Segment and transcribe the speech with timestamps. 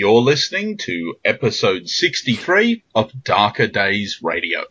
[0.00, 4.64] You're listening to episode 63 of Darker Days Radio.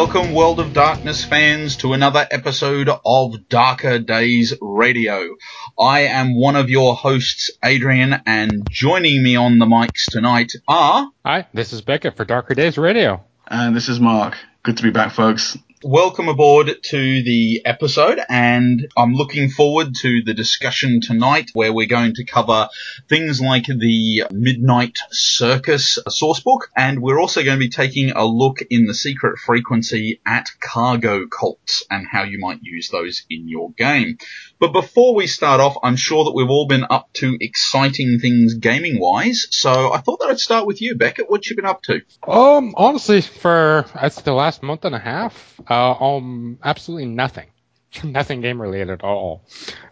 [0.00, 5.34] Welcome, World of Darkness fans, to another episode of Darker Days Radio.
[5.76, 11.10] I am one of your hosts, Adrian, and joining me on the mics tonight are.
[11.26, 13.24] Hi, this is Becca for Darker Days Radio.
[13.48, 14.36] And this is Mark.
[14.62, 20.22] Good to be back, folks welcome aboard to the episode and I'm looking forward to
[20.24, 22.68] the discussion tonight where we're going to cover
[23.08, 28.58] things like the Midnight Circus sourcebook and we're also going to be taking a look
[28.70, 33.70] in the secret frequency at cargo cults and how you might use those in your
[33.72, 34.18] game.
[34.58, 38.54] But before we start off, I'm sure that we've all been up to exciting things
[38.54, 39.46] gaming wise.
[39.50, 41.30] So I thought that I'd start with you, Beckett.
[41.30, 42.00] What you been up to?
[42.26, 47.46] Um, honestly, for that's the last month and a half, uh, um, absolutely nothing.
[48.04, 49.44] nothing game related at all.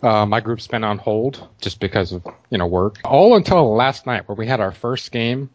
[0.02, 2.98] Uh, my group's been on hold just because of you know work.
[3.04, 5.50] All until last night, where we had our first game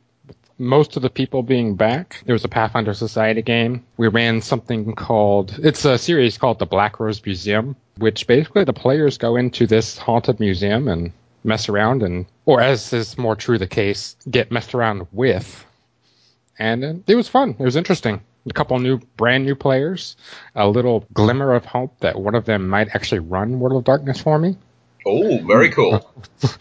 [0.61, 2.21] most of the people being back.
[2.25, 3.83] There was a Pathfinder Society game.
[3.97, 9.17] We ran something called, it's a series called the Blakros Museum, which basically the players
[9.17, 11.11] go into this haunted museum and
[11.43, 15.65] mess around and, or as is more true the case, get messed around with.
[16.59, 17.55] And it was fun.
[17.57, 18.21] It was interesting.
[18.49, 20.15] A couple new, brand new players.
[20.55, 24.19] A little glimmer of hope that one of them might actually run World of Darkness
[24.19, 24.57] for me.
[25.05, 26.07] Oh, very cool.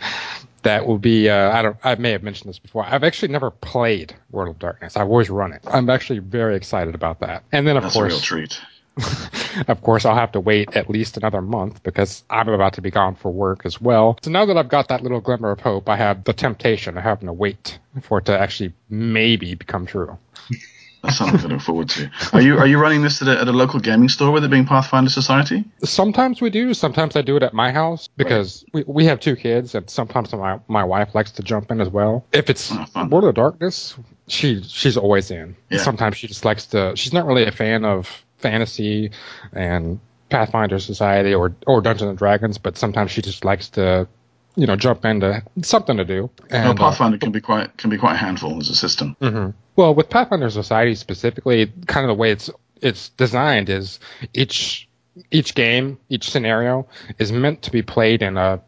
[0.63, 2.85] that will be uh, I don't I may have mentioned this before.
[2.85, 4.97] I've actually never played World of Darkness.
[4.97, 5.63] I've always run it.
[5.67, 7.45] I'm actually very excited about that.
[7.53, 8.61] And then of That's course, a real treat.
[9.69, 12.91] of course, I'll have to wait at least another month because I'm about to be
[12.91, 14.19] gone for work as well.
[14.23, 17.03] So now that I've got that little glimmer of hope, I have the temptation of
[17.03, 20.19] having to wait for it to actually maybe become true.
[21.03, 22.11] That's something to look forward to.
[22.35, 24.51] Are you are you running this at a, at a local gaming store with it
[24.51, 25.65] being Pathfinder Society?
[25.83, 26.75] Sometimes we do.
[26.75, 28.87] Sometimes I do it at my house because right.
[28.87, 31.89] we, we have two kids, and sometimes my my wife likes to jump in as
[31.89, 32.27] well.
[32.33, 33.97] If it's oh, World of Darkness,
[34.29, 35.57] she she's always in.
[35.71, 35.79] Yeah.
[35.79, 36.95] Sometimes she just likes to.
[36.97, 39.11] She's not really a fan of fantasy
[39.53, 44.09] and Pathfinder Society or or Dungeons and Dragons, but sometimes she just likes to
[44.57, 46.31] you know jump into something to do.
[46.51, 49.17] And, no, Pathfinder uh, can be quite can be quite a handful as a system.
[49.21, 49.51] Mm-hmm.
[49.77, 54.01] Well, with Pathfinder Society specifically, kind of the way it's it's designed is
[54.35, 54.89] each
[55.31, 56.87] each game, each scenario
[57.19, 58.61] is meant to be played in a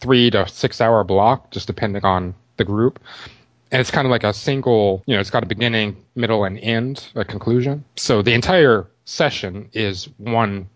[0.00, 3.00] three to six hour block, just depending on the group.
[3.72, 6.58] And it's kind of like a single, you know, it's got a beginning, middle, and
[6.58, 7.84] end, a conclusion.
[7.96, 10.68] So the entire session is one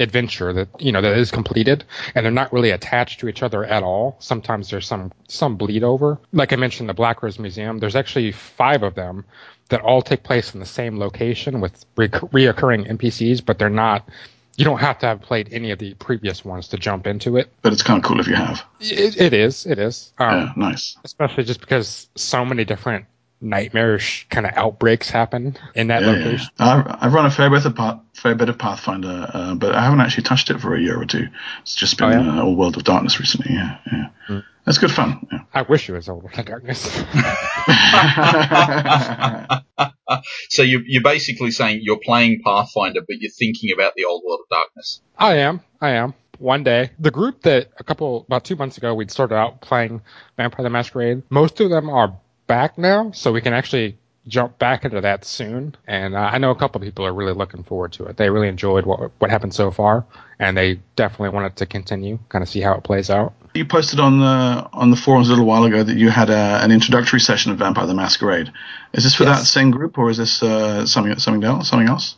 [0.00, 1.82] adventure that you know that is completed
[2.14, 4.16] and they're not really attached to each other at all.
[4.20, 6.18] Sometimes there's some some bleed over.
[6.32, 9.24] Like i mentioned the Blakros Museum there's actually five of them
[9.70, 14.08] that all take place in the same location with re- reoccurring npcs but they're not
[14.56, 17.48] you don't have to have played any of the previous ones to jump into it.
[17.62, 18.64] But it's kind of cool if you have.
[18.80, 20.12] It, it is it is.
[20.18, 20.96] Um, yeah nice.
[21.04, 23.06] especially just because so many different
[23.40, 26.48] nightmarish kind of outbreaks happen in that yeah, location.
[26.58, 26.66] Yeah.
[26.66, 29.84] I've, I've run a fair bit of Path, fair bit of Pathfinder, uh, but I
[29.84, 31.28] haven't actually touched it for a year or two.
[31.62, 32.40] It's just been oh, yeah?
[32.40, 33.54] uh, all World of Darkness recently.
[33.54, 34.08] Yeah, yeah.
[34.28, 34.44] Mm.
[34.64, 35.26] That's good fun.
[35.32, 35.38] Yeah.
[35.54, 36.82] I wish it was all World of Darkness.
[40.50, 44.40] so you, you're basically saying you're playing Pathfinder, but you're thinking about the old World
[44.40, 45.00] of Darkness.
[45.16, 45.60] I am.
[45.80, 46.90] I am one day.
[46.98, 50.02] The group that a couple about two months ago we'd started out playing
[50.36, 51.22] Vampire the Masquerade.
[51.30, 55.74] Most of them are back now, so we can actually jump back into that soon.
[55.86, 58.16] And uh, I know a couple people are really looking forward to it.
[58.16, 60.04] They really enjoyed what what happened so far,
[60.38, 62.18] and they definitely want it to continue.
[62.28, 63.34] Kind of see how it plays out.
[63.54, 66.60] You posted on the on the forums a little while ago that you had a,
[66.62, 68.52] an introductory session of Vampire the Masquerade.
[68.92, 69.38] Is this for yes.
[69.38, 71.68] that same group, or is this uh, something something else?
[71.68, 72.16] Something else?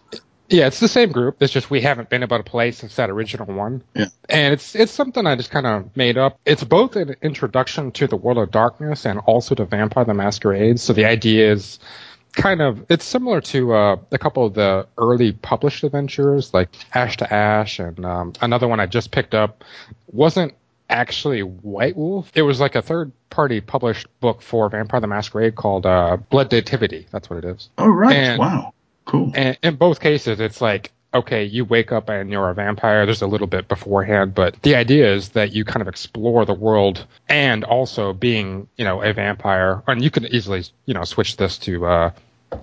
[0.51, 1.41] Yeah, it's the same group.
[1.41, 3.83] It's just we haven't been able to play since that original one.
[3.95, 4.07] Yeah.
[4.29, 6.41] And it's it's something I just kind of made up.
[6.45, 10.81] It's both an introduction to the World of Darkness and also to Vampire the Masquerade.
[10.81, 11.79] So the idea is
[12.33, 17.17] kind of it's similar to uh, a couple of the early published adventures like Ash
[17.19, 19.65] to Ash and um, another one I just picked up
[20.09, 20.55] wasn't
[20.89, 22.31] actually White Wolf.
[22.35, 26.51] It was like a third party published book for Vampire the Masquerade called uh, Blood
[26.51, 27.07] Nativity.
[27.13, 27.69] That's what it is.
[27.79, 28.17] Oh right.
[28.17, 28.75] And, wow.
[29.11, 29.33] Cool.
[29.35, 33.05] And in both cases, it's like okay, you wake up and you're a vampire.
[33.05, 36.55] There's a little bit beforehand, but the idea is that you kind of explore the
[36.55, 39.83] world and also being, you know, a vampire.
[39.89, 42.11] And you could easily, you know, switch this to, uh,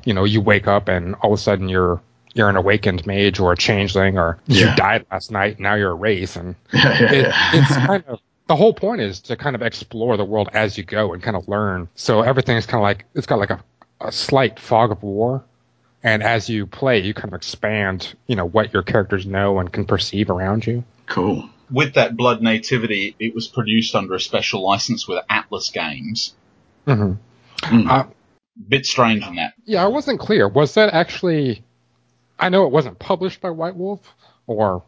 [0.06, 2.00] you know, you wake up and all of a sudden you're
[2.36, 4.70] you're an awakened mage or a changeling or Yeah.
[4.70, 8.74] you died last night now you're a wraith and it, it's kind of the whole
[8.74, 11.90] point is to kind of explore the world as you go and kind of learn.
[11.96, 13.62] So everything's kind of like it's got like a,
[14.00, 15.44] a slight fog of war,
[16.08, 19.72] and as you play, you kind of expand, you know, what your characters know and
[19.72, 20.84] can perceive around you.
[21.08, 21.50] cool.
[21.70, 26.34] With that Blood Nativity, it was produced under a special license with Atlas Games.
[26.86, 27.14] hmm
[27.62, 27.90] Mm.
[27.90, 28.06] Uh,
[28.70, 29.54] Bit strange in that.
[29.66, 30.48] yeah, I wasn't clear.
[30.48, 31.64] Was that actually?
[32.40, 34.00] I know it wasn't published by White Wolf
[34.48, 34.84] or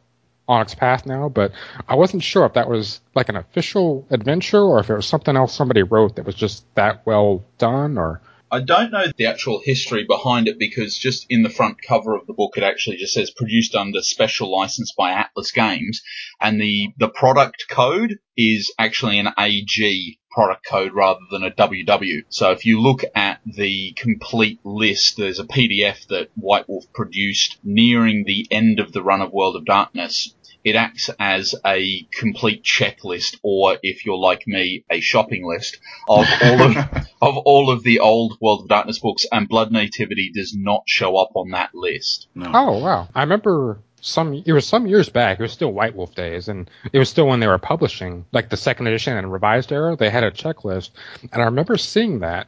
[0.48, 1.52] Onyx Path now, but
[1.88, 5.36] I wasn't sure if that was like an official adventure or if it was something
[5.36, 8.22] else somebody wrote that was just that well done or.
[8.52, 12.26] I don't know the actual history behind it because just in the front cover of
[12.26, 16.02] the book it actually just says produced under special license by Atlas Games
[16.42, 22.24] and the the product code is actually an AG product code rather than a WW.
[22.30, 27.60] So if you look at the complete list there's a PDF that White Wolf produced
[27.64, 32.64] nearing the end of the run of World of Darkness it acts as a complete
[32.64, 35.78] checklist, or if you're like me, a shopping list
[36.08, 36.78] of all of
[37.22, 41.18] of all of the old World of Darkness books, and Blood Nativity does not show
[41.18, 42.28] up on that list.
[42.36, 42.52] No.
[42.54, 43.08] Oh wow!
[43.16, 44.34] I remember some.
[44.46, 45.40] It was some years back.
[45.40, 48.50] It was still White Wolf days, and it was still when they were publishing like
[48.50, 49.96] the second edition and revised era.
[49.96, 50.92] They had a checklist,
[51.22, 52.48] and I remember seeing that,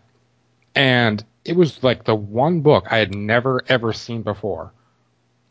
[0.75, 4.73] and it was like the one book I had never ever seen before,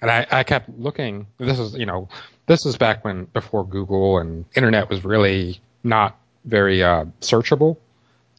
[0.02, 1.26] and I, I kept looking.
[1.38, 2.08] This is you know
[2.50, 7.76] this is back when before Google and internet was really not very uh, searchable.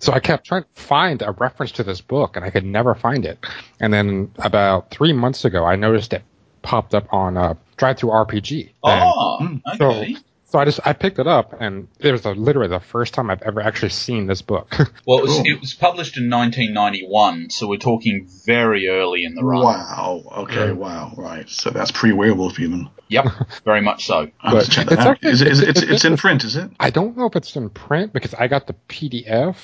[0.01, 2.93] So I kept trying to find a reference to this book, and I could never
[2.93, 3.39] find it.
[3.79, 6.23] And then about three months ago, I noticed it
[6.61, 8.71] popped up on uh, DriveThruRPG.
[8.83, 9.61] And Oh, Mm.
[9.79, 10.13] okay.
[10.15, 10.19] so
[10.59, 13.41] I just I picked it up, and it was uh literally the first time I've
[13.41, 14.73] ever actually seen this book.
[15.07, 15.43] Well, it was, Cool.
[15.47, 19.63] it was published in 1991, so we're talking very early in the run.
[19.63, 20.23] Wow.
[20.43, 20.67] Okay.
[20.67, 20.71] Yeah.
[20.73, 21.13] Wow.
[21.17, 21.49] Right.
[21.49, 22.89] So that's pre-werewolf even.
[23.09, 23.25] Yep,
[23.65, 24.29] very much so.
[24.41, 26.05] I'll have to But check that it's actually- Is it, is it, it's- it's, it's
[26.05, 26.69] in print, is it?
[26.79, 29.57] I don't know if it's in print because I got the PDF.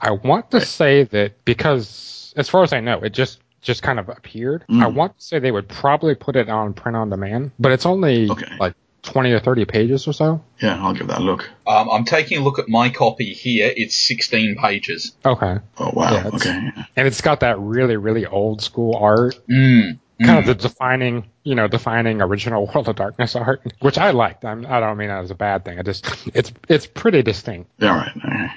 [0.00, 3.98] I want to say that because, as far as I know, it just just kind
[4.00, 4.64] of appeared.
[4.70, 4.82] Mm.
[4.82, 7.84] I want to say they would probably put it on print on demand, but it's
[7.84, 8.56] only Okay.
[8.58, 10.42] like twenty or thirty pages or so.
[10.60, 11.48] Yeah, I'll give that a look.
[11.66, 13.72] Um, I'm taking a look at my copy here.
[13.74, 15.12] It's 16 pages.
[15.24, 16.12] Okay, Oh wow.
[16.12, 16.70] Yeah, okay.
[16.96, 19.98] and it's got that really really old school art, Mm.
[20.22, 20.46] kind of mm.
[20.46, 24.44] the defining you know defining original World of Darkness art, which I liked.
[24.44, 25.78] I'm, I don't mean that as a bad thing.
[25.78, 27.70] I just it's it's pretty distinct.
[27.78, 27.96] Yeah.
[27.96, 28.12] Right.
[28.16, 28.52] Okay.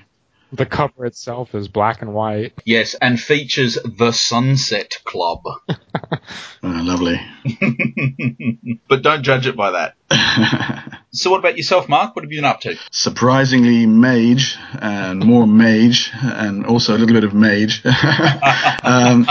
[0.51, 2.53] The cover itself is black and white.
[2.63, 5.39] Yes, and features the Sunset Club.
[5.67, 5.75] Uh,
[6.61, 7.19] lovely.
[8.87, 9.95] but don't judge it by that.
[11.15, 12.15] So, what about yourself, Mark?
[12.15, 12.75] What have you been up to?
[12.89, 17.83] Surprisingly, mage and more mage, and also a little bit of mage.
[18.83, 19.27] um,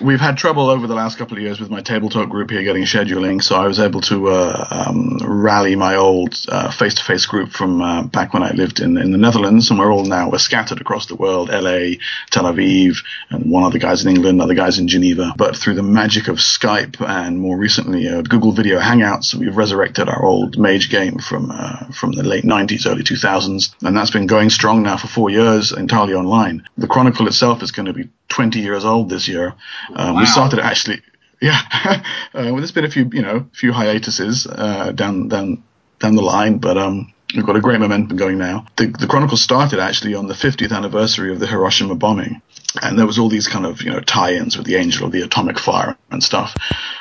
[0.00, 2.64] we've had trouble over the last couple of years with my table talk group here
[2.64, 7.50] getting scheduling, so I was able to uh, um, rally my old uh, face-to-face group
[7.52, 10.38] from uh, back when I lived in, in the Netherlands, and we're all now we're
[10.38, 11.98] scattered across the world: LA,
[12.32, 12.96] Tel Aviv,
[13.30, 15.34] and one other guys in England, other guys in Geneva.
[15.36, 20.01] But through the magic of Skype and more recently uh, Google Video Hangouts, we've resurrected
[20.08, 24.26] our old mage game from uh, from the late 90s, early 2000s, and that's been
[24.26, 26.66] going strong now for four years, entirely online.
[26.78, 29.54] The Chronicle itself is going to be 20 years old this year.
[29.94, 30.20] Um, Wow.
[30.20, 31.00] We started actually,
[31.40, 31.60] yeah.
[31.84, 32.00] uh,
[32.32, 35.62] well, there's been a few, you know, few hiatuses uh, down down
[35.98, 38.66] down the line, but um, we've got a great momentum going now.
[38.76, 42.42] The, the Chronicle started actually on the 50th anniversary of the Hiroshima bombing,
[42.82, 45.22] and there was all these kind of you know tie-ins with the Angel of the
[45.22, 46.54] Atomic Fire and stuff.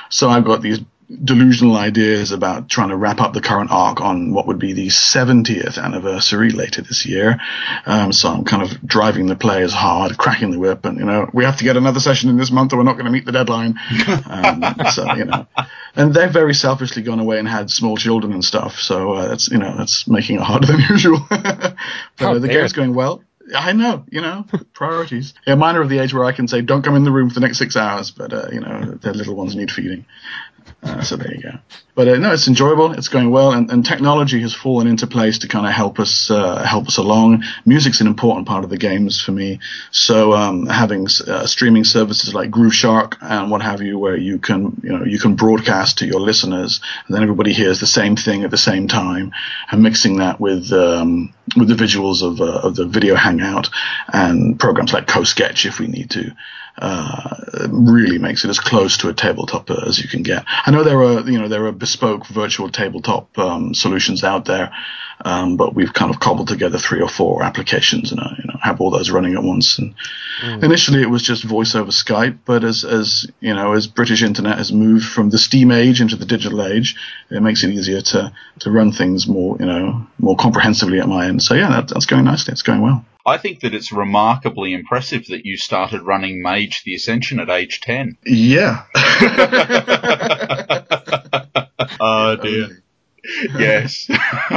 [0.09, 0.79] So I've got these
[1.23, 4.87] delusional ideas about trying to wrap up the current arc on what would be the
[4.87, 7.39] 70th anniversary later this year.
[7.85, 11.29] Um, so I'm kind of driving the players hard, cracking the whip, and you know
[11.33, 13.25] we have to get another session in this month, or we're not going to meet
[13.25, 13.79] the deadline.
[14.31, 15.45] Um, so you know,
[15.95, 18.79] and they've very selfishly gone away and had small children and stuff.
[18.79, 21.19] So uh, that's you know that's making it harder than usual.
[21.29, 21.75] but
[22.19, 23.23] uh, the game's going well.
[23.55, 25.33] I know, you know, priorities.
[25.45, 27.29] Yeah, mine are of the age where I can say, "Don't come in the room
[27.29, 30.05] for the next six hours," but uh, you know, their little ones need feeding.
[30.83, 31.51] Uh, so there you go.
[31.93, 32.93] But uh, no, it's enjoyable.
[32.93, 36.31] It's going well, and, and technology has fallen into place to kind of help us
[36.31, 37.43] uh, help us along.
[37.65, 39.59] Music's an important part of the games for me.
[39.91, 44.81] So um, having uh, streaming services like Grooveshark and what have you, where you can
[44.83, 48.43] you know you can broadcast to your listeners, and then everybody hears the same thing
[48.43, 49.33] at the same time,
[49.69, 53.69] and mixing that with um, with the visuals of uh, of the video hangout
[54.11, 56.31] and programs like CoSketch if we need to.
[56.77, 60.43] Uh, really makes it as close to a tabletop as you can get.
[60.47, 64.73] I know there are you know there are bespoke virtual tabletop um, solutions out there,
[65.25, 68.57] um, but we've kind of cobbled together three or four applications and uh, you know
[68.61, 69.77] have all those running at once.
[69.77, 69.95] And
[70.41, 70.63] mm.
[70.63, 74.57] initially it was just voice over Skype, but as as you know as British internet
[74.57, 76.95] has moved from the Steam age into the digital age,
[77.29, 81.27] it makes it easier to to run things more you know more comprehensively at my
[81.27, 81.43] end.
[81.43, 82.53] So yeah, that, that's going nicely.
[82.53, 83.05] It's going well.
[83.23, 87.79] I think that it's remarkably impressive that you started running Mage the Ascension at age
[87.81, 88.17] 10.
[88.25, 88.85] Yeah.
[91.99, 92.81] oh dear
[93.57, 94.07] yes.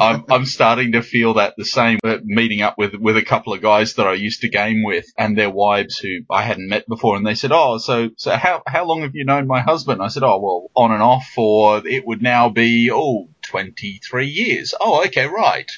[0.00, 1.98] I'm, I'm starting to feel that the same.
[2.24, 5.36] Meeting up with, with a couple of guys that I used to game with and
[5.36, 7.16] their wives who I hadn't met before.
[7.16, 10.02] And they said, Oh, so, so how, how long have you known my husband?
[10.02, 14.74] I said, Oh, well, on and off for, it would now be, oh, 23 years.
[14.80, 15.70] Oh, okay, right.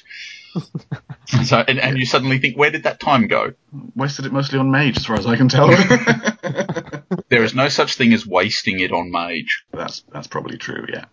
[1.45, 3.53] so, and, and you suddenly think, where did that time go?
[3.95, 5.67] Wasted it mostly on Mage, as far as I can tell.
[7.29, 9.65] there is no such thing as wasting it on Mage.
[9.71, 10.85] That's that's probably true.
[10.91, 11.05] Yeah.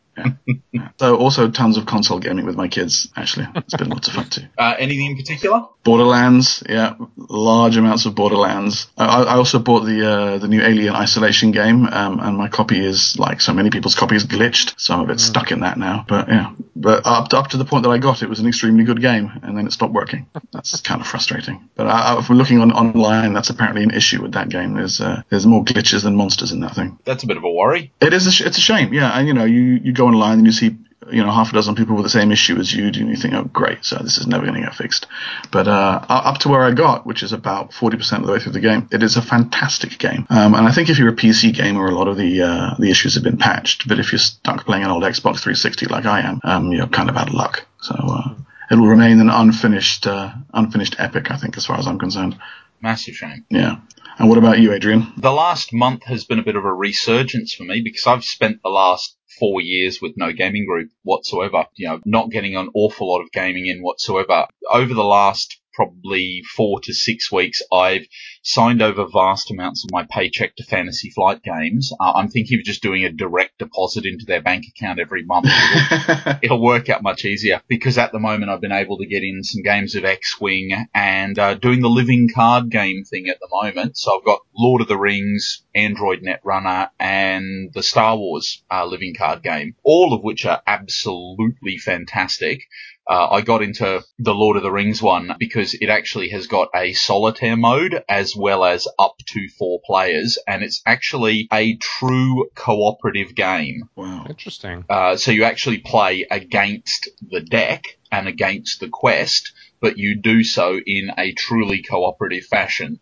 [0.72, 0.88] Yeah.
[0.98, 3.08] So also tons of console gaming with my kids.
[3.16, 4.42] Actually, it's been lots of fun too.
[4.58, 5.66] Uh, anything in particular?
[5.82, 6.62] Borderlands.
[6.68, 8.86] Yeah, large amounts of Borderlands.
[8.96, 12.84] I, I also bought the uh, the new Alien Isolation game, um, and my copy
[12.84, 14.74] is like so many people's copies glitched.
[14.78, 15.20] So I'm a bit mm.
[15.20, 16.04] stuck in that now.
[16.06, 18.46] But yeah, but up to, up to the point that I got, it was an
[18.46, 20.26] extremely good game, and then it stopped working.
[20.52, 21.68] That's kind of frustrating.
[21.74, 24.74] But I, if we're looking on online, that's apparently an issue with that game.
[24.74, 26.98] There's uh, there's more glitches than monsters in that thing.
[27.04, 27.92] That's a bit of a worry.
[28.00, 28.26] It is.
[28.26, 28.92] A sh- it's a shame.
[28.92, 30.76] Yeah, and you know, you you go online and you see
[31.10, 33.34] you know half a dozen people with the same issue as you, and you think,
[33.34, 35.06] oh great, so this is never going to get fixed.
[35.50, 38.52] But uh, up to where I got, which is about 40% of the way through
[38.52, 40.26] the game, it is a fantastic game.
[40.30, 42.90] Um, and I think if you're a PC gamer, a lot of the uh, the
[42.90, 43.88] issues have been patched.
[43.88, 47.10] But if you're stuck playing an old Xbox 360 like I am, um, you're kind
[47.10, 47.66] of out of luck.
[47.80, 47.94] So.
[47.94, 48.34] Uh,
[48.70, 52.38] it will remain an unfinished, uh, unfinished epic, I think, as far as I'm concerned.
[52.80, 53.44] Massive shame.
[53.50, 53.78] Yeah.
[54.16, 55.12] And what about you, Adrian?
[55.16, 58.62] The last month has been a bit of a resurgence for me because I've spent
[58.62, 61.66] the last four years with no gaming group whatsoever.
[61.74, 64.46] You know, not getting an awful lot of gaming in whatsoever.
[64.70, 68.06] Over the last probably four to six weeks, I've
[68.42, 71.90] signed over vast amounts of my paycheck to Fantasy Flight Games.
[71.98, 75.46] Uh, I'm thinking of just doing a direct deposit into their bank account every month.
[76.02, 79.22] It'll, it'll, work out much easier because at the moment I've been able to get
[79.22, 83.48] in some games of X-Wing and uh, doing the living card game thing at the
[83.50, 83.96] moment.
[83.96, 89.14] So I've got Lord of the Rings, Android Netrunner, and the Star Wars uh, living
[89.16, 92.64] card game, all of which are absolutely fantastic.
[93.10, 96.68] Uh, I got into the Lord of the Rings one because it actually has got
[96.76, 102.48] a solitaire mode as well as up to four players, and it's actually a true
[102.54, 103.88] cooperative game.
[103.96, 104.26] Wow.
[104.28, 104.84] Interesting.
[104.88, 110.44] Uh, so you actually play against the deck and against the quest, but you do
[110.44, 113.00] so in a truly cooperative fashion.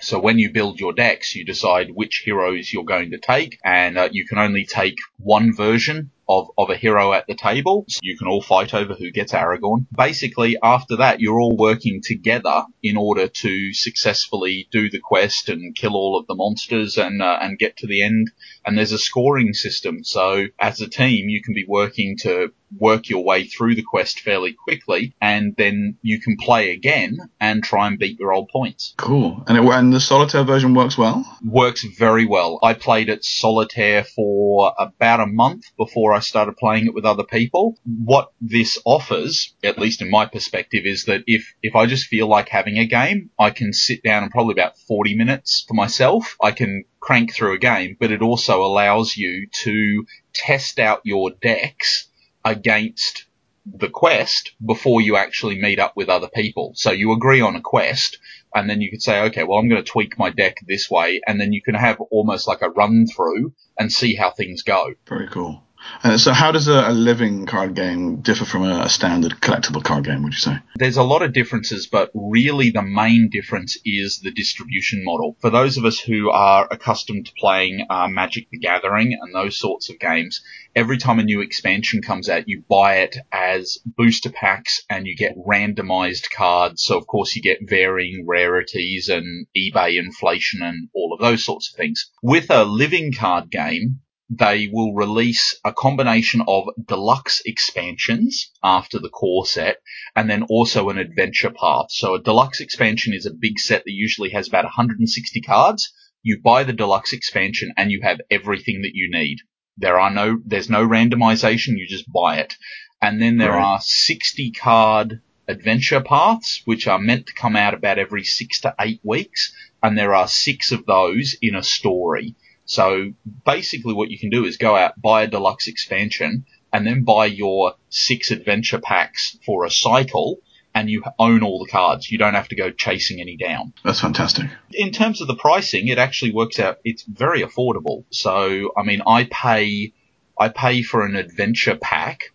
[0.00, 3.98] So when you build your decks, you decide which heroes you're going to take, and
[3.98, 7.84] uh, you can only take one version of, of a hero at the table.
[7.88, 9.86] So you can all fight over who gets Aragorn.
[9.94, 15.74] Basically, after that, you're all working together in order to successfully do the quest and
[15.74, 18.30] kill all of the monsters and uh, and get to the end.
[18.64, 23.08] And there's a scoring system, so as a team, you can be working to work
[23.08, 27.86] your way through the quest fairly quickly, and then you can play again and try
[27.86, 28.94] and beat your old points.
[28.96, 29.42] Cool.
[29.46, 31.24] And it, and the solitaire version works well.
[31.44, 32.58] Works very well.
[32.62, 37.24] I played it solitaire for about a month before I started playing it with other
[37.24, 37.78] people.
[37.84, 42.26] What this offers, at least in my perspective, is that if if I just feel
[42.26, 46.36] like having a game, I can sit down and probably about 40 minutes for myself.
[46.42, 50.04] I can crank through a game, but it also allows you to
[50.34, 52.08] test out your decks
[52.44, 53.26] against
[53.64, 56.72] the quest before you actually meet up with other people.
[56.74, 58.18] So you agree on a quest
[58.54, 61.20] and then you could say, okay, well, I'm going to tweak my deck this way.
[61.26, 64.94] And then you can have almost like a run through and see how things go.
[65.06, 65.62] Very cool.
[66.04, 69.82] Uh, so, how does a, a, living card game differ from a, a, standard collectible
[69.82, 70.22] card game?
[70.22, 70.58] Would you say?
[70.76, 75.36] There's a lot of differences, but really the main difference is the distribution model.
[75.40, 79.58] For those of us who are accustomed to playing uh, Magic: The Gathering and those
[79.58, 80.42] sorts of games,
[80.74, 85.16] every time a new expansion comes out, you buy it as booster packs and you
[85.16, 86.82] get randomized cards.
[86.82, 91.70] So, of course, you get varying rarities and eBay inflation and all of those sorts
[91.70, 92.10] of things.
[92.22, 94.00] With a living card game,
[94.34, 99.76] they will release a combination of deluxe expansions after the core set
[100.16, 101.88] and then also an adventure path.
[101.90, 105.92] So a deluxe expansion is a big set that usually has about 160 cards.
[106.22, 109.40] You buy the deluxe expansion and you have everything that you need.
[109.76, 111.76] There are no, there's no randomization.
[111.76, 112.56] You just buy it.
[113.02, 113.74] And then there right.
[113.74, 118.74] are 60 card adventure paths, which are meant to come out about every six to
[118.80, 122.34] eight weeks, and there are six of those in a story.
[122.72, 123.12] So
[123.44, 127.26] basically what you can do is go out, buy a deluxe expansion, and then buy
[127.26, 130.38] your six adventure packs for a cycle,
[130.74, 132.10] and you own all the cards.
[132.10, 133.74] You don't have to go chasing any down.
[133.84, 134.46] That's fantastic.
[134.72, 138.04] In terms of the pricing, it actually works out, it's very affordable.
[138.08, 139.92] So, I mean, I pay,
[140.40, 142.32] I pay for an adventure pack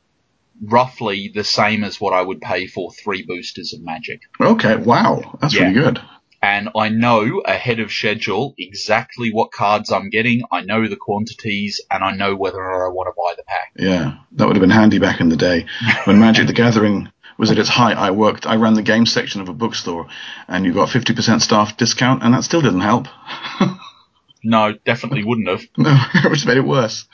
[0.62, 4.22] roughly the same as what I would pay for three boosters of magic.
[4.40, 5.40] Okay, wow.
[5.42, 5.64] That's Yeah.
[5.70, 6.02] really good.
[6.42, 10.44] And I know ahead of schedule exactly what cards I'm getting.
[10.52, 13.44] I know the quantities, and I know whether or not I want to buy the
[13.44, 13.72] pack.
[13.78, 15.66] Yeah, that would have been handy back in the day
[16.06, 17.98] when Magic the Gathering was at its height.
[17.98, 20.08] I worked, I ran the game section of a bookstore,
[20.48, 23.08] and you got 50% staff discount, and that still didn't help.
[24.44, 25.62] No, definitely wouldn't have.
[25.78, 27.06] no, it just made it worse.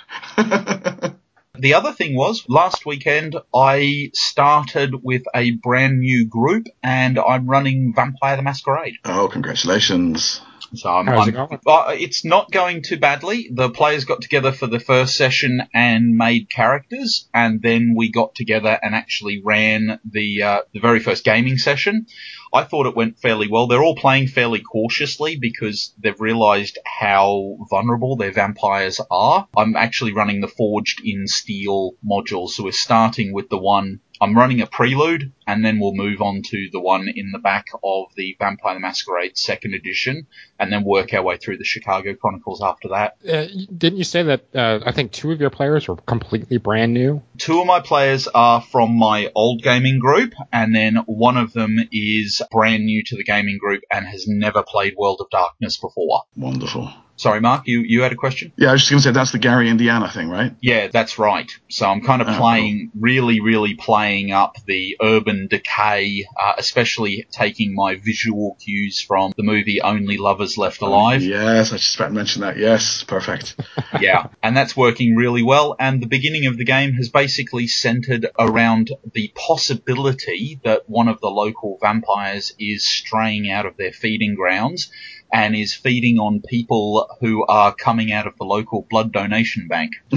[1.60, 7.46] The other thing was last weekend I started with a brand new group, and I'm
[7.48, 8.96] running Vampire the Masquerade.
[9.06, 10.42] oh, congratulations.
[10.74, 11.60] So I'm, How's it I'm- going?
[11.68, 13.50] uh, it's not going too badly.
[13.54, 18.34] The players got together for the first session and made characters, and then we got
[18.34, 22.08] together and actually ran the uh, the very first gaming session.
[22.54, 23.66] I thought it went fairly well.
[23.66, 29.48] They're all playing fairly cautiously because they've realised how vulnerable their vampires are.
[29.58, 34.02] I'm actually running the forged in steel module, so we're starting with the one.
[34.22, 37.66] I'm running a prelude, and then we'll move on to the one in the back
[37.84, 40.28] of the Vampire the Masquerade second edition,
[40.60, 43.18] and then work our way through the Chicago Chronicles after that.
[43.28, 44.46] Uh, didn't you say that?
[44.56, 47.22] Uh, I think two of your players were completely brand new.
[47.38, 51.78] Two of my players are from my old gaming group, and then one of them
[51.92, 56.24] is brand new to the gaming group and has never played World of Darkness before.
[56.36, 56.92] Wonderful.
[57.16, 58.52] Sorry, Mark, you, you had a question?
[58.58, 60.56] Yeah, I was just going to say that's the Gary Indiana thing, right?
[60.62, 61.50] Yeah, that's right.
[61.70, 67.28] So I'm kind of Oh, playing, really, really playing up the urban decay, uh, especially
[67.32, 71.22] taking my visual cues from the movie Only Lovers Left Alive.
[71.22, 72.58] Yes, I just about to mention that.
[72.58, 73.60] Yes, perfect.
[74.02, 75.76] yeah, and that's working really well.
[75.80, 81.22] And the beginning of the game has basically centered around the possibility that one of
[81.22, 84.92] the local vampires is straying out of their feeding grounds
[85.34, 89.94] and is feeding on people who are coming out of the local blood donation bank.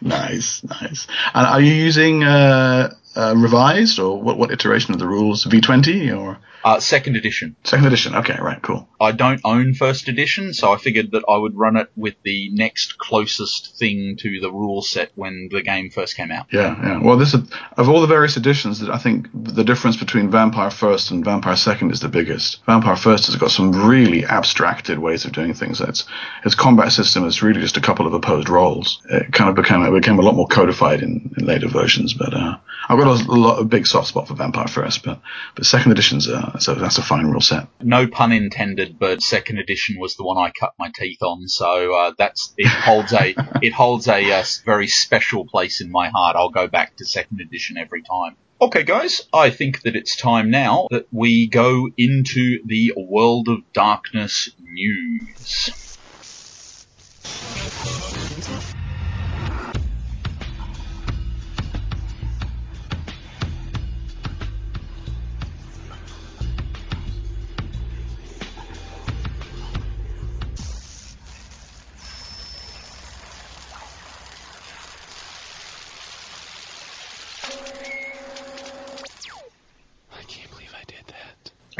[0.00, 1.06] nice, nice.
[1.32, 5.44] And are you using uh, uh, revised or what, what iteration of the rules?
[5.44, 7.56] V20 or Uh, second edition.
[7.64, 8.14] second edition?
[8.14, 8.88] Okay, right, cool.
[9.00, 12.50] I don't own first edition, so I figured that I would run it with the
[12.52, 16.46] next closest thing to the rule set when the game first came out.
[16.50, 17.00] Yeah, yeah.
[17.00, 21.10] Well, this is, of all the various editions, I think the difference between Vampire First
[21.10, 22.64] and Vampire Second is the biggest.
[22.66, 25.80] Vampire First has got some really abstracted ways of doing things.
[25.80, 26.04] Its
[26.44, 29.00] its combat system is really just a couple of opposed rolls.
[29.10, 32.14] It kind of became it became a lot more codified in, in later versions.
[32.14, 32.56] But uh,
[32.88, 35.20] I've got a, lot, a big soft spot for Vampire First, but
[35.54, 37.68] but Second Edition's uh, so that's a fine rule set.
[37.82, 41.94] No pun intended, but second edition was the one I cut my teeth on, so
[41.94, 46.36] uh, that's it holds a it holds a uh, very special place in my heart.
[46.36, 48.36] I'll go back to second edition every time.
[48.60, 53.60] Okay, guys, I think that it's time now that we go into the World of
[53.72, 55.70] Darkness news.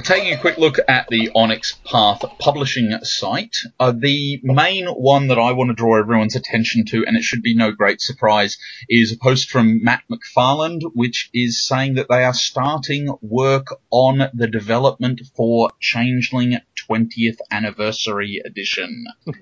[0.08, 5.38] Taking a quick look at the Onyx Path publishing site, uh, the main one that
[5.38, 8.56] I want to draw everyone's attention to, and it should be no great surprise,
[8.88, 14.30] is a post from Matt McFarland, which is saying that they are starting work on
[14.32, 19.04] the development for Changeling 20th Anniversary Edition.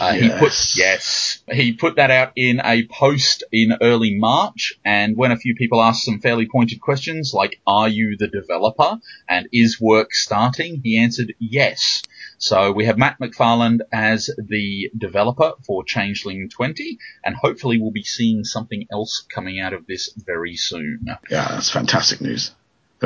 [0.00, 0.74] Uh, He put Yes.
[0.76, 5.54] yes, he put that out in a post in early March, and when a few
[5.54, 10.80] people asked some fairly pointed questions like, "Are you the developer?" and "Is work starting?"
[10.82, 12.02] he answered yes.
[12.38, 18.02] So we have Matt McFarland as the developer for Changeling 20, and hopefully we'll be
[18.02, 21.06] seeing something else coming out of this very soon.
[21.30, 22.52] Yeah, that's fantastic news.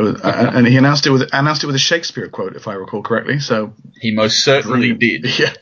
[0.03, 2.75] Was, uh, and he announced it with announced it with a Shakespeare quote, if I
[2.75, 3.39] recall correctly.
[3.41, 5.23] So He most certainly brilliant.
[5.25, 5.53] did, Yeah,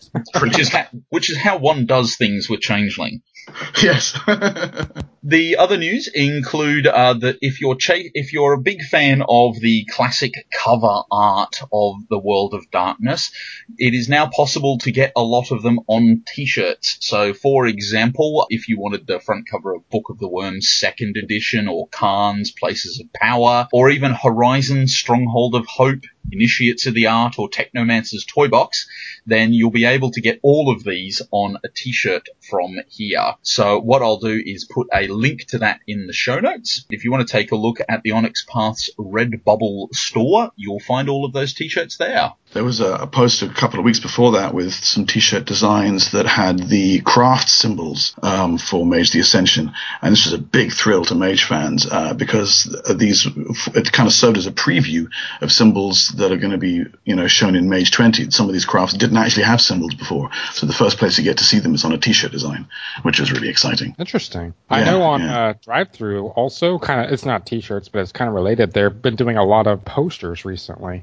[0.41, 3.23] which is ha- which is how one does things with Changeling.
[3.83, 4.19] yes.
[5.27, 9.59] The other news include uh, that if you're cha- if you're a big fan of
[9.59, 13.31] the classic cover art of the World of Darkness,
[13.79, 16.99] it is now possible to get a lot of them on T-shirts.
[17.01, 21.17] So, for example, if you wanted the front cover of Book of the Wyrms Second
[21.17, 27.07] Edition, or Caerns Places of Power, or even Horizon Stronghold of Hope, Initiates of the
[27.07, 28.87] Art, or Technomancer's Toy Box,
[29.27, 33.35] then you'll be able to get all of these on a t-shirt from here.
[33.43, 36.85] So what I'll do is put a link to that in the show notes.
[36.91, 41.09] If you want to take a look at the Onyx Paths Redbubble store, you'll find
[41.09, 42.33] all of those t-shirts there.
[42.55, 46.13] There was a, a post a couple of weeks before that with some t-shirt designs
[46.13, 50.73] that had the craft symbols um, for Mage the Ascension, and this was a big
[50.73, 52.65] thrill to Mage fans uh, because
[52.95, 53.27] these
[53.75, 55.09] it kind of served as a preview
[55.41, 58.31] of symbols that are going to be you know shown in Mage 20.
[58.31, 61.39] Some of these crafts didn't actually have symbols before, so the first place you get
[61.39, 62.69] to see them is on a t-shirt design,
[63.03, 63.97] which is really exciting.
[63.99, 64.55] Interesting.
[64.71, 65.39] Yeah, I know on yeah.
[65.39, 68.73] uh, DriveThru also kind of it's not t-shirts, but it's kind of related.
[68.73, 71.03] They've been doing a lot of posters recently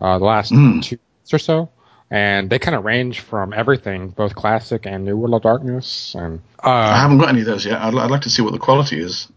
[0.00, 0.82] uh, the last mm.
[0.82, 0.98] two
[1.32, 1.70] or so.
[2.10, 6.14] And they kind of range from everything, both classic and New World of Darkness.
[6.14, 7.80] And uh, I haven't got any of those yet.
[7.80, 9.28] I'd, I'd like to see what the quality is.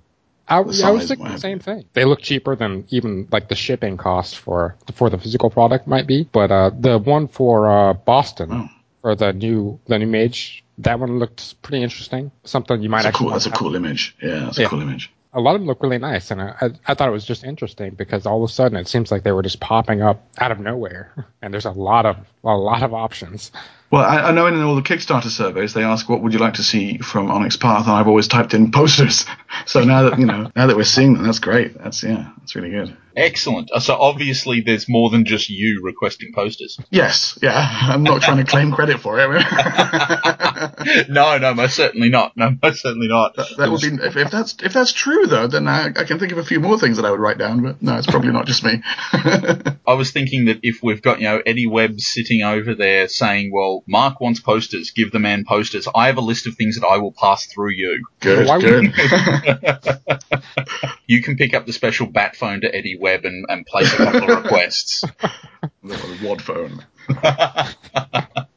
[0.47, 1.86] I, I was thinking the same thing.
[1.93, 6.08] They look cheaper than even like the shipping cost for for the physical product might
[6.08, 6.28] be.
[6.30, 8.69] But uh, the one for uh, Boston oh.
[9.02, 12.32] for the new the new Mage, that one looked pretty interesting.
[12.43, 13.26] Something you might that's actually.
[13.26, 14.15] Cool, that's a cool image.
[14.21, 14.65] Yeah, that's yeah.
[14.65, 17.13] a cool image a lot of them look really nice, and I, I thought it
[17.13, 20.02] was just interesting because all of a sudden it seems like they were just popping
[20.02, 23.52] up out of nowhere, and there's a lot of a lot of options.
[23.91, 26.54] Well, I, I, know in all the Kickstarter surveys they ask what would you like
[26.56, 29.25] to see from Onyx Path, and I've always typed in posters.
[29.65, 31.77] So now that you know, now that we're seeing them, that's great.
[31.77, 32.95] That's yeah, that's really good.
[33.15, 33.71] Excellent.
[33.71, 36.80] Uh, so obviously there's more than just you requesting posters.
[36.89, 37.54] Yes, yeah.
[37.82, 39.27] I'm not trying to claim credit for it.
[41.10, 42.38] no, no, most certainly not.
[42.38, 43.36] No, most certainly not.
[43.36, 46.19] That, that would be if, if, that's if that's true though, then I, I, can
[46.19, 47.62] think of a few more things that I would write down.
[47.63, 48.82] But no, it's probably not just me.
[49.13, 53.51] I was thinking that if we've got you know Eddie Webb sitting over there saying,
[53.51, 56.88] "Well, Mark wants posters, give the man posters," I have a list of things that
[56.88, 58.06] I will pass through you.
[58.20, 58.94] Good, good.
[61.08, 63.98] you can pick up the special bat phone to Eddie Webb and, and place a
[63.98, 65.02] couple of requests.
[65.84, 66.86] the wad phone.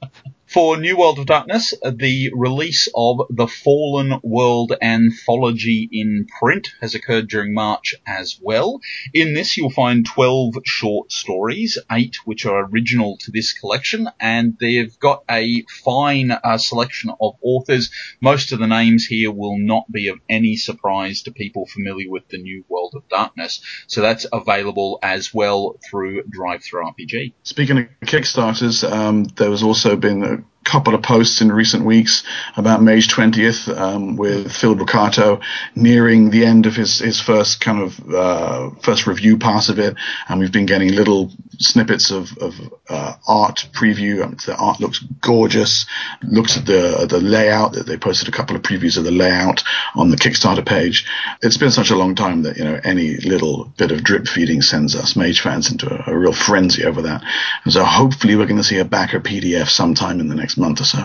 [0.54, 6.94] For New World of Darkness, the release of the Fallen World anthology in print has
[6.94, 8.80] occurred during March as well.
[9.12, 14.56] In this, you'll find 12 short stories, eight which are original to this collection, and
[14.60, 17.90] they've got a fine uh, selection of authors.
[18.20, 22.28] Most of the names here will not be of any surprise to people familiar with
[22.28, 27.32] the New World of Darkness, so that's available as well through DriveThruRPG.
[27.42, 32.24] Speaking of Kickstarters, um, there has also been couple of posts in recent weeks
[32.56, 35.42] about Mage 20th um, with Phil Brucato
[35.74, 39.96] nearing the end of his, his first kind of uh, first review pass of it,
[40.28, 42.54] and we've been getting little snippets of, of
[42.88, 44.24] uh, art preview.
[44.24, 45.86] Um, the art looks gorgeous.
[46.22, 47.72] Looks at the the layout.
[47.72, 49.62] That they posted a couple of previews of the layout
[49.94, 51.06] on the Kickstarter page.
[51.42, 54.62] It's been such a long time that you know any little bit of drip feeding
[54.62, 57.22] sends us Mage fans into a, a real frenzy over that.
[57.64, 60.80] And so hopefully we're going to see a backer PDF sometime in the next month
[60.80, 60.98] or so.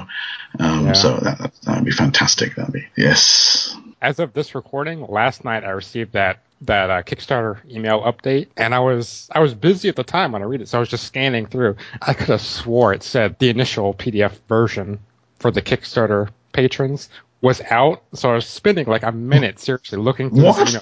[0.60, 0.94] Um, yeah.
[0.94, 2.56] So that that would be fantastic.
[2.56, 3.76] That'd be yes.
[4.02, 8.76] As of this recording, last night I received that that uh, Kickstarter email update, and
[8.76, 10.90] I was I was busy at the time when I read it, so I was
[10.90, 11.76] just scanning through.
[12.02, 15.00] I could have swore it said the initial PDF version
[15.40, 17.10] for the Kickstarter patrons
[17.42, 20.80] was out, so I was spending like a minute seriously looking through you know,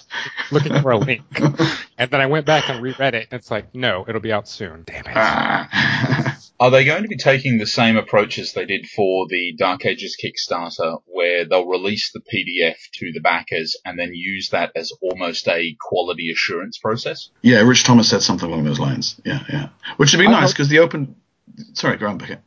[0.51, 1.21] looking for a link,
[1.97, 4.47] and then I went back and reread it, and it's like, no, it'll be out
[4.47, 4.83] soon.
[4.87, 6.23] Damn it.
[6.59, 9.85] Are they going to be taking the same approach as they did for the Dark
[9.85, 14.91] Ages Kickstarter, where they'll release the PDF to the backers and then use that as
[15.01, 17.29] almost a quality assurance process?
[17.41, 19.21] Yeah, Rich Thomas said something along those lines.
[19.23, 19.69] Yeah, yeah.
[19.97, 21.15] Which would be I nice because the open.
[21.73, 22.41] Sorry, go on, Beckett.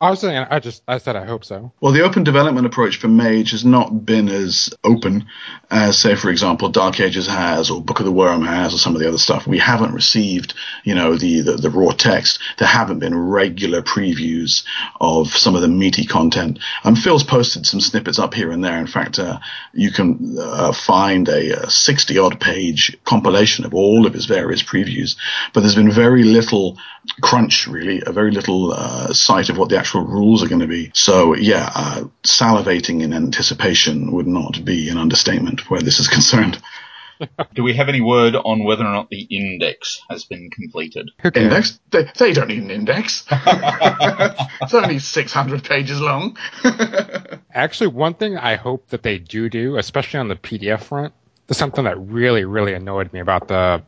[0.00, 1.72] I was saying, I just, I said I hope so.
[1.80, 5.26] Well, the open development approach for Mage has not been as open
[5.70, 8.94] as, say, for example, Dark Ages has, or Book of the Wyrm has, or some
[8.94, 9.46] of the other stuff.
[9.46, 12.40] We haven't received, you know, the, the, the raw text.
[12.58, 14.64] There haven't been regular previews
[15.00, 16.58] of some of the meaty content.
[16.82, 18.78] And Phil's posted some snippets up here and there.
[18.78, 19.38] In fact, uh,
[19.72, 25.16] you can uh, find a 60 odd page compilation of all of his various previews,
[25.52, 26.76] but there's been very little
[27.20, 30.66] crunch, really, a very little uh, sight of what the actual rules are going to
[30.66, 30.90] be.
[30.94, 36.58] So, yeah, uh, salivating in anticipation would not be an understatement where this is concerned.
[37.54, 41.10] Do we have any word on whether or not the index has been completed?
[41.22, 41.78] Index?
[41.90, 43.26] They, they don't need an index.
[43.30, 46.38] it's only 600 pages long.
[47.54, 51.12] Actually, one thing I hope that they do do, especially on the PDF front,
[51.48, 53.82] is something that really, really annoyed me about the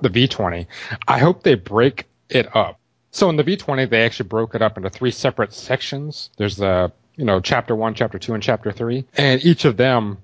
[0.00, 0.66] the V20.
[1.06, 2.80] I hope they break it up.
[3.14, 6.30] So in the V20, they actually broke it up into three separate sections.
[6.36, 10.18] There's the you know chapter one, chapter two, and chapter three, and each of them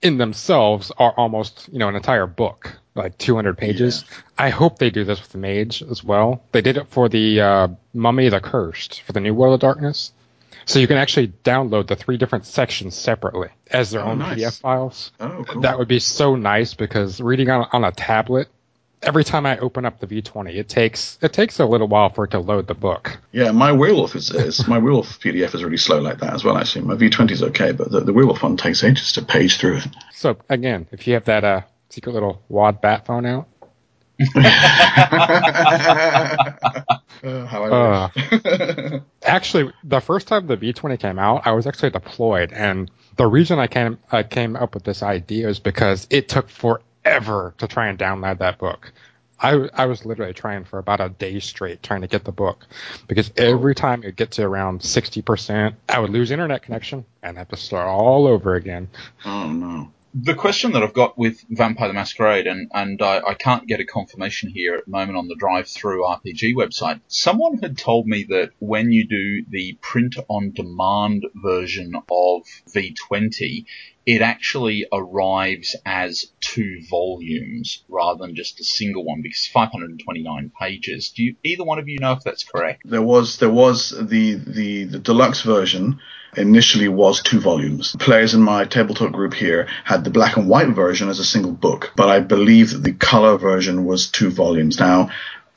[0.00, 4.04] in themselves are almost you know an entire book, like 200 pages.
[4.08, 4.16] Yeah.
[4.38, 6.44] I hope they do this with the Mage as well.
[6.52, 10.12] They did it for the uh, Mummy the Cursed for the New World of Darkness.
[10.66, 14.38] So you can actually download the three different sections separately as their Oh, own nice.
[14.38, 15.12] PDF files.
[15.20, 15.62] Oh, cool.
[15.62, 18.48] That would be so nice because reading on, on a tablet,
[19.02, 22.24] every time I open up the V20, it takes it takes a little while for
[22.24, 23.18] it to load the book.
[23.32, 26.56] Yeah, my Werewolf is, is my Werewolf PDF is really slow like that as well.
[26.56, 29.78] Actually, my V20 is okay, but the, the Werewolf one takes ages to page through
[29.78, 29.86] it.
[30.12, 33.48] So again, if you have that uh, secret little wad bat phone out,
[37.22, 38.08] Uh,
[39.22, 43.58] actually, the first time the V20 came out, I was actually deployed, and the reason
[43.58, 46.82] I came I came up with this idea is because it took forever
[47.58, 48.92] to try and download that book.
[49.38, 52.66] I, I was literally trying for about a day straight trying to get the book
[53.06, 57.48] because every time it get to around 60%, I would lose internet connection and have
[57.48, 58.88] to start all over again.
[59.24, 59.92] oh no.
[60.18, 63.80] The question that I've got with Vampire the Masquerade, and, and I, I can't get
[63.80, 67.02] a confirmation here at the moment on the DriveThruRPG website.
[67.06, 73.66] Someone had told me that when you do the print on demand version of V20,
[74.06, 81.10] it actually arrives as two volumes rather than just a single one because 529 pages.
[81.10, 82.82] Do you, either one of you know if that's correct?
[82.86, 86.00] There was there was the, the the deluxe version
[86.36, 87.96] initially was two volumes.
[87.98, 91.52] Players in my tabletop group here had the black and white version as a single
[91.52, 94.78] book, but I believe that the color version was two volumes.
[94.78, 95.10] Now,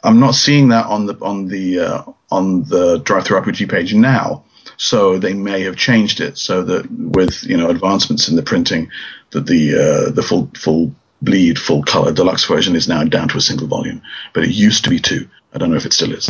[0.04, 4.46] I'm not seeing that on the on the uh, on the DriveThruRPG page now.
[4.78, 8.92] So they may have changed it so that with you know advancements in the printing,
[9.32, 13.38] that the uh, the full full bleed full color deluxe version is now down to
[13.38, 14.02] a single volume.
[14.34, 15.28] But it used to be two.
[15.54, 16.30] I don't know if it still is.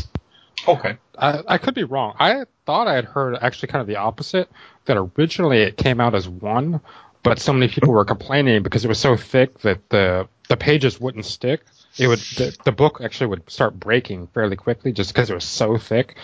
[0.68, 0.98] Okay.
[1.20, 2.16] I, I could be wrong.
[2.20, 4.50] I thought I had heard actually kind of the opposite,
[4.86, 6.82] that originally it came out as one,
[7.24, 11.00] but so many people were complaining because it was so thick that the, the pages
[11.00, 11.62] wouldn't stick.
[11.98, 15.44] It would the, the book actually would start breaking fairly quickly just because it was
[15.46, 16.16] so thick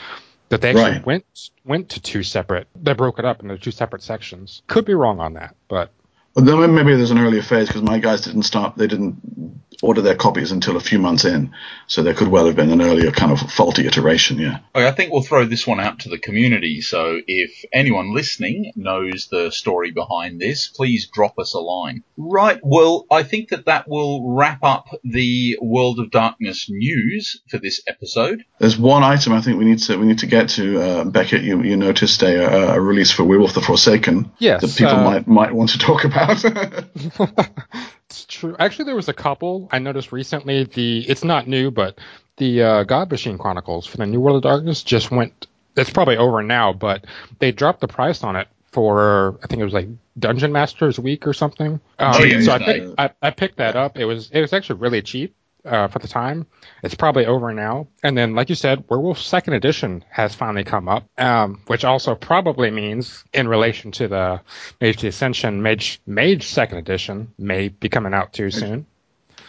[0.50, 1.06] that they actually Right.
[1.06, 1.26] went
[1.66, 2.68] went to two separate.
[2.82, 4.62] They broke it up into two separate sections.
[4.68, 5.92] Could be wrong on that, but
[6.36, 8.78] Well, then maybe there's an earlier phase because my guys didn't stop.
[8.78, 11.54] They didn't order their copies until a few months in,
[11.88, 14.38] so there could well have been an earlier kind of faulty iteration.
[14.38, 14.60] Yeah.
[14.74, 16.82] Okay, I think we'll throw this one out to the community.
[16.82, 22.04] So if anyone listening knows the story behind this, please drop us a line.
[22.18, 22.60] Right.
[22.64, 27.82] Well, I think that that will wrap up the World of Darkness news for this
[27.88, 28.44] episode.
[28.60, 30.82] There's one item I think we need to we need to get to.
[30.82, 34.96] Uh, Beckett, you you noticed a, a release for Werewolf the Forsaken Yes, that people
[34.96, 36.44] uh, might might want to talk about.
[38.16, 38.56] It's true.
[38.60, 40.64] Actually, there was a couple I noticed recently.
[40.64, 42.00] The it's not new, but
[42.38, 45.48] the uh, God Machine Chronicles for the New World of Darkness just went.
[45.76, 47.04] It's probably over now, but
[47.40, 51.28] they dropped the price on it for I think it was like Dungeon Masters Week
[51.28, 51.74] or something.
[52.00, 53.98] Um, Oh, yeah, so I picked I, I picked that up.
[53.98, 55.36] It was it was actually really cheap.
[55.66, 56.46] Uh, for the time,
[56.84, 57.88] it's probably over now.
[58.04, 62.14] And then, like you said, Werewolf Second Edition has finally come up, um, which also
[62.14, 64.42] probably means, in relation to the
[64.80, 68.86] Mage the Ascension, Mage Mage Second Edition may be coming out too soon.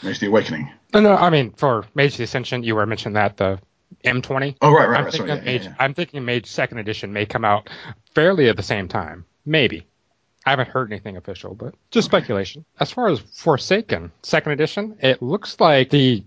[0.03, 0.71] Mage the Awakening.
[0.95, 3.59] No, no, I mean for Mage the Ascension, you were mentioning that the
[4.05, 4.57] M20.
[4.63, 5.13] Oh right, right, I'm right.
[5.13, 5.39] thinking Sorry.
[5.41, 5.63] Yeah, Mage.
[5.65, 5.77] yeah, yeah.
[5.79, 7.69] I'm thinking Mage Second Edition may come out
[8.15, 9.87] fairly at the same time, maybe.
[10.47, 12.65] I haven't heard anything official, but just speculation.
[12.79, 16.23] As far as Forsaken Second Edition, it looks like the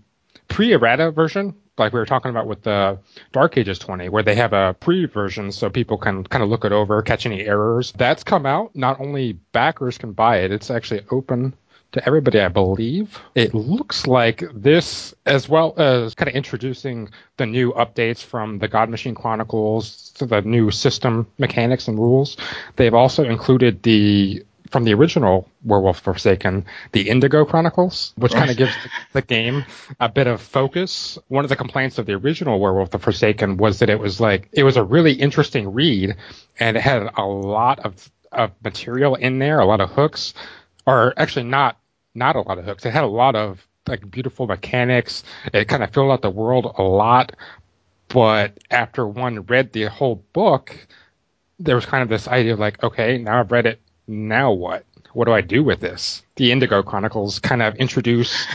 [0.48, 2.98] pre-errata version, like we were talking about with the
[3.32, 6.72] Dark Ages 20, where they have a pre-version so people can kind of look it
[6.72, 7.92] over, catch any errors.
[7.92, 8.76] That's come out.
[8.76, 11.54] Not only backers can buy it, it's actually open
[11.92, 13.18] to everybody, I believe.
[13.34, 18.68] It looks like this, as well as kind of introducing the new updates from the
[18.68, 22.36] God Machine Chronicles to the new system mechanics and rules.
[22.76, 28.56] They've also included the from the original Werewolf Forsaken, the Indigo Chronicles, which kind of
[28.56, 28.72] gives
[29.12, 29.64] the, game
[29.98, 31.18] a bit of focus.
[31.26, 34.48] One of the complaints of the original Werewolf the Forsaken was that it was like
[34.52, 36.14] it was a really interesting read,
[36.60, 40.34] and it had a lot of of material in there, a lot of hooks,
[40.86, 41.76] or actually not
[42.14, 42.84] not a lot of hooks.
[42.84, 45.24] It had a lot of like beautiful mechanics.
[45.52, 47.34] It kind of filled out the world a lot,
[48.08, 50.76] but after one read the whole book,
[51.58, 54.84] there was kind of this idea of like, okay, now I've read it, now what?
[55.12, 56.22] what do I do with this?
[56.36, 58.46] The Indigo Chronicles kind of introduce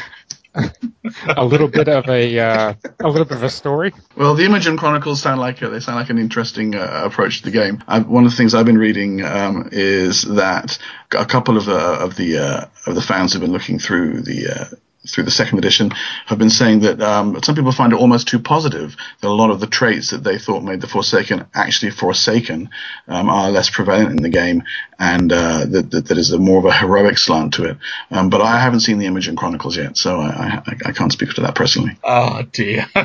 [1.37, 3.93] a little bit of a uh, a little bit of a story.
[4.15, 7.51] Well, the Imogen Chronicles sound like they sound like an interesting uh, approach to the
[7.51, 7.83] game.
[7.87, 10.77] I, one of the things I've been reading um, is that
[11.11, 14.47] a couple of uh, of the uh, of the fans have been looking through the
[14.47, 14.65] uh,
[15.07, 15.91] through the second edition
[16.25, 19.51] have been saying that um, some people find it almost too positive that a lot
[19.51, 22.69] of the traits that they thought made the Forsaken actually Forsaken
[23.07, 24.63] um, are less prevalent in the game
[24.99, 27.77] and uh, that, that, that is a more of a heroic slant to it.
[28.11, 31.33] Um, but I haven't seen the Imogen Chronicles yet, so I, I, I can't speak
[31.33, 31.97] to that personally.
[32.03, 32.85] Oh dear.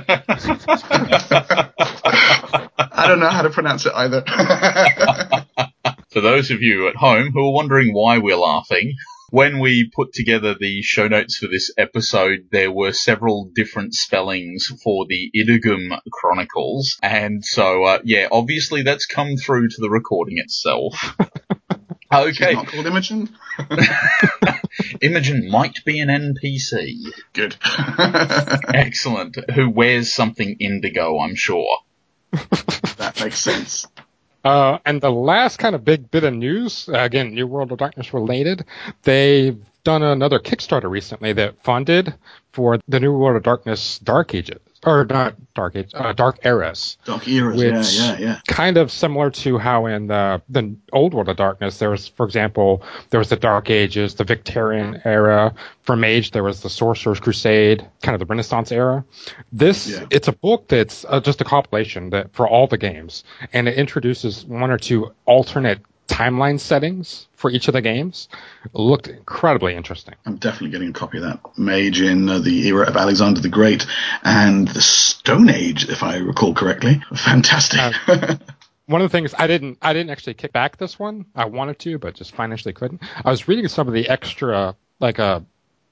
[2.92, 4.22] I don't know how to pronounce it either.
[6.10, 8.96] For those of you at home who are wondering why we're laughing,
[9.30, 14.66] when we put together the show notes for this episode, there were several different spellings
[14.82, 16.98] for the Idigam Chronicles.
[17.02, 21.16] And so, uh, yeah, obviously that's come through to the recording itself.
[22.12, 22.54] okay.
[22.54, 23.30] not called Imogen?
[25.00, 26.94] Imogen might be an NPC.
[27.32, 27.56] Good.
[28.74, 29.36] Excellent.
[29.52, 31.78] Who wears something indigo, I'm sure.
[32.32, 33.86] that makes sense.
[34.44, 37.78] Uh, and the last kind of big bit of news, uh, again, New World of
[37.78, 38.64] Darkness related,
[39.02, 42.14] they've done another Kickstarter recently that funded
[42.52, 46.96] for the New World of Darkness Dark Ages or not Dark Age, uh, Dark Eras.
[47.04, 48.40] Dark Eras, which yeah, yeah, yeah.
[48.48, 52.24] Kind of similar to how in the the old World of Darkness there was, for
[52.24, 55.54] example, there was the Dark Ages, the Victorian era.
[55.82, 59.04] For Mage, there was the Sorcerer's Crusade, kind of the Renaissance era.
[59.52, 60.06] This Yeah.
[60.10, 63.74] it's a book that's uh, just a compilation that for all the games, and it
[63.76, 68.28] introduces one or two alternate timeline settings for each of the games.
[68.72, 70.14] Looked incredibly interesting.
[70.26, 71.40] I'm definitely getting a copy of that.
[71.56, 73.86] Mage in uh, the era of Alexander the Great
[74.24, 77.00] and the Stone Age, if I recall correctly.
[77.14, 77.80] Fantastic.
[78.86, 81.26] one of the things I didn't I didn't actually kick back this one.
[81.34, 83.02] I wanted to, but just financially couldn't.
[83.24, 85.40] I was reading some of the extra like uh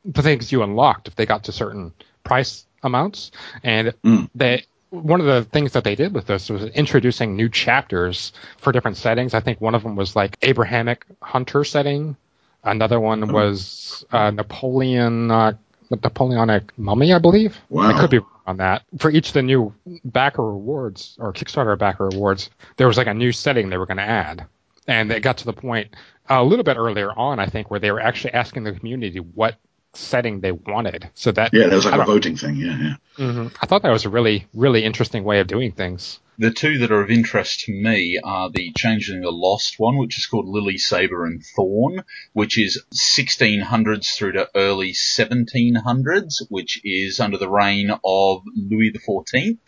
[0.05, 1.93] the things you unlocked if they got to certain
[2.25, 3.31] price amounts,
[3.63, 4.31] and Mm.
[4.35, 8.73] they one of the things that they did with this was introducing new chapters for
[8.73, 9.35] different settings.
[9.35, 12.17] I think one of them was like Abrahamic hunter setting.
[12.65, 15.53] Another one was uh, Napoleon uh,
[15.91, 17.59] Napoleonic mummy, I believe.
[17.71, 17.89] Wow.
[17.89, 18.83] I could be wrong on that.
[18.99, 19.73] For each of the new
[20.05, 23.99] backer rewards or Kickstarter backer rewards, there was like a new setting they were going
[23.99, 24.47] to add.
[24.87, 25.95] And it got to the point
[26.29, 29.57] a little bit earlier on, I think, where they were actually asking the community what
[29.95, 31.11] setting they wanted.
[31.15, 32.57] So that yeah, there was like a voting thing.
[32.57, 32.95] Yeah, yeah.
[33.17, 33.53] Mhm.
[33.61, 36.21] I thought that was a really, really interesting way of doing things.
[36.41, 40.19] The two that are of interest to me are the Changeling the Lost one, which
[40.19, 47.19] is called Lily Saber and Thorn, which is 1600s through to early 1700s, which is
[47.19, 49.59] under the reign of Louis XIV.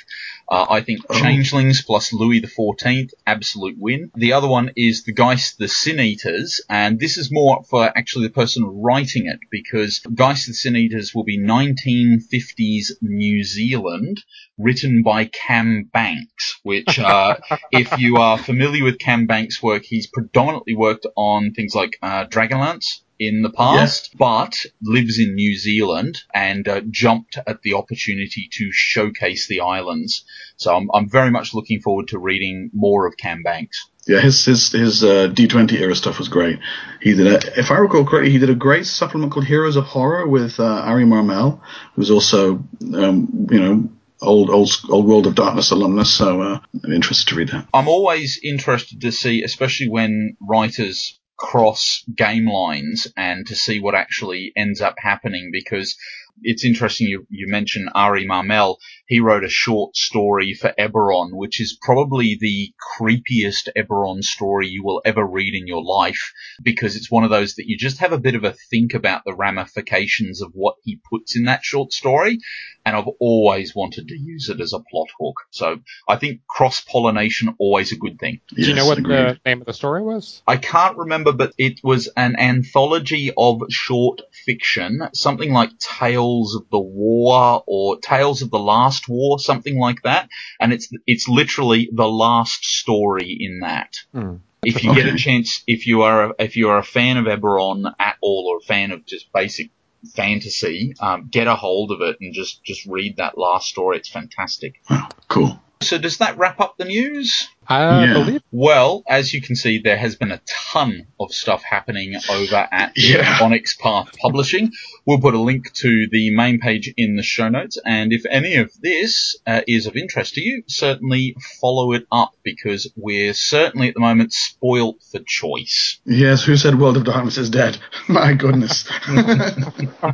[0.50, 1.14] Uh, I think Oh.
[1.14, 4.10] Changelings plus Louis XIV, absolute win.
[4.16, 8.26] The other one is the Geist the Sin Eaters, and this is more for actually
[8.26, 14.24] the person writing it, because Geist the Sin Eaters will be 1950s New Zealand,
[14.58, 17.36] written by Cam Banks, which, uh,
[17.72, 22.24] if you are familiar with Cam Banks' work, he's predominantly worked on things like uh,
[22.26, 28.48] Dragonlance in the past, but lives in New Zealand and uh, jumped at the opportunity
[28.50, 30.24] to showcase the islands.
[30.56, 33.86] So I'm, I'm very much looking forward to reading more of Cam Banks.
[34.06, 36.58] Yeah, his his his uh, D20 era stuff was great.
[37.02, 39.84] He did a, if I recall correctly, he did a great supplement called Heroes of
[39.84, 41.62] Horror with uh, Ari Marmel,
[41.94, 43.90] who's also um, you know
[44.22, 46.14] old old old World of Darkness alumnus.
[46.14, 47.68] So uh, I'm interested to read that.
[47.74, 53.94] I'm always interested to see, especially when writers cross game lines and to see what
[53.94, 55.96] actually ends up happening because
[56.42, 58.78] it's interesting you, you mentioned Ari Marmel.
[59.10, 64.84] He wrote a short story for Eberron, which is probably the creepiest Eberron story you
[64.84, 68.12] will ever read in your life because it's one of those that you just have
[68.12, 71.92] a bit of a think about the ramifications of what he puts in that short
[71.92, 72.38] story.
[72.86, 75.40] And I've always wanted to use it as a plot hook.
[75.50, 78.40] So I think cross pollination always a good thing.
[78.48, 79.16] Do you know what agreed.
[79.16, 80.40] the name of the story was?
[80.46, 86.70] I can't remember, but it was an anthology of short fiction, something like Tales of
[86.70, 90.28] the War or Tales of the Last War, something like that.
[90.60, 93.94] And it's it's literally the last story in that.
[94.12, 94.36] Hmm.
[94.62, 97.24] If you get a chance, if you are a, if you are a fan of
[97.24, 99.70] Eberron at all, or a fan of just basic
[100.14, 103.96] fantasy, um, get a hold of it and just just read that last story.
[103.96, 104.80] It's fantastic.
[104.88, 105.60] Wow, cool.
[105.82, 107.48] So does that wrap up the news?
[107.70, 108.12] I Yeah.
[108.14, 110.40] believe Well, as you can see, there has been a
[110.72, 113.38] ton of stuff happening over at Yeah.
[113.40, 114.72] Onyx Path Publishing.
[115.06, 118.56] We'll put a link to the main page in the show notes, and if any
[118.56, 123.88] of this uh, is of interest to you, certainly follow it up because we're certainly
[123.88, 126.00] at the moment spoilt for choice.
[126.04, 127.78] Yes, who said World of Darkness is dead?
[128.08, 128.84] My goodness.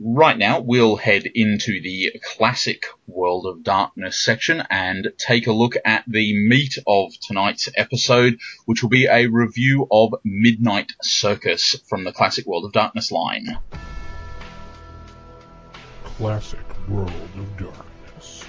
[0.00, 5.74] Right now, we'll head into the classic World of Darkness section and take a look
[5.84, 12.04] at the meat of tonight's episode, which will be a review of Midnight Circus from
[12.04, 13.58] the classic World of Darkness line.
[16.04, 18.44] Classic World of Darkness.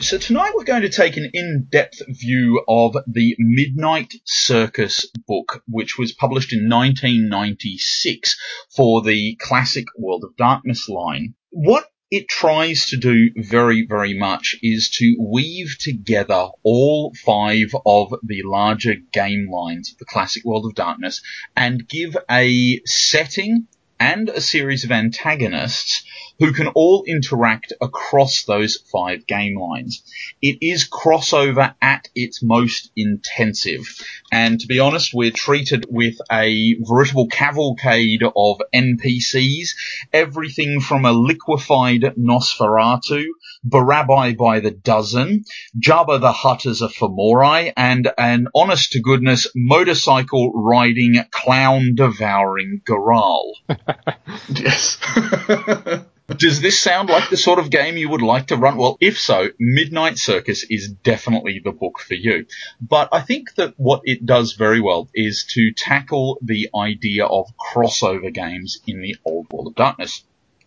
[0.00, 5.96] So tonight we're going to take an in-depth view of the Midnight Circus book, which
[5.96, 8.36] was published in 1996
[8.74, 11.34] for the classic World of Darkness line.
[11.50, 18.14] What it tries to do very, very much is to weave together all five of
[18.22, 21.22] the larger game lines of the classic World of Darkness
[21.56, 23.66] and give a setting
[23.98, 26.04] and a series of antagonists
[26.38, 30.02] who can all interact across those five game lines.
[30.42, 33.86] It is crossover at its most intensive.
[34.32, 39.68] And to be honest, we're treated with a veritable cavalcade of NPCs,
[40.12, 43.26] everything from a liquefied Nosferatu,
[43.66, 45.44] Barabai by the dozen,
[45.78, 52.82] Jabba the Hutt as a Fomori, and an honest to goodness motorcycle riding clown devouring
[52.86, 53.52] Gurahl.
[54.48, 54.98] yes.
[56.26, 58.78] Does this sound like the sort of game you would like to run?
[58.78, 62.46] Well, if so, Midnight Circus is definitely the book for you.
[62.80, 67.52] But I think that what it does very well is to tackle the idea of
[67.58, 70.24] crossover games in the old World of Darkness.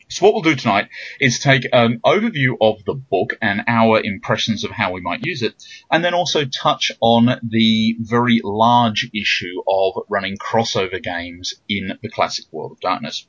[0.09, 0.87] So what we'll do tonight
[1.19, 5.41] is take an overview of the book and our impressions of how we might use
[5.41, 11.99] it, and then also touch on the very large issue of running crossover games in
[12.01, 13.27] the classic World of Darkness.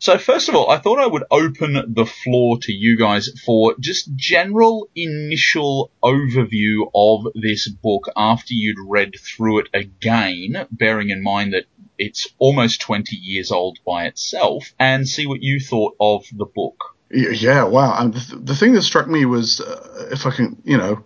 [0.00, 3.76] So first of all, I thought I would open the floor to you guys for
[3.78, 11.22] just general initial overview of this book after you'd read through it again, bearing in
[11.22, 11.66] mind that
[11.98, 16.96] it's almost 20 years old by itself, and see what you thought of the book.
[17.10, 17.96] Yeah, wow.
[17.98, 21.04] And the, thing that struck me was, uh, if I can, you know,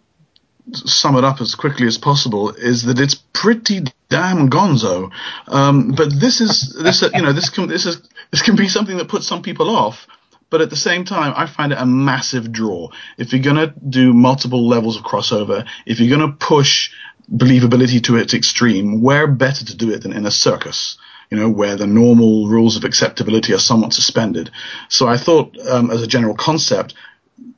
[0.73, 5.11] sum it up as quickly as possible, is that it's pretty damn gonzo.
[5.49, 8.69] Um, but this is this, uh, you know, this can this is this can be
[8.69, 10.07] something that puts some people off.
[10.49, 12.89] But at the same time, I find it a massive draw.
[13.19, 16.91] If you're gonna do multiple levels of crossover, if you're gonna push
[17.35, 20.99] believability to its extreme, where better to do it than in a circus?
[21.31, 24.51] you know, where the normal rules of acceptability are somewhat suspended.
[24.89, 26.95] So I thought, um, as a general concept,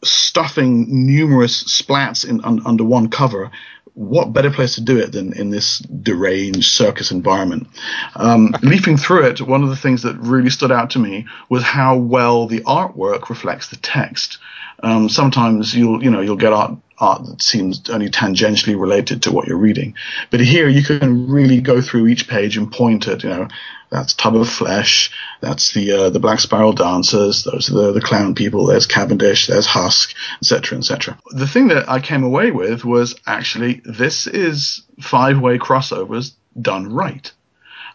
[0.04, 3.50] stuffing numerous splats in un, under one cover,
[3.94, 7.68] what better place to do it than in this deranged circus environment?
[8.16, 11.62] Um, leafing through it, one of the things that really stood out to me was
[11.62, 14.38] how well the artwork reflects the text.
[14.82, 19.32] Um, sometimes you'll, you know, you'll get art, art that seems only tangentially related to
[19.32, 19.94] what you're reading.
[20.30, 23.48] But here you can really go through each page and point at, you know,
[23.90, 25.10] that's Tub of Flesh,
[25.42, 29.48] that's the uh, the Black Spiral Dancers, those are the, the clown people, there's Cavendish,
[29.48, 31.18] there's Husk, etc., etc.
[31.30, 36.90] The thing that I came away with was actually this is five way crossovers done
[36.90, 37.30] right.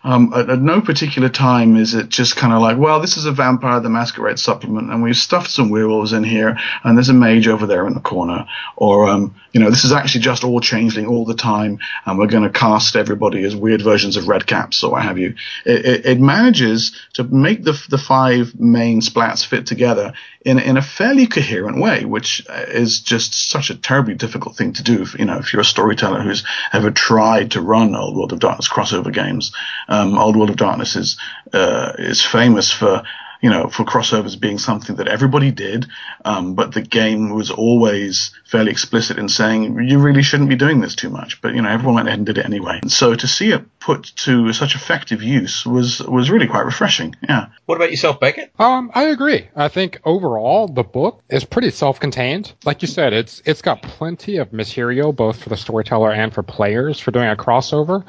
[0.03, 3.25] Um, at, at, no particular time is it just kind of like, well, this is
[3.25, 7.13] a Vampire the Masquerade supplement, and we've stuffed some werewolves in here, and there's a
[7.13, 8.45] mage over there in the corner,
[8.75, 12.27] or um, you know, this is actually just all changeling all the time, and we're
[12.27, 15.35] going to cast everybody as weird versions of Red Caps or what have you.
[15.65, 20.13] It, it, it manages to make the the five main splats fit together
[20.47, 24.83] in in a fairly coherent way, which is just such a terribly difficult thing to
[24.83, 25.01] do.
[25.01, 28.39] If, you know, if you're a storyteller who's ever tried to run Old World of
[28.39, 29.51] Darkness crossover games.
[29.89, 31.17] Um, Old World of Darkness is
[31.51, 33.03] uh, is famous for
[33.41, 35.87] you know for crossovers being something that everybody did,
[36.25, 40.79] um, but the game was always fairly explicit in saying you really shouldn't be doing
[40.79, 41.41] this too much.
[41.41, 42.79] But you know everyone went ahead and did it anyway.
[42.81, 47.15] And So to see it put to such effective use was was really quite refreshing.
[47.27, 47.47] Yeah.
[47.65, 48.51] What about yourself, Beckett?
[48.59, 49.47] Um, I agree.
[49.55, 52.53] I think overall the book is pretty self-contained.
[52.65, 56.43] Like you said, it's it's got plenty of material both for the storyteller and for
[56.43, 58.03] players for doing a crossover.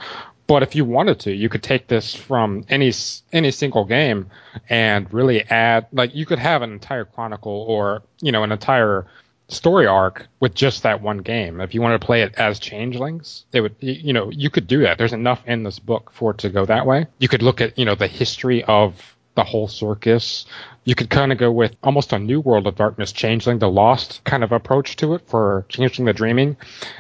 [0.49, 2.91] But if you wanted to, you could take this from any
[3.33, 4.31] any single game
[4.69, 9.07] and really add like you could have an entire chronicle or you know an entire
[9.49, 11.61] story arc with just that one game.
[11.61, 14.81] If you wanted to play it as changelings, they would you know you could do
[14.81, 14.97] that.
[14.97, 17.07] There's enough in this book for it to go that way.
[17.19, 20.47] You could look at you know the history of the whole circus.
[20.89, 24.25] You could kind of go with almost a new world of darkness, changeling the lost
[24.25, 26.57] kind of approach to it for changeling the dreaming,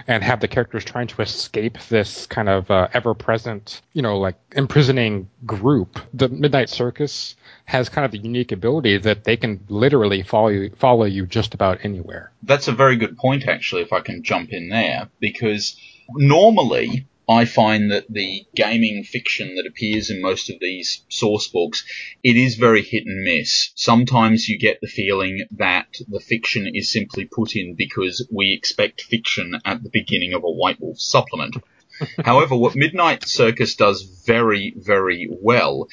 [0.06, 4.34] and have the characters trying to escape this kind of uh, ever-present, you know, like
[4.52, 6.00] imprisoning group.
[6.12, 7.34] The Midnight Circus
[7.64, 11.54] has kind of the unique ability that they can literally follow you, follow you just
[11.54, 12.30] about anywhere.
[12.42, 15.80] That's a very good point, actually, if I can jump in there, because
[16.10, 21.84] normally I find that the gaming fiction that appears in most of these source books,
[22.24, 23.70] it is very hit and miss.
[23.74, 29.02] Sometimes you get the feeling that the fiction is simply put in because we expect
[29.02, 31.56] fiction at the beginning of a White Wolf supplement.
[32.24, 35.88] However, what Midnight Circus does very, very well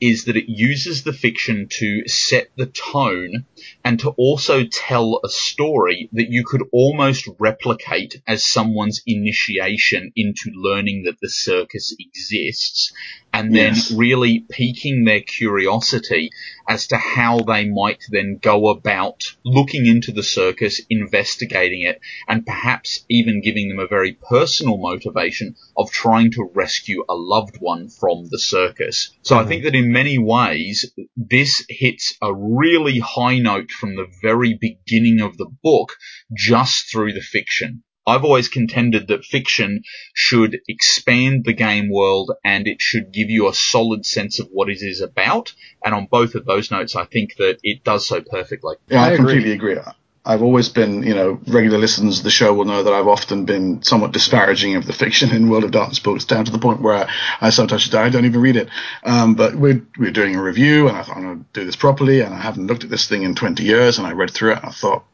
[0.00, 3.46] is that it uses the fiction to set the tone
[3.84, 10.50] and to also tell a story that you could almost replicate as someone's initiation into
[10.54, 12.92] learning that the circus exists
[13.34, 13.90] and then Yes.
[13.90, 16.30] really piquing their curiosity
[16.68, 22.46] as to how they might then go about looking into the circus, investigating it, and
[22.46, 27.88] perhaps even giving them a very personal motivation of trying to rescue a loved one
[27.88, 29.10] from the circus.
[29.22, 29.48] So I mm-hmm.
[29.48, 35.20] think that in many ways, this hits a really high note from the very beginning
[35.20, 35.96] of the book
[36.32, 37.82] just through the fiction.
[38.06, 39.82] I've always contended that fiction
[40.12, 44.68] should expand the game world and it should give you a solid sense of what
[44.68, 45.54] it is about.
[45.84, 48.76] And on both of those notes, I think that it does so perfectly.
[48.88, 49.16] Yeah, I I, agree.
[49.16, 49.78] completely agree.
[50.26, 53.44] I've always been, you know, regular listeners of the show will know that I've often
[53.44, 56.80] been somewhat disparaging of the fiction in World of Darkness books, down to the point
[56.80, 57.10] where I,
[57.42, 58.70] I sometimes should, I don't even read it.
[59.04, 61.76] Um, but we're we're doing a review, and I thought I'm going to do this
[61.76, 64.52] properly, and I haven't looked at this thing in 20 years, and I read through
[64.52, 65.04] it, and I thought.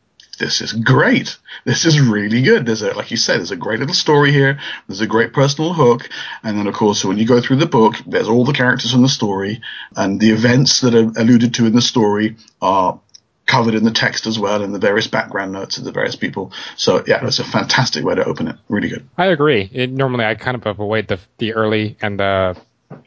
[0.40, 1.36] This is great.
[1.66, 2.64] This is really good.
[2.64, 4.58] There's a, like you said, there's a great little story here.
[4.88, 6.08] There's a great personal hook.
[6.42, 9.02] And then, of course, when you go through the book, there's all the characters in
[9.02, 9.60] the story
[9.94, 12.98] and the events that are alluded to in the story are
[13.44, 16.52] covered in the text as well and the various background notes of the various people.
[16.76, 18.56] So yeah, it's a fantastic way to open it.
[18.68, 19.06] Really good.
[19.18, 19.68] I agree.
[19.70, 22.56] It, normally, I kind of avoid the the early and the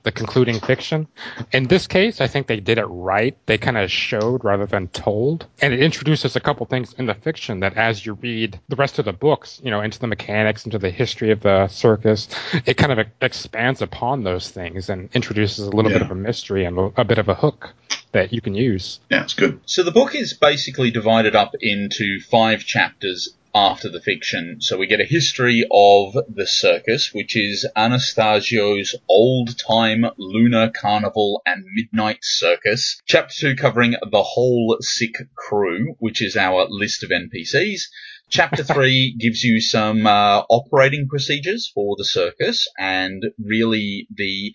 [0.04, 1.08] the concluding fiction.
[1.52, 3.38] In this case, I think they did it right.
[3.46, 7.14] They kind of showed rather than told, and it introduces a couple things in the
[7.14, 10.66] fiction that, as you read the rest of the books, you know, into the mechanics,
[10.66, 12.28] into the history of the circus,
[12.66, 16.66] it kind of expands upon those things and introduces a little bit of a mystery
[16.66, 17.74] and a bit of a hook
[18.12, 19.00] that you can use.
[19.10, 19.60] Yeah, it's good.
[19.66, 24.58] So the book is basically divided up into five chapters after the fiction.
[24.60, 31.42] So we get a history of the circus, which is Anastasio's old time lunar carnival
[31.46, 33.02] and midnight circus.
[33.06, 37.84] Chapter two covering the whole sick crew, which is our list of NPCs.
[38.30, 44.54] Chapter three gives you some uh, operating procedures for the circus and really the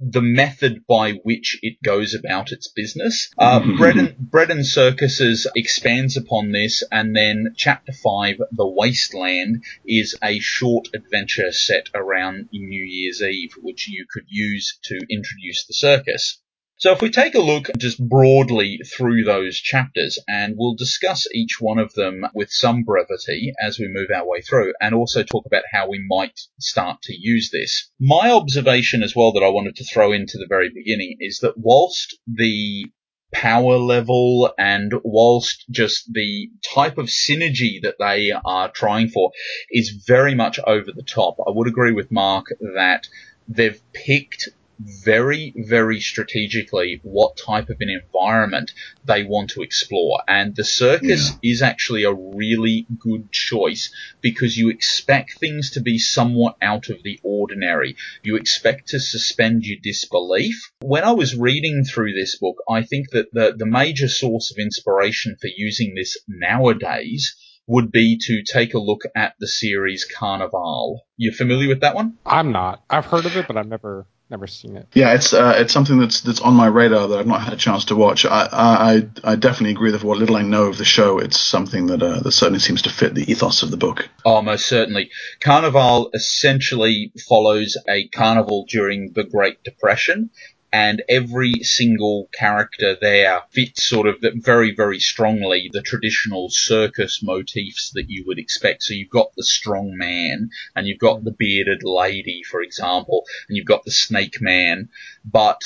[0.00, 3.30] the method by which it goes about its business.
[3.36, 9.64] Uh, Bread and Bread and Circuses expands upon this, and then Chapter Five, The Wasteland,
[9.84, 15.66] is a short adventure set around New Year's Eve, which you could use to introduce
[15.66, 16.40] the circus.
[16.78, 21.60] So if we take a look just broadly through those chapters, and we'll discuss each
[21.60, 25.44] one of them with some brevity as we move our way through, and also talk
[25.44, 27.90] about how we might start to use this.
[27.98, 31.54] My observation as well that I wanted to throw into the very beginning is that
[31.56, 32.84] whilst the
[33.32, 39.32] power level and whilst just the type of synergy that they are trying for
[39.68, 43.08] is very much over the top, I would agree with Mark that
[43.48, 44.48] they've picked
[44.78, 48.72] very, very strategically what type of an environment
[49.04, 50.22] they want to explore.
[50.28, 55.98] And the circus is actually a really good choice because you expect things to be
[55.98, 57.96] somewhat out of the ordinary.
[58.22, 60.70] You expect to suspend your disbelief.
[60.80, 64.58] When I was reading through this book, I think that the, the major source of
[64.58, 71.02] inspiration for using this nowadays would be to take a look at the series Carnival.
[71.16, 72.16] You're familiar with that one?
[72.24, 72.82] I'm not.
[72.88, 74.88] I've heard of it, but I've never never seen it.
[74.94, 77.56] Yeah, it's uh, it's something that's that's on my radar that I've not had a
[77.56, 78.24] chance to watch.
[78.24, 81.86] I I, I definitely agree that what little I know of the show, it's something
[81.86, 84.08] that uh, that certainly seems to fit the ethos of the book.
[84.24, 85.10] Oh, most certainly.
[85.40, 90.30] Carnival essentially follows a carnival during the Great Depression,
[90.72, 97.90] and every single character there fits sort of very, very strongly the traditional circus motifs
[97.94, 98.82] that you would expect.
[98.82, 103.56] So you've got the strong man, and you've got the bearded lady, for example, and
[103.56, 104.90] you've got the snake man,
[105.24, 105.60] but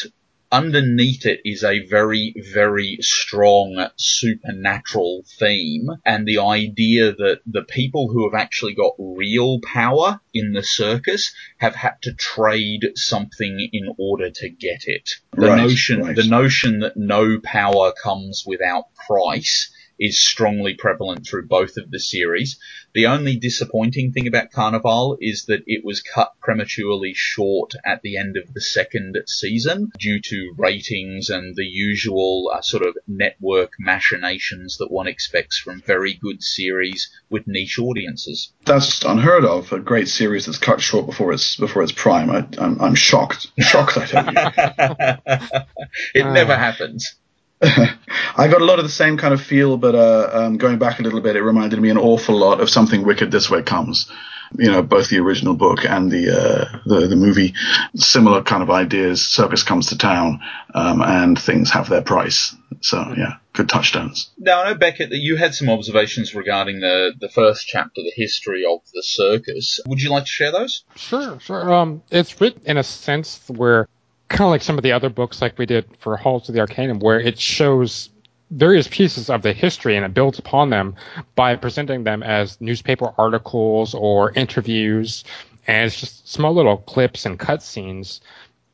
[0.53, 8.09] underneath it is a very, very strong supernatural theme and the idea that the people
[8.13, 13.95] who have actually got real power in the circus have had to trade something in
[13.99, 15.11] order to get it.
[15.33, 16.15] The Right, notion, right.
[16.17, 19.73] the notion that no power comes without price
[20.05, 22.59] is strongly prevalent through both of the series.
[22.95, 28.17] The only disappointing thing about Carnival is that it was cut prematurely short at the
[28.19, 33.71] end of the second season due to ratings and the usual uh, sort of network
[33.79, 38.53] machinations that one expects from very good series with niche audiences.
[38.65, 39.73] That's unheard of.
[39.73, 42.29] A great series that's cut short before its before its prime.
[42.29, 43.47] I, I'm, I'm shocked.
[43.61, 44.33] Shocked, I tell you.
[46.15, 46.33] it Ah.
[46.33, 47.15] never happens.
[48.37, 50.99] I got a lot of the same kind of feel, but uh, um, going back
[50.99, 53.31] a little bit, it reminded me an awful lot of something wicked.
[53.31, 54.11] This way comes,
[54.59, 57.55] you know, both the original book and the uh, the, the movie.
[57.95, 59.25] Similar kind of ideas.
[59.25, 60.41] Circus comes to town,
[60.75, 62.55] um, and things have their price.
[62.81, 64.31] So yeah, good touchdowns.
[64.39, 68.13] Now, I know, Beckett, that you had some observations regarding the, the first chapter, the
[68.17, 69.79] history of the circus.
[69.87, 70.85] Would you like to share those?
[70.97, 71.73] Sure, sure.
[71.73, 73.89] Um, it's written in a sense where,
[74.33, 76.61] kind of like some of the other books, like we did for Halls of the
[76.61, 78.09] Arcanum, where it shows
[78.51, 80.95] various pieces of the history and it builds upon them
[81.37, 85.25] by presenting them as newspaper articles or interviews,
[85.67, 88.21] and it's just small little clips and cutscenes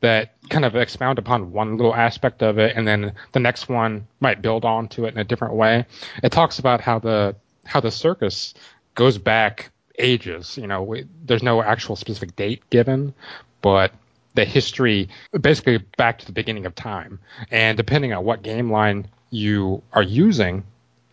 [0.01, 4.07] that kind of expound upon one little aspect of it, and then the next one
[4.21, 5.85] might build on to it in a different way.
[6.23, 7.35] It talks about how the
[7.65, 8.53] how the circus
[8.95, 10.57] goes back ages.
[10.57, 13.13] You know, we, there's no actual specific date given,
[13.61, 13.91] but
[14.35, 15.09] the history
[15.39, 17.19] basically back to the beginning of time.
[17.51, 20.63] And depending on what game line you are using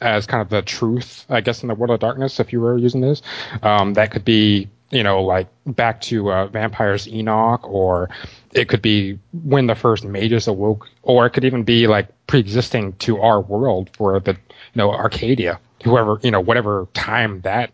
[0.01, 2.77] as kind of the truth, I guess, in the world of darkness, if you were
[2.77, 3.23] using this,
[3.63, 8.11] um, that could be, you know, like back to uh, Vampires Enoch, or
[8.53, 12.93] it could be when the first mages awoke, or it could even be like pre-existing
[12.95, 17.71] to our world for the, you know, Arcadia, whoever, you know, whatever time that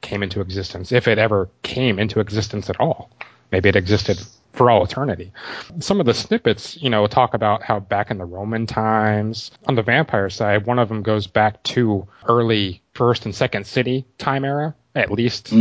[0.00, 3.10] came into existence, if it ever came into existence at all.
[3.50, 4.20] Maybe it existed
[4.54, 5.32] for all eternity.
[5.80, 9.74] Some of the snippets, you know, talk about how back in the Roman times, on
[9.74, 14.44] the vampire side, one of them goes back to early first and second city time
[14.44, 15.52] era, at least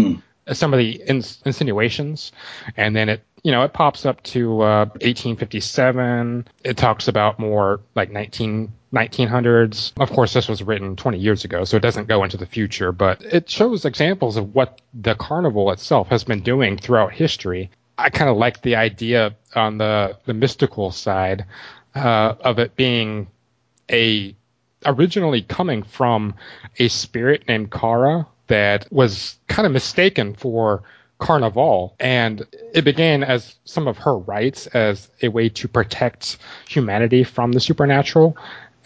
[0.52, 2.32] some of the ins- insinuations.
[2.78, 6.48] And then it, you know, it pops up to uh, 1857.
[6.64, 9.92] It talks about more like 19, 1900s.
[10.00, 12.92] Of course, this was written 20 years ago, so it doesn't go into the future,
[12.92, 17.70] but it shows examples of what the carnival itself has been doing throughout history.
[17.98, 21.46] I kind of like the idea on the, the mystical side
[21.96, 23.28] uh, of it being
[23.92, 24.36] a
[24.86, 26.34] originally coming from
[26.80, 30.84] a spirit named Kara that was kind of mistaken for
[31.20, 36.38] Carnival, and it began as some of her rites as a way to protect
[36.68, 38.36] humanity from the supernatural.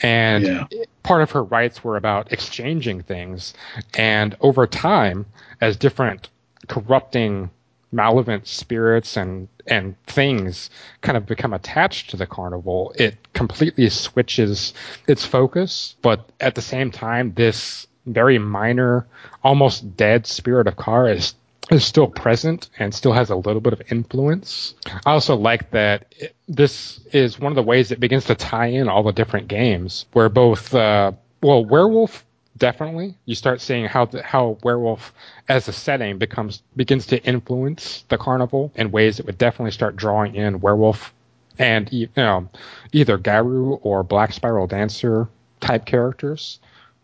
[0.03, 0.66] And Yeah.
[1.01, 3.55] part of her rites were about exchanging things.
[3.97, 5.26] And over time,
[5.62, 6.30] as different
[6.68, 7.49] corrupting,
[7.92, 10.70] malevolent spirits and and things
[11.02, 14.74] kind of become attached to the carnival, it completely switches
[15.08, 15.96] its focus.
[16.02, 19.06] But at the same time, this very minor,
[19.44, 21.36] almost dead spirit of car is
[21.70, 24.74] is still present and still has a little bit of influence.
[25.06, 28.68] I also like that it, this is one of the ways it begins to tie
[28.68, 31.12] in all the different games, where both uh,
[31.42, 32.26] well, werewolf
[32.58, 35.14] definitely you start seeing how the, how werewolf
[35.49, 39.95] as a setting becomes begins to influence the carnival in ways that would definitely start
[39.95, 41.14] drawing in werewolf
[41.60, 42.47] and you know
[42.91, 45.28] either Garou or Black Spiral Dancer
[45.60, 46.60] type characters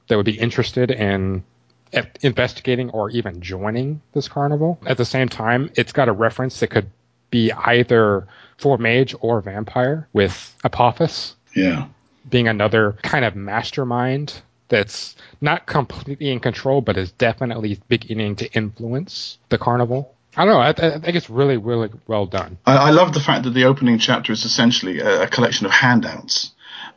[0.07, 1.43] that would be interested in
[2.21, 4.79] investigating or even joining this carnival.
[4.85, 6.89] At the same time, it's got a reference that could
[7.29, 8.27] be either
[8.57, 11.87] for mage or vampire with Apophis Yeah.
[12.29, 14.41] being another kind of mastermind
[14.73, 20.15] that's not completely in control, but is definitely beginning to influence the carnival.
[20.35, 20.59] I don't know.
[20.59, 22.57] I, I think it's really, really well done.
[22.65, 25.71] I, I love the fact that the opening chapter is essentially a, a collection of
[25.71, 26.51] handouts.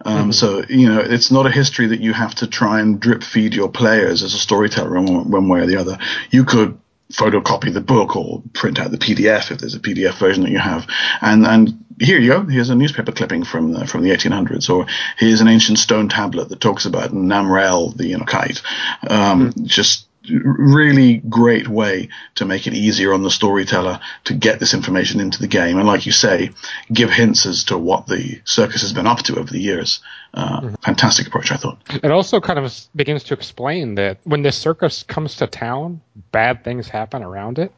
[0.05, 3.23] Um, So you know, it's not a history that you have to try and drip
[3.23, 5.99] feed your players as a storyteller in one, one way or the other.
[6.31, 6.79] You could
[7.13, 10.59] photocopy the book or print out the PDF if there's a PDF version that you
[10.59, 10.87] have,
[11.21, 12.45] and and here you go.
[12.45, 14.87] Here's a newspaper clipping from the, from the 1800s, or
[15.19, 18.63] here's an ancient stone tablet that talks about Namrel, the you know, kite.
[19.09, 24.75] Um, Just really great way to make it easier on the storyteller to get this
[24.75, 26.51] information into the game, and like you say,
[26.93, 30.01] give hints as to what the circus has been up to over the years.
[30.35, 31.79] Uh, Fantastic approach, I thought.
[32.03, 36.01] It also kind of begins to explain that when this circus comes to town,
[36.33, 37.73] bad things happen around it.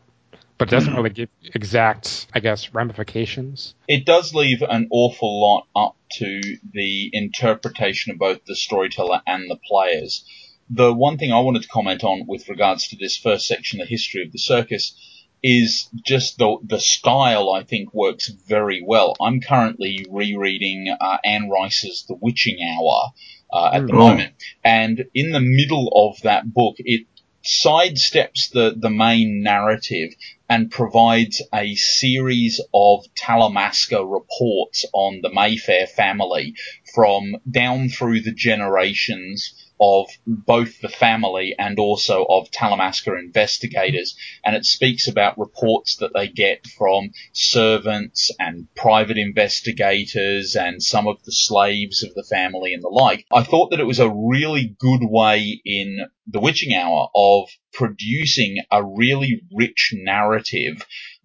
[0.58, 3.74] But it doesn't really give exact, I guess, ramifications.
[3.86, 6.40] It does leave an awful lot up to
[6.72, 10.24] the interpretation of both the storyteller and the players.
[10.70, 13.86] The one thing I wanted to comment on with regards to this first section, the
[13.86, 14.94] history of the circus,
[15.42, 17.50] is just the the style.
[17.50, 19.14] I think works very well.
[19.20, 23.12] I'm currently rereading uh, Anne Rice's The Witching Hour
[23.52, 23.98] uh, at the Oh.
[23.98, 24.34] moment,
[24.64, 27.06] and in the middle of that book, it
[27.48, 30.14] sidesteps the the main narrative
[30.50, 36.54] and provides a series of Talamasca reports on the Mayfair family
[36.94, 44.16] from down through the generations of both the family and also of Talamasca investigators.
[44.44, 51.06] And it speaks about reports that they get from servants and private investigators and some
[51.06, 53.24] of the slaves of the family and the like.
[53.32, 58.58] I thought that it was a really good way in The Witching Hour of producing
[58.70, 60.84] a really rich narrative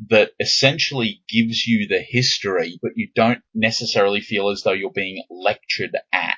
[0.10, 5.24] that essentially gives you the history, but you don't necessarily feel as though you're being
[5.30, 6.38] lectured at.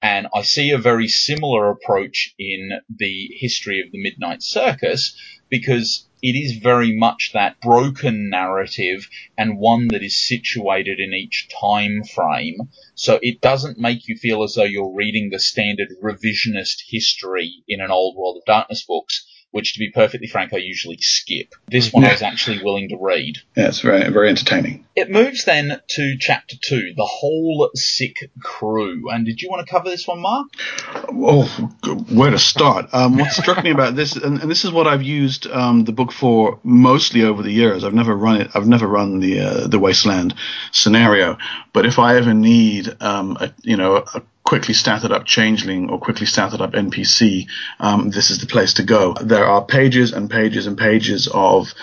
[0.00, 5.16] And I see a very similar approach in the history of the Midnight Circus
[5.48, 11.48] because it is very much that broken narrative and one that is situated in each
[11.60, 12.70] time frame.
[12.94, 17.80] So it doesn't make you feel as though you're reading the standard revisionist history in
[17.80, 21.54] an old World of Darkness books, which to be perfectly frank, I usually skip.
[21.68, 23.38] This one I was actually willing to read.
[23.56, 24.86] Yeah, it's very very entertaining.
[24.94, 29.10] It moves then to chapter two, the whole sick crew.
[29.10, 30.48] And did you want to cover this one, Mark?
[31.08, 31.44] Oh,
[32.12, 32.86] where to start?
[32.92, 35.92] Um, what struck me about this, and, and this is what I've used um, the
[35.92, 37.84] book for mostly over the years.
[37.84, 38.50] I've never run it.
[38.54, 40.34] I've never run the uh, the Wasteland
[40.72, 41.38] scenario.
[41.72, 46.00] But if I ever need, um, a, you know, a quickly started up changeling or
[46.00, 47.46] quickly started up NPC,
[47.80, 49.12] um, this is the place to go.
[49.12, 51.74] There are pages and pages and pages of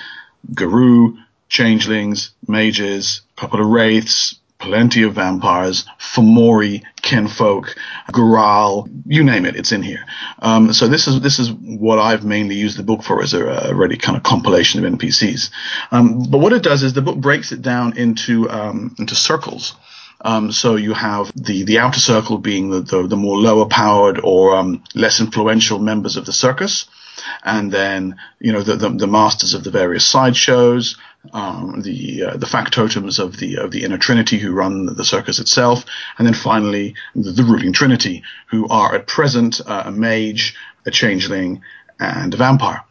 [0.51, 1.15] Garou,
[1.47, 7.75] changelings, mages, couple of wraiths, plenty of vampires, Fomori, kinfolk,
[8.11, 10.03] Gurahl, you name it, it's in here.
[10.39, 13.45] Um, so this is this is what I've mainly used the book for as a,
[13.45, 15.51] a really kind of compilation of NPCs.
[15.91, 19.75] Um, but what it does is the book breaks it down into um, into circles.
[20.25, 24.19] Um, so you have the, the outer circle being the, the, the more lower powered
[24.23, 26.87] or um, less influential members of the circus,
[27.43, 30.97] and then you know the, the, the masters of the various sideshows,
[31.31, 35.37] um, the uh, the factotums of the of the inner trinity who run the circus
[35.37, 35.85] itself,
[36.17, 40.55] and then finally the, the ruling trinity who are at present uh, a mage,
[40.87, 41.61] a changeling,
[41.99, 42.83] and a vampire.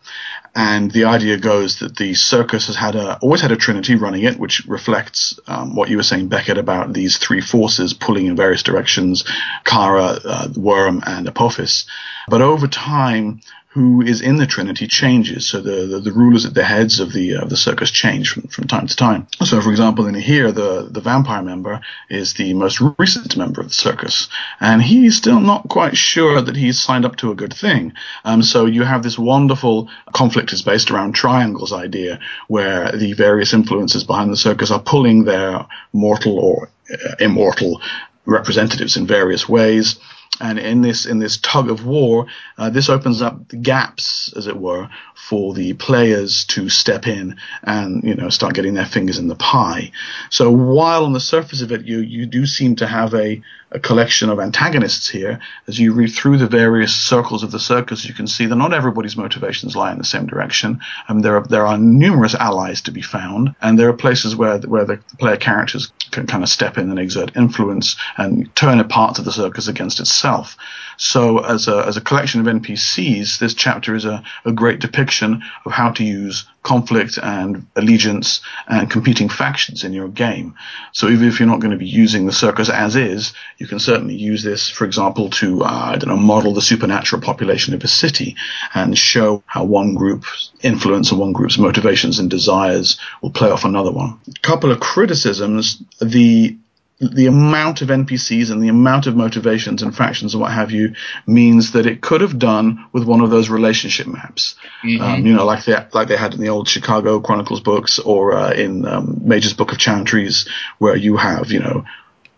[0.57, 4.23] And the idea goes that the circus has had a always had a trinity running
[4.23, 8.37] it, which reflects um, what you were saying, Beckett, about these three forces pulling in
[8.37, 9.25] various directions:
[9.65, 11.87] Kara, uh, Wyrm, and Apophis.
[12.29, 13.41] But over time,
[13.75, 15.49] who is in the Trinity changes.
[15.49, 18.45] So the, the, the rulers at the heads of the of the circus change from,
[18.45, 19.27] from time to time.
[19.45, 23.69] So, for example, in here, the the vampire member is the most recent member of
[23.69, 24.29] the circus,
[24.61, 27.93] and he's still not quite sure that he's signed up to a good thing.
[28.25, 33.53] Um, so you have this wonderful conflict is based around triangles idea, where the various
[33.53, 37.83] influences behind the circus are pulling their mortal or uh, immortal
[38.25, 39.99] representatives in various ways.
[40.41, 42.27] And in this in this tug of war,
[42.59, 47.37] uh, this opens up the gaps, as it were, for the players to step in
[47.63, 49.93] and you know start getting their fingers in the pie.
[50.31, 53.41] So while on the surface of it, you you do seem to have a
[53.75, 55.41] a collection of antagonists here.
[55.67, 58.73] As you read through the various circles of the circus, you can see that not
[58.73, 60.81] everybody's motivations lie in the same direction.
[61.09, 64.59] Um, there are there are numerous allies to be found, and there are places where
[64.61, 68.85] where the player characters can kind of step in and exert influence and turn a
[68.85, 70.57] part of the circus against itself.
[70.97, 75.43] So as a as a collection of NPCs, this chapter is a, a great depiction
[75.65, 80.55] of how to use conflict and allegiance and competing factions in your game.
[80.93, 83.79] So even if you're not going to be using the circus as is, you can
[83.79, 87.85] certainly use this, for example, to uh, I don't know model the supernatural population of
[87.85, 88.37] a city
[88.75, 93.65] and show how one group's influence and one group's motivations and desires will play off
[93.65, 94.19] another one.
[94.29, 96.57] A couple of criticisms: the
[97.01, 100.95] the amount of NPCs and the amount of motivations and factions and what have you
[101.27, 104.55] means that it could have done with one of those relationship maps.
[105.01, 108.35] Um, you know, like they like they had in the old Chicago Chronicles books or
[108.35, 111.85] uh, in um, Mage's Book of Chantries, where you have you know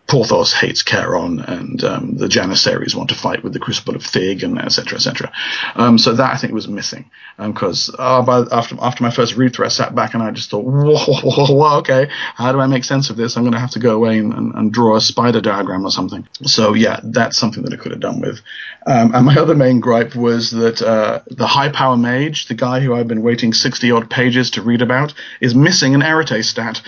[0.07, 4.43] Porthos hates Charon, and um, the Janissaries want to fight with the Crucible of Thig,
[4.43, 4.95] and etc.
[4.95, 5.31] etc.
[5.75, 9.53] Um, so that I think was missing because um, uh, after after my first read
[9.53, 12.67] through, I sat back and I just thought, whoa, whoa, whoa, okay, how do I
[12.67, 13.37] make sense of this?
[13.37, 15.91] I'm going to have to go away and, and, and, draw a spider diagram or
[15.91, 16.27] something.
[16.43, 18.41] So yeah, that's something that I could have done with.
[18.85, 22.79] Um, and my other main gripe was that uh, the high power mage, the guy
[22.79, 26.81] who I've been waiting 60 odd pages to read about, is missing an Arete stat.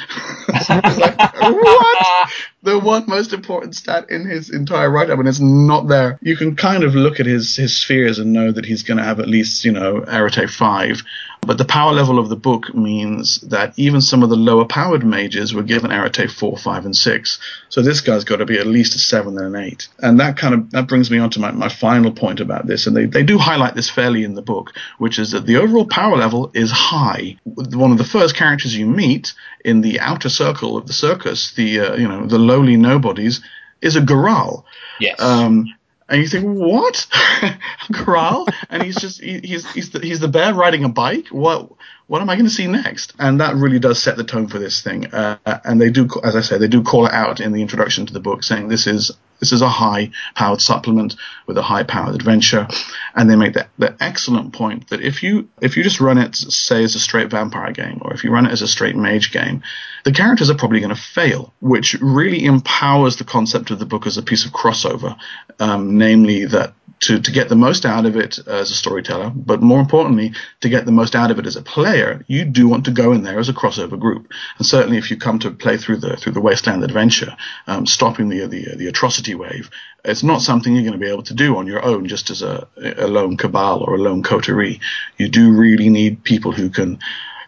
[0.70, 2.30] like, what?
[2.62, 6.20] The one most important stat in his entire write up, and it's not there.
[6.22, 9.04] You can kind of look at his his spheres and know that he's going to
[9.04, 11.02] have at least you know Arete five,
[11.42, 15.06] but the power level of the book means that even some of the lower powered
[15.06, 17.40] mages were given Arete 4, 5, and 6.
[17.70, 19.88] So this guy's got to be at least a 7 and an 8.
[20.00, 22.88] And that kind of that brings me on to my, my final point about this.
[22.88, 25.88] And they, they do highlight this fairly in the book, which is that the overall
[25.88, 27.38] power level is high.
[27.46, 29.34] One of the first characters you meet
[29.64, 33.42] in the outer circle of the circus, the uh, you know the lowly nobodies,
[33.82, 34.66] is a Gurahl.
[35.00, 35.20] Yes.
[35.22, 35.74] Um,
[36.10, 37.08] and you think, what?
[37.92, 38.48] Gurahl?
[38.70, 41.28] and he's just he, he's he's the, he's the bear riding a bike.
[41.28, 41.72] What
[42.10, 43.14] what am I going to see next?
[43.20, 45.06] And that really does set the tone for this thing.
[45.14, 48.08] Uh, and they do, as I say, they do call it out in the introduction
[48.08, 51.84] to the book, saying this is this is a high powered supplement with a high
[51.84, 52.68] powered adventure.
[53.14, 56.36] And they make that, that excellent point that if you if you just run it,
[56.36, 59.32] say, as a straight vampire game, or if you run it as a straight mage
[59.32, 59.62] game,
[60.04, 64.08] the characters are probably going to fail, which really empowers the concept of the book
[64.08, 65.16] as a piece of crossover,
[65.60, 69.62] um, namely that to, to get the most out of it as a storyteller, but
[69.62, 72.86] more importantly, to get the most out of it as a player, you do want
[72.86, 74.32] to go in there as a crossover group.
[74.58, 77.36] And certainly, if you come to play through the through the Wasteland Adventure,
[77.68, 79.70] um, stopping the, the the atrocity wave,
[80.04, 82.42] it's not something you're going to be able to do on your own, just as
[82.42, 84.82] a, a lone cabal or a lone coterie.
[85.18, 87.00] You do really need people who can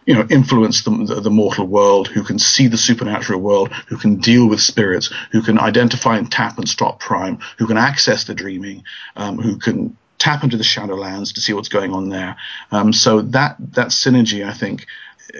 [0.06, 3.96] you know, influence the, the, the, mortal world, who can see the supernatural world, who
[3.96, 8.24] can deal with spirits, who can identify and tap and stop prime, who can access
[8.24, 8.84] the dreaming,
[9.16, 12.36] um, who can tap into the Shadowlands to see what's going on there.
[12.70, 14.86] Um, so that that synergy, I think,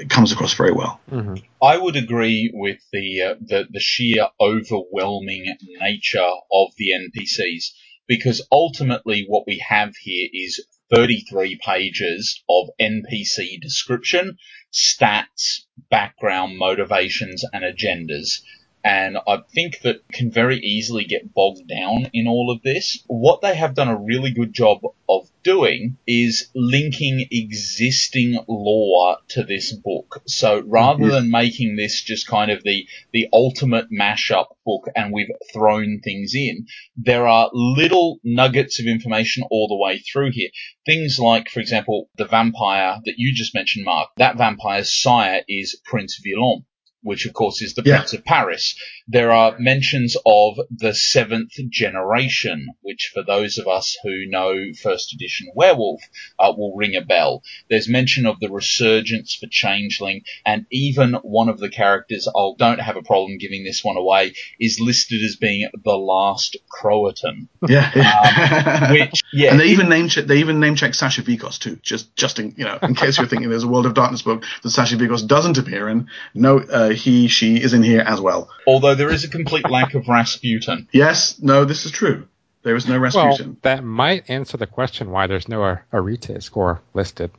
[0.09, 1.01] comes across very well.
[1.11, 1.37] Mm-hmm.
[1.63, 7.73] I would agree with the, uh, the the sheer overwhelming nature of the NPCs
[8.09, 14.37] because ultimately what we have here is 33 pages of NPC description,
[14.71, 18.43] stats, background, motivations, and agendas
[18.85, 23.05] and I think that can very easily get bogged down in all of this.
[23.07, 29.45] What they have done a really good job of doing is linking existing lore to
[29.45, 30.23] this book.
[30.27, 35.31] So rather than making this just kind of the, the ultimate mashup book and we've
[35.53, 36.67] thrown things in,
[36.97, 40.51] there are little nuggets of information all the way through here.
[40.87, 44.09] Things like, for example, the vampire that you just mentioned, Mark.
[44.17, 46.65] That vampire's sire is Prince Villon
[47.03, 47.99] which of course is the yeah.
[47.99, 48.75] Prince of Paris.
[49.09, 55.13] There are mentions of the seventh generation, which for those of us who know first
[55.13, 56.01] edition Werewolf
[56.39, 57.43] uh, will ring a bell.
[57.69, 62.81] There's mention of the resurgence for Changeling, and even one of the characters, I don't
[62.81, 67.49] have a problem giving this one away, is listed as being the last Croatan.
[67.69, 68.89] Yeah, yeah.
[68.89, 71.77] Um, which yeah, and they even name check they even name check Sascha Vykos too,
[71.83, 74.45] just just in you know in case you're thinking there's a World of Darkness book
[74.63, 76.09] that Sascha Vykos doesn't appear in.
[76.35, 78.49] No, uh, he she is in here as well.
[78.67, 80.89] Although there is a complete lack of Rasputin.
[80.93, 82.29] Yes, no, this is true.
[82.63, 83.49] There is no Rasputin.
[83.49, 87.31] Well, that might answer the question why there's no Arete score listed.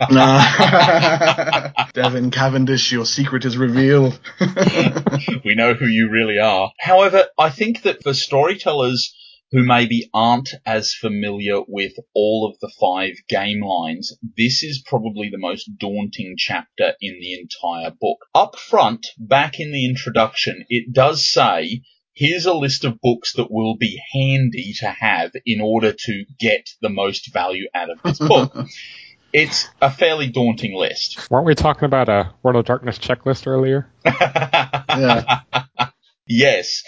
[1.94, 4.18] Devin Cavendish, your secret is revealed.
[5.44, 6.72] we know who you really are.
[6.78, 9.14] However, I think that for storytellers
[9.52, 15.28] who maybe aren't as familiar with all of the five game lines, this is probably
[15.30, 18.18] the most daunting chapter in the entire book.
[18.34, 21.82] Up front, back in the introduction, it does say,
[22.14, 26.70] here's a list of books that will be handy to have in order to get
[26.80, 28.56] the most value out of this book.
[29.34, 31.30] it's a fairly daunting list.
[31.30, 33.86] Weren't we talking about a World of Darkness checklist earlier?
[34.06, 35.40] yeah.
[36.26, 36.82] Yes.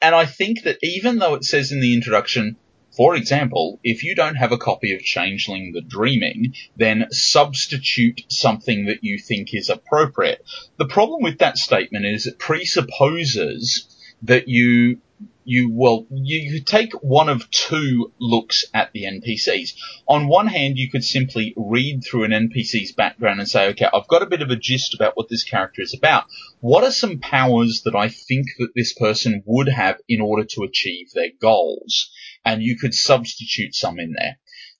[0.00, 2.56] And I think that even though it says in the introduction,
[2.96, 8.86] for example, if you don't have a copy of Changeling the Dreaming, then substitute something
[8.86, 10.42] that you think is appropriate.
[10.78, 13.88] The problem with that statement is it presupposes
[14.22, 14.98] that you
[15.46, 19.74] you well you, you take one of two looks at the NPCs.
[20.08, 24.08] On one hand, you could simply read through an NPC's background and say, okay, I've
[24.08, 26.24] got a bit of a gist about what this character is about.
[26.60, 30.64] What are some powers that I think that this person would have in order to
[30.64, 32.10] achieve their goals?
[32.44, 34.38] And you could substitute some in there.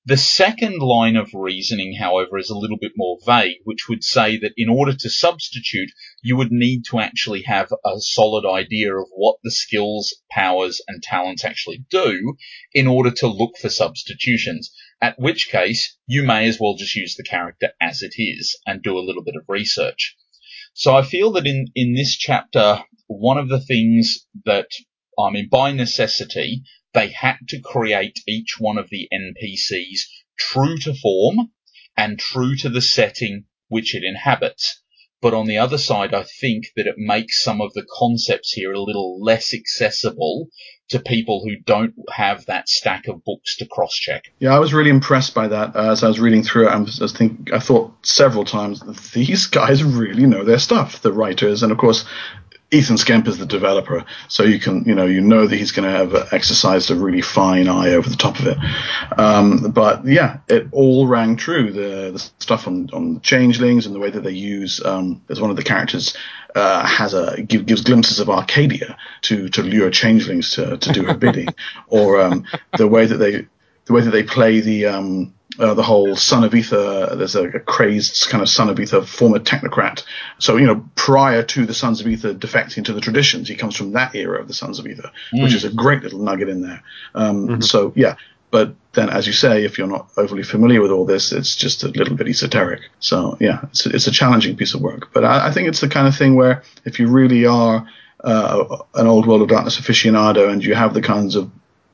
[0.08, 4.36] The second line of reasoning, however, is a little bit more vague, which would say
[4.36, 5.90] that in order to substitute,
[6.22, 11.02] you would need to actually have a solid idea of what the skills, powers, and
[11.02, 12.36] talents actually do
[12.72, 14.72] in order to look for substitutions.
[15.02, 18.84] At which case, you may as well just use the character as it is and
[18.84, 20.14] do a little bit of research.
[20.72, 24.68] So I feel that in, in this chapter, one of the things that,
[25.18, 26.62] I mean, by necessity,
[26.96, 30.00] they had to create each one of the NPCs
[30.38, 31.50] true to form
[31.94, 34.82] and true to the setting which it inhabits.
[35.20, 38.72] But on the other side, I think that it makes some of the concepts here
[38.72, 40.48] a little less accessible
[40.88, 44.24] to people who don't have that stack of books to cross check.
[44.38, 46.70] Yeah, I was really impressed by that uh, as I was reading through it.
[46.70, 48.82] I was, I was think I thought several times
[49.12, 52.04] these guys really know their stuff, the writers, and of course
[52.72, 55.88] Ethan Skemp is the developer, so you can, you know, you know that he's going
[55.88, 58.58] to have exercised a really fine eye over the top of it.
[59.16, 61.70] Um, but yeah, it all rang true.
[61.70, 65.40] The, the stuff on, on the changelings and the way that they use, um, as
[65.40, 66.16] one of the characters,
[66.56, 71.04] uh, has a, give, gives glimpses of Arcadia to, to lure changelings to, to do
[71.04, 71.48] her bidding,
[71.86, 72.44] or, um,
[72.76, 73.46] the way that they,
[73.84, 77.14] the way that they play the, um, uh, the whole son of ether.
[77.14, 80.04] There's a, a, crazed kind of son of ether former technocrat.
[80.38, 83.76] So you know, prior to the sons of ether defecting to the traditions, he comes
[83.76, 85.42] from that era of the sons of ether, mm.
[85.42, 86.82] which is a great little nugget in there.
[87.14, 87.60] Um, mm-hmm.
[87.60, 88.16] So yeah.
[88.52, 91.82] But then, as you say, if you're not overly familiar with all this, it's just
[91.82, 92.80] a little bit esoteric.
[93.00, 95.12] So yeah, it's a, it's a challenging piece of work.
[95.12, 97.86] But I, I think it's the kind of thing where if you really are
[98.22, 101.50] uh, an old world of darkness aficionado and you have the kinds of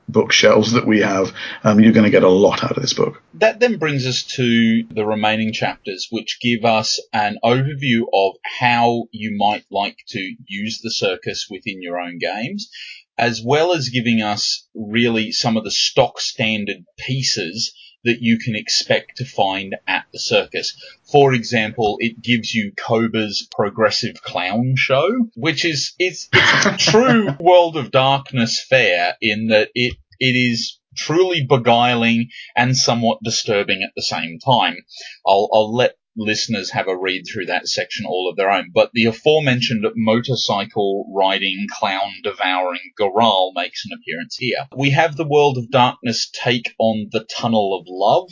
[0.07, 1.33] bookshelves that we have,
[1.63, 3.21] um, you're going to get a lot out of this book.
[3.35, 9.05] That then brings us to the remaining chapters, which give us an overview of how
[9.11, 12.69] you might like to use the circus within your own games,
[13.17, 17.73] as well as giving us really some of the stock standard pieces
[18.03, 20.75] that you can expect to find at the circus.
[21.11, 27.29] For example, it gives you Koba's progressive clown show, which is it's, it's a true
[27.39, 33.91] World of Darkness fair in that it it is truly beguiling and somewhat disturbing at
[33.95, 34.77] the same time.
[35.25, 38.71] I'll, I'll let listeners have a read through that section all of their own.
[38.73, 44.67] But the aforementioned motorcycle riding, clown devouring Gurahl makes an appearance here.
[44.75, 48.29] We have the World of Darkness take on the Tunnel of Love,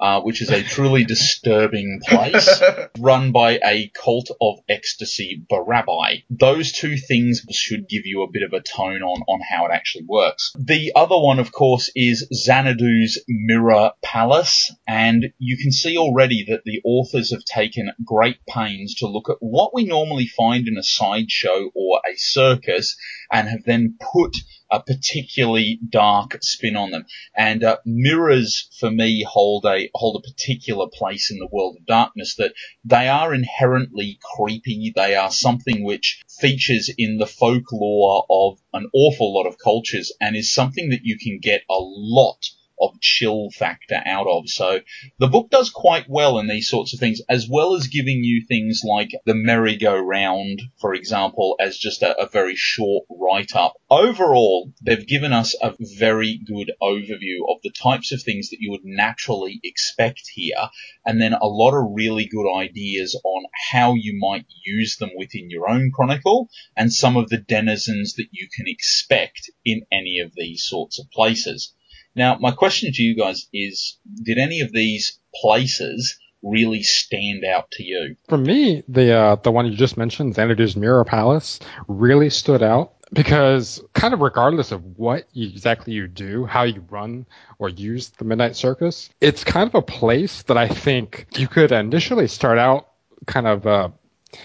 [0.00, 2.62] uh, which is a truly disturbing place
[2.98, 6.24] run by a cult of ecstasy Barabai.
[6.30, 9.72] Those two things should give you a bit of a tone on, on how it
[9.72, 10.52] actually works.
[10.58, 16.64] The other one, of course, is Xanadu's Mirror Palace, and you can see already that
[16.64, 20.82] the authors have taken great pains to look at what we normally find in a
[20.82, 22.96] sideshow or a circus
[23.32, 24.36] and have then put
[24.70, 27.04] a particularly dark spin on them.
[27.36, 31.86] And uh, mirrors, for me, hold a hold a particular place in the world of
[31.86, 32.34] darkness.
[32.36, 32.54] That
[32.84, 34.92] they are inherently creepy.
[34.94, 40.36] They are something which features in the folklore of an awful lot of cultures, and
[40.36, 42.44] is something that you can get a lot
[42.80, 44.48] of chill factor out of.
[44.48, 44.80] So
[45.18, 48.44] the book does quite well in these sorts of things, as well as giving you
[48.46, 53.74] things like the merry-go-round, for example, as just a, a very short write-up.
[53.90, 58.70] Overall, they've given us a very good overview of the types of things that you
[58.70, 60.68] would naturally expect here,
[61.04, 65.50] and then a lot of really good ideas on how you might use them within
[65.50, 70.32] your own chronicle, and some of the denizens that you can expect in any of
[70.34, 71.74] these sorts of places.
[72.16, 77.70] Now, my question to you guys is, did any of these places really stand out
[77.72, 78.16] to you?
[78.28, 82.94] For me, the uh, the one you just mentioned, Xanadu's Mirror Palace, really stood out
[83.12, 87.26] because kind of regardless of what exactly you do, how you run
[87.58, 91.70] or use the Midnight Circus, it's kind of a place that I think you could
[91.70, 92.88] initially start out
[93.26, 93.88] kind of uh,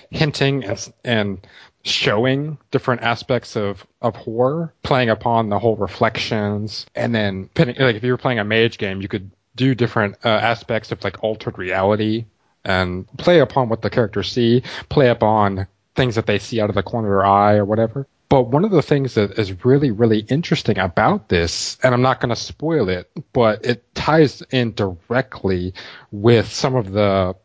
[0.10, 0.64] hinting
[1.04, 1.48] and
[1.84, 8.04] showing different aspects of, of horror, playing upon the whole reflections, and then like if
[8.04, 11.58] you were playing a mage game, you could do different uh, aspects of like altered
[11.58, 12.26] reality
[12.64, 16.76] and play upon what the characters see, play upon things that they see out of
[16.76, 18.08] the corner of their eye or whatever.
[18.30, 22.22] But one of the things that is really, really interesting about this, and I'm not
[22.22, 25.74] going to spoil it, but it ties in directly
[26.12, 27.36] with some of the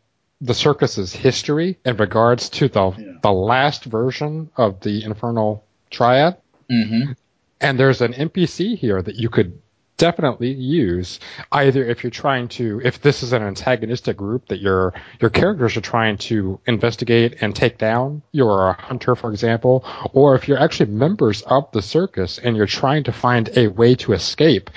[0.41, 3.13] the circus's history in regards to the yeah.
[3.21, 6.37] the last version of the Infernal Triad.
[6.71, 7.13] Mm-hmm.
[7.59, 9.59] And there's an NPC here that you could
[9.97, 11.19] definitely use
[11.51, 15.75] either if you're trying to if this is an antagonistic group that your your characters
[15.75, 19.83] are trying to investigate and take down you're a hunter for example
[20.13, 23.95] or if you're actually members of the circus and you're trying to find a way
[23.95, 24.69] to escape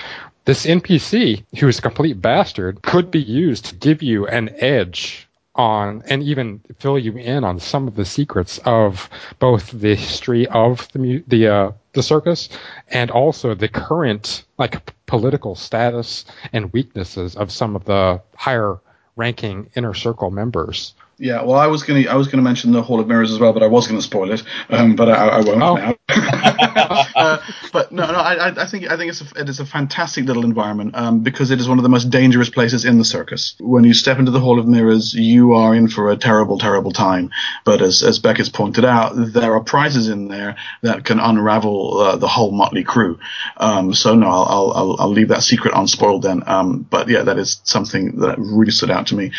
[0.43, 5.27] this NPC, who is a complete bastard, could be used to give you an edge
[5.61, 9.07] on and even fill you in on some of the secrets of
[9.37, 12.49] both the history of the the uh, the circus
[12.89, 18.79] and also the current like political status and weaknesses of some of the higher
[19.15, 20.95] ranking inner circle members.
[21.21, 23.53] Yeah, well, I was gonna I was gonna mention the Hall of Mirrors as well,
[23.53, 24.41] but I was gonna spoil it,
[24.71, 25.75] um, but I, I won't Oh.
[25.75, 25.95] now.
[27.15, 27.37] uh,
[27.71, 30.25] but no, no, I, I- I think I think it's a, it is a fantastic
[30.25, 33.55] little environment um, because it is one of the most dangerous places in the circus.
[33.59, 36.91] When you step into the Hall of Mirrors, you are in for a terrible, terrible
[36.91, 37.29] time.
[37.65, 41.99] But as as Beck has pointed out, there are prizes in there that can unravel
[41.99, 43.19] uh, the whole motley crew.
[43.57, 46.41] Um, so no, I'll, I'll I'll I'll leave that secret unspoiled then.
[46.47, 49.31] Um, but yeah, that is something that really stood out to me.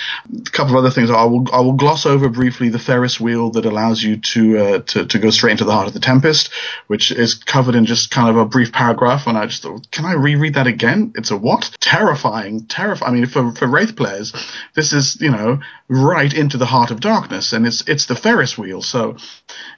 [0.47, 1.11] A couple of other things.
[1.11, 4.79] I will I will gloss over briefly the Ferris wheel that allows you to uh,
[4.81, 6.51] to to go straight into the heart of the Tempest,
[6.87, 9.27] which is covered in just kind of a brief paragraph.
[9.27, 11.13] And I just thought, can I reread that again?
[11.17, 11.71] It's a what?
[11.81, 13.11] Terrifying, terrifying.
[13.11, 14.33] I mean, for for Wraith players,
[14.75, 15.61] this is you know
[15.93, 18.81] right into the heart of darkness, and it's it's the Ferris wheel.
[18.81, 19.17] So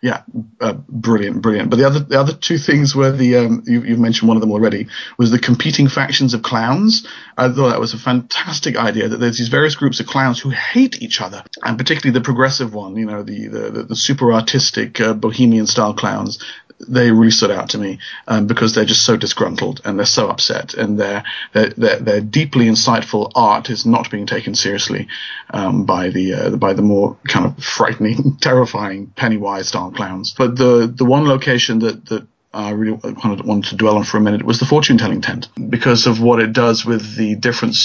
[0.01, 0.23] yeah,
[0.61, 1.71] uh, brilliant, brilliant.
[1.71, 4.41] But the other the other two things were the um, you, you've mentioned one of
[4.41, 4.87] them already
[5.19, 7.07] was the competing factions of clowns.
[7.37, 10.51] I thought that was a fantastic idea that there's these various groups of clowns who
[10.51, 14.33] hate each other, and particularly the progressive one, you know, the the, the, the super
[14.33, 16.39] artistic uh, bohemian style clowns.
[16.87, 20.29] They really stood out to me um, because they're just so disgruntled and they're so
[20.29, 25.09] upset, and their their their, deeply insightful art is not being taken seriously
[25.51, 30.35] um, by the uh, by the more kind of frightening, terrifying Pennywise style clowns.
[30.37, 34.21] But the the one location that that I really wanted to dwell on for a
[34.21, 37.77] minute was the fortune telling tent because of what it does with the different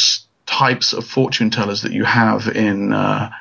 [0.46, 2.94] types of fortune tellers that you have in.
[2.94, 3.32] Uh,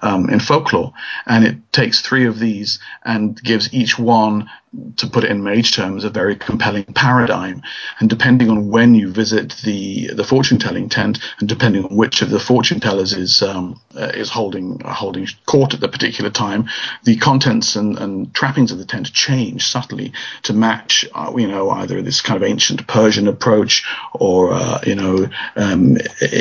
[0.00, 0.92] um, in folklore,
[1.26, 4.48] and it takes three of these and gives each one,
[4.96, 7.62] to put it in mage terms, a very compelling paradigm.
[8.00, 12.22] And depending on when you visit the the fortune telling tent, and depending on which
[12.22, 16.30] of the fortune tellers is um, uh, is holding uh, holding court at the particular
[16.30, 16.68] time,
[17.04, 20.12] the contents and, and trappings of the tent change subtly
[20.42, 24.94] to match, uh, you know, either this kind of ancient Persian approach or uh, you
[24.94, 25.96] know um,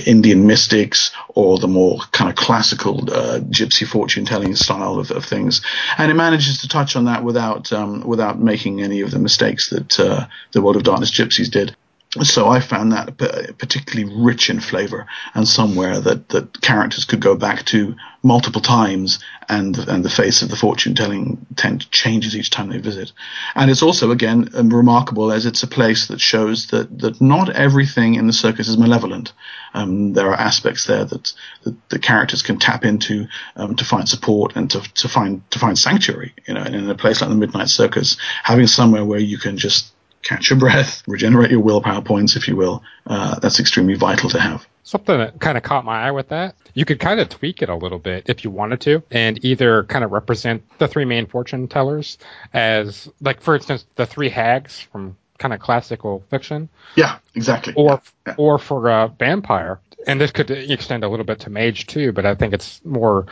[0.06, 5.24] Indian mystics or the more kind of classical uh, gypsy fortune telling style of, of
[5.24, 5.62] things,
[5.98, 9.70] and it manages to touch on that without um, without making any of the mistakes
[9.70, 11.76] that uh, the World of Darkness gypsies did.
[12.24, 13.18] So I found that
[13.58, 19.20] particularly rich in flavor and somewhere that, that characters could go back to multiple times
[19.50, 23.12] and and the face of the fortune telling tent changes each time they visit.
[23.56, 27.50] And it's also again um, remarkable as it's a place that shows that that not
[27.50, 29.34] everything in the circus is malevolent.
[29.74, 34.10] Um, there are aspects there that, that the characters can tap into um, to find
[34.10, 36.34] support and to, to find to find sanctuary.
[36.48, 39.58] You know, and in a place like the Midnight Circus, having somewhere where you can
[39.58, 39.94] just
[40.28, 42.84] catch your breath, regenerate your willpower points, if you will.
[43.06, 44.68] Uh, that's extremely vital to have.
[44.84, 47.70] Something that kind of caught my eye with that, you could kind of tweak it
[47.70, 51.26] a little bit if you wanted to, and either kind of represent the three main
[51.26, 52.18] fortune tellers
[52.54, 57.74] as, like, for instance, the three hags from kind of classical fiction, Yeah, exactly.
[57.76, 58.36] or Yeah.
[58.38, 59.80] or for a vampire.
[60.08, 63.26] And this could extend a little bit to mage too, but I think it's more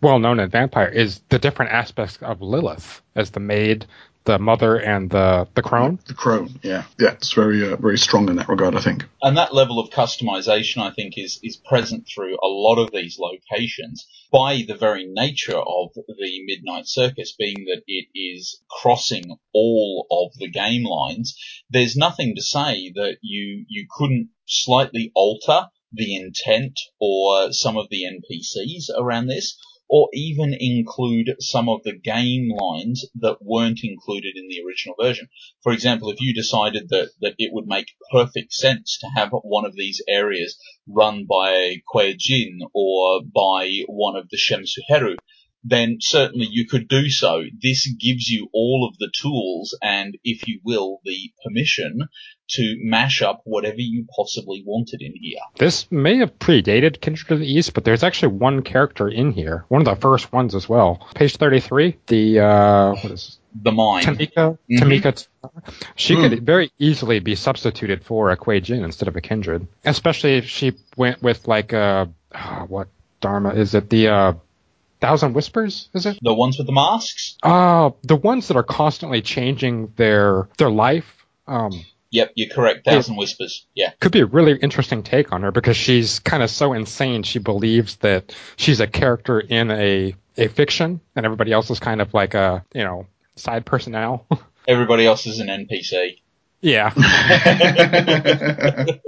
[0.00, 3.84] well known in vampire is the different aspects of Lilith as the maid,
[4.30, 5.98] the mother, and the the crone.
[6.06, 6.60] the crone.
[6.62, 8.76] Yeah, yeah, it's very uh, very strong in that regard.
[8.76, 9.04] I think.
[9.22, 13.18] And that level of customization, I think, is, is present through a lot of these
[13.18, 20.06] locations by the very nature of the Midnight Circus, being that it is crossing all
[20.10, 21.36] of the game lines.
[21.68, 27.88] There's nothing to say that you, you couldn't slightly alter the intent or some of
[27.90, 29.58] the NPCs around this,
[29.90, 35.26] or even include some of the game lines that weren't included in the original version.
[35.64, 39.66] For example, if you decided that, that it would make perfect sense to have one
[39.66, 40.56] of these areas
[40.88, 45.16] run by Kuei Jin or by one of the Shemsuheru,
[45.62, 47.42] then certainly you could do so.
[47.62, 52.00] This gives you all of the tools and, if you will, the permission
[52.52, 55.38] to mash up whatever you possibly wanted in here.
[55.58, 59.64] This may have predated Kindred of the East, but there's actually one character in here,
[59.68, 61.06] one of the first ones as well.
[61.14, 64.02] Page 33, the, uh, what is The mine.
[64.04, 64.78] Tamika, Mhm.
[64.78, 65.26] Tamika,
[65.96, 66.20] she Hmm.
[66.22, 70.48] could very easily be substituted for a Kuei Jin instead of a Kindred, especially if
[70.48, 72.88] she went with like uh, ah, what
[73.20, 73.90] Dharma is it?
[73.90, 74.32] The uh,
[75.00, 76.18] Thousand Whispers is it?
[76.22, 77.36] The ones with the masks?
[77.42, 81.26] Uh, the ones that are constantly changing their their life.
[81.46, 81.72] Um,
[82.12, 82.84] Yep, you're correct.
[82.84, 83.66] Thousand Whispers.
[83.74, 83.92] Yeah.
[84.00, 87.22] could be a really interesting take on her because she's kind of so insane.
[87.22, 92.00] She believes that she's a character in a a fiction, and everybody else is kind
[92.00, 94.26] of like a you know side personnel.
[94.68, 96.18] Everybody else is an NPC.
[96.60, 96.92] Yeah.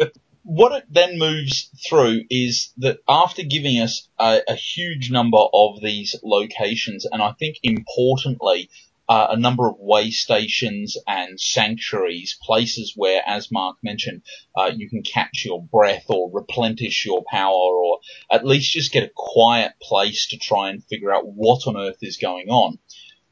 [0.44, 5.80] what it then moves through is that after giving us a, a huge number of
[5.80, 8.68] these locations, and I think importantly,
[9.08, 14.22] uh, a number of way stations and sanctuaries, places where, as Mark mentioned,
[14.56, 17.98] uh, you can catch your breath or replenish your power or
[18.30, 21.98] at least just get a quiet place to try and figure out what on earth
[22.00, 22.78] is going on.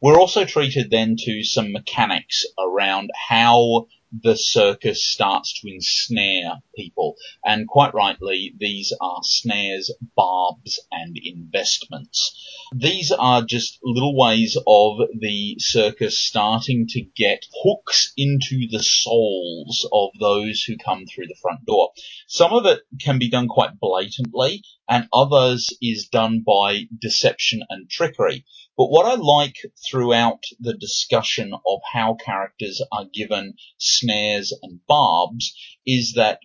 [0.02, 7.16] We're also treated then to some mechanics around how the circus starts to ensnare people.
[7.44, 12.36] And quite rightly, these are snares, barbs, and investments.
[12.74, 19.88] These are just little ways of the circus starting to get hooks into the souls
[19.92, 21.90] of those who come through the front door.
[22.26, 27.88] Some of it can be done quite blatantly, and others is done by deception and
[27.88, 28.44] trickery.
[28.80, 29.58] But what I like
[29.90, 35.52] throughout the discussion of how characters are given snares and barbs
[35.84, 36.40] is that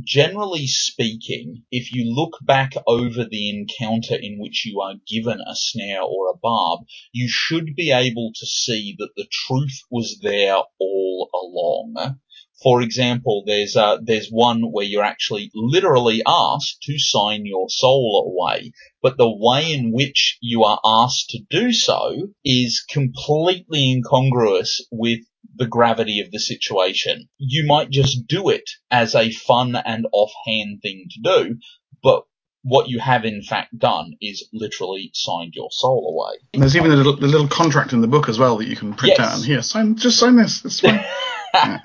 [0.00, 5.56] generally speaking, if you look back over the encounter in which you are given a
[5.56, 10.62] snare or a barb, you should be able to see that the truth was there
[10.78, 12.20] all along.
[12.62, 18.34] For example, there's uh, there's one where you're actually literally asked to sign your soul
[18.36, 18.72] away,
[19.02, 25.20] but the way in which you are asked to do so is completely incongruous with
[25.56, 27.28] the gravity of the situation.
[27.38, 31.56] You might just do it as a fun and offhand thing to do,
[32.02, 32.24] but
[32.62, 36.38] what you have in fact done is literally signed your soul away.
[36.52, 38.76] And there's even a little, a little contract in the book as well that you
[38.76, 39.26] can print Yes.
[39.26, 40.62] out and here, sign, just sign this.
[40.64, 41.02] It's fine.
[41.54, 41.80] and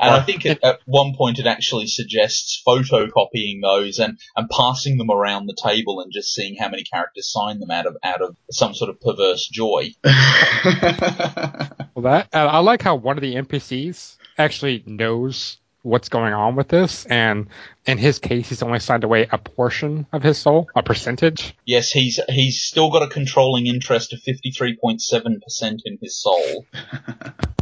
[0.00, 5.10] I think at, at one point it actually suggests photocopying those and, and passing them
[5.10, 8.36] around the table and just seeing how many characters sign them out of out of
[8.50, 9.90] some sort of perverse joy.
[11.94, 16.56] Well, that and I like how one of the NPCs actually knows what's going on
[16.56, 17.48] with this, and
[17.86, 21.54] in his case, he's only signed away a portion of his soul, a percentage.
[21.64, 25.98] Yes, he's he's still got a controlling interest of fifty three point seven percent in
[26.00, 26.66] his soul.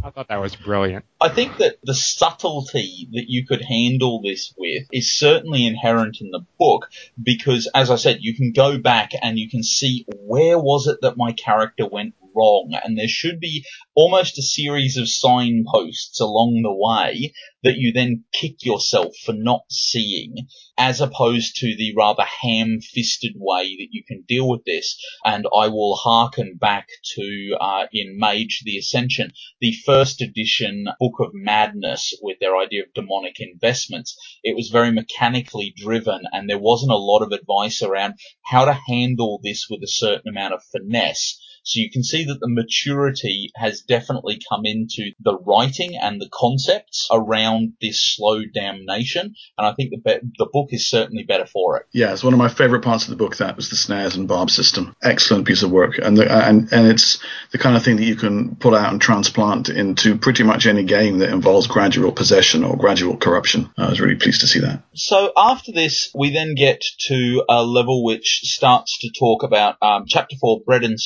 [0.03, 1.05] I thought that was brilliant.
[1.19, 6.31] I think that the subtlety that you could handle this with is certainly inherent in
[6.31, 6.89] the book
[7.21, 10.99] because, as I said, you can go back and you can see where was it
[11.01, 16.61] that my character went wrong, and there should be almost a series of signposts along
[16.61, 17.33] the way
[17.63, 20.47] that you then kick yourself for not seeing,
[20.77, 24.97] as opposed to the rather ham-fisted way that you can deal with this.
[25.25, 31.15] And I will hearken back to uh, in Mage the Ascension the first edition Book
[31.19, 34.15] of Madness with their idea of demonic investments.
[34.43, 38.13] It was very mechanically driven and there wasn't a lot of advice around
[38.45, 41.39] how to handle this with a certain amount of finesse.
[41.63, 46.29] So you can see that the maturity has definitely come into the writing and the
[46.31, 49.35] concepts around this slow damnation.
[49.57, 51.85] And I think the, be- the book is certainly better for it.
[51.91, 53.37] Yeah, it's one of my favorite parts of the book.
[53.37, 54.95] That was the snares and barb system.
[55.01, 57.19] Excellent piece of work, and the, and and it's
[57.51, 60.83] the kind of thing that you can pull out and transplant into pretty much any
[60.83, 63.69] game that involves gradual possession or gradual corruption.
[63.77, 64.83] I was really pleased to see that.
[64.93, 70.05] So after this, we then get to a level which starts to talk about um,
[70.07, 70.99] chapter four, bread and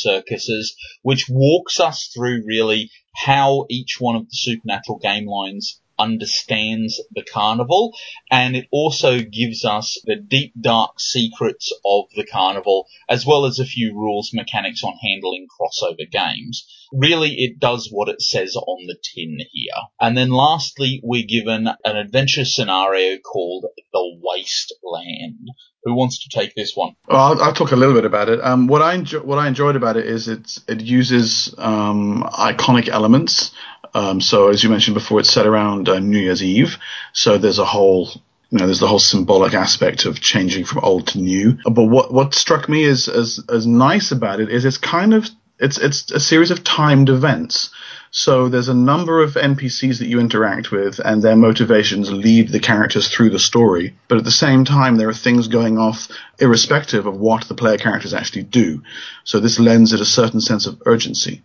[1.01, 7.23] which walks us through really how each one of the supernatural game lines understands the
[7.23, 7.93] carnival,
[8.29, 13.59] and it also gives us the deep dark secrets of the carnival, as well as
[13.59, 16.67] a few rules mechanics on handling crossover games.
[16.91, 19.71] Really, it does what it says on the tin here.
[19.99, 25.49] And then lastly, we're given an adventure scenario called The Wasteland.
[25.85, 26.95] Who wants to take this one?
[27.09, 28.39] Well, I'll, I'll talk a little bit about it.
[28.41, 33.51] Um, what I what I enjoyed about it is it's it uses um, iconic elements.
[33.93, 36.77] Um, so as you mentioned before, it's set around uh, New Year's Eve.
[37.13, 38.09] So there's a whole
[38.53, 41.57] you know, there's the whole symbolic aspect of changing from old to new.
[41.65, 45.27] But what what struck me as as as nice about it is it's kind of
[45.57, 47.71] it's it's a series of timed events.
[48.11, 52.59] So there's a number of NPCs that you interact with, and their motivations lead the
[52.59, 53.95] characters through the story.
[54.07, 57.79] But at the same time, there are things going off irrespective of what the player
[57.79, 58.83] characters actually do.
[59.23, 61.41] So this lends it a certain sense of urgency.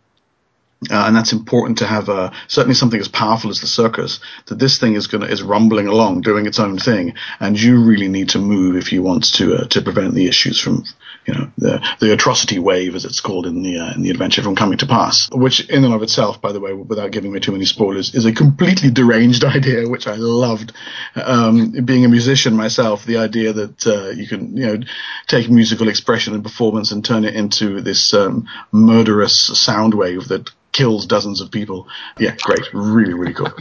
[0.90, 4.60] Uh, and that's important to have uh, certainly something as powerful as the circus that
[4.60, 8.28] this thing is going is rumbling along doing its own thing and you really need
[8.28, 10.84] to move if you want to uh, to prevent the issues from
[11.26, 14.42] you know the the atrocity wave as it's called in the uh, in the adventure
[14.42, 15.28] from coming to pass.
[15.32, 18.24] Which in and of itself by the way without giving me too many spoilers is
[18.24, 20.72] a completely deranged idea which I loved.
[21.16, 24.78] Um, being a musician myself the idea that uh, you can you know
[25.26, 30.50] take musical expression and performance and turn it into this um, murderous sound wave that
[30.72, 31.88] kills dozens of people.
[32.18, 32.72] Yeah, great.
[32.72, 33.52] Really, really cool.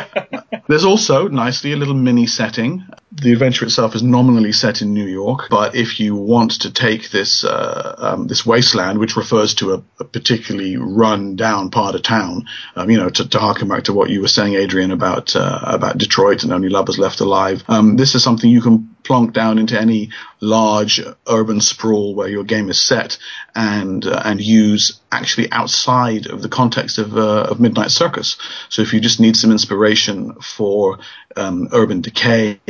[0.68, 2.84] There's also, nicely, a little mini setting.
[3.12, 7.10] The adventure itself is nominally set in New York, but if you want to take
[7.10, 12.02] this uh, um, this wasteland, which refers to a, a particularly run down part of
[12.02, 15.36] town, um, you know, to, to harken back to what you were saying, Adrian, about
[15.36, 19.32] uh, about Detroit and only lovers left alive, um, this is something you can plonk
[19.32, 20.10] down into any
[20.40, 23.18] large urban sprawl where your game is set
[23.54, 28.36] and uh, and use actually outside of the context of, uh, of Midnight Circus.
[28.68, 30.98] So if you just need some inspiration for
[31.36, 32.60] um, urban decay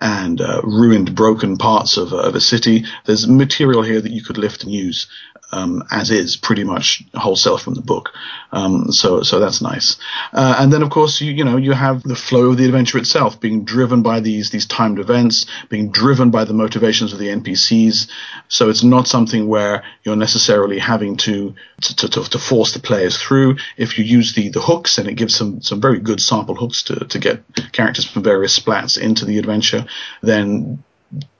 [0.00, 4.38] and uh, ruined, broken parts of, of a city, there's material here that you could
[4.38, 5.08] lift and use
[5.52, 8.10] um, as is, pretty much wholesale from the book.
[8.52, 9.96] Um, so so that's nice.
[10.32, 12.98] Uh, and then of course you you know you have the flow of the adventure
[12.98, 17.28] itself, being driven by these these timed events, being driven by the motivations of the
[17.28, 18.08] NPCs.
[18.48, 23.16] So it's not something where you're necessarily having to to, to, to force the players
[23.16, 23.56] through.
[23.76, 26.82] If you use the the hooks, and it gives some some very good sample hooks
[26.84, 27.42] to to get
[27.72, 29.86] characters from various splats into the adventure,
[30.22, 30.82] then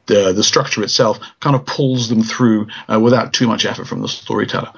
[0.09, 4.03] the, the structure itself kind of pulls them through uh, without too much effort from
[4.03, 4.73] the storyteller.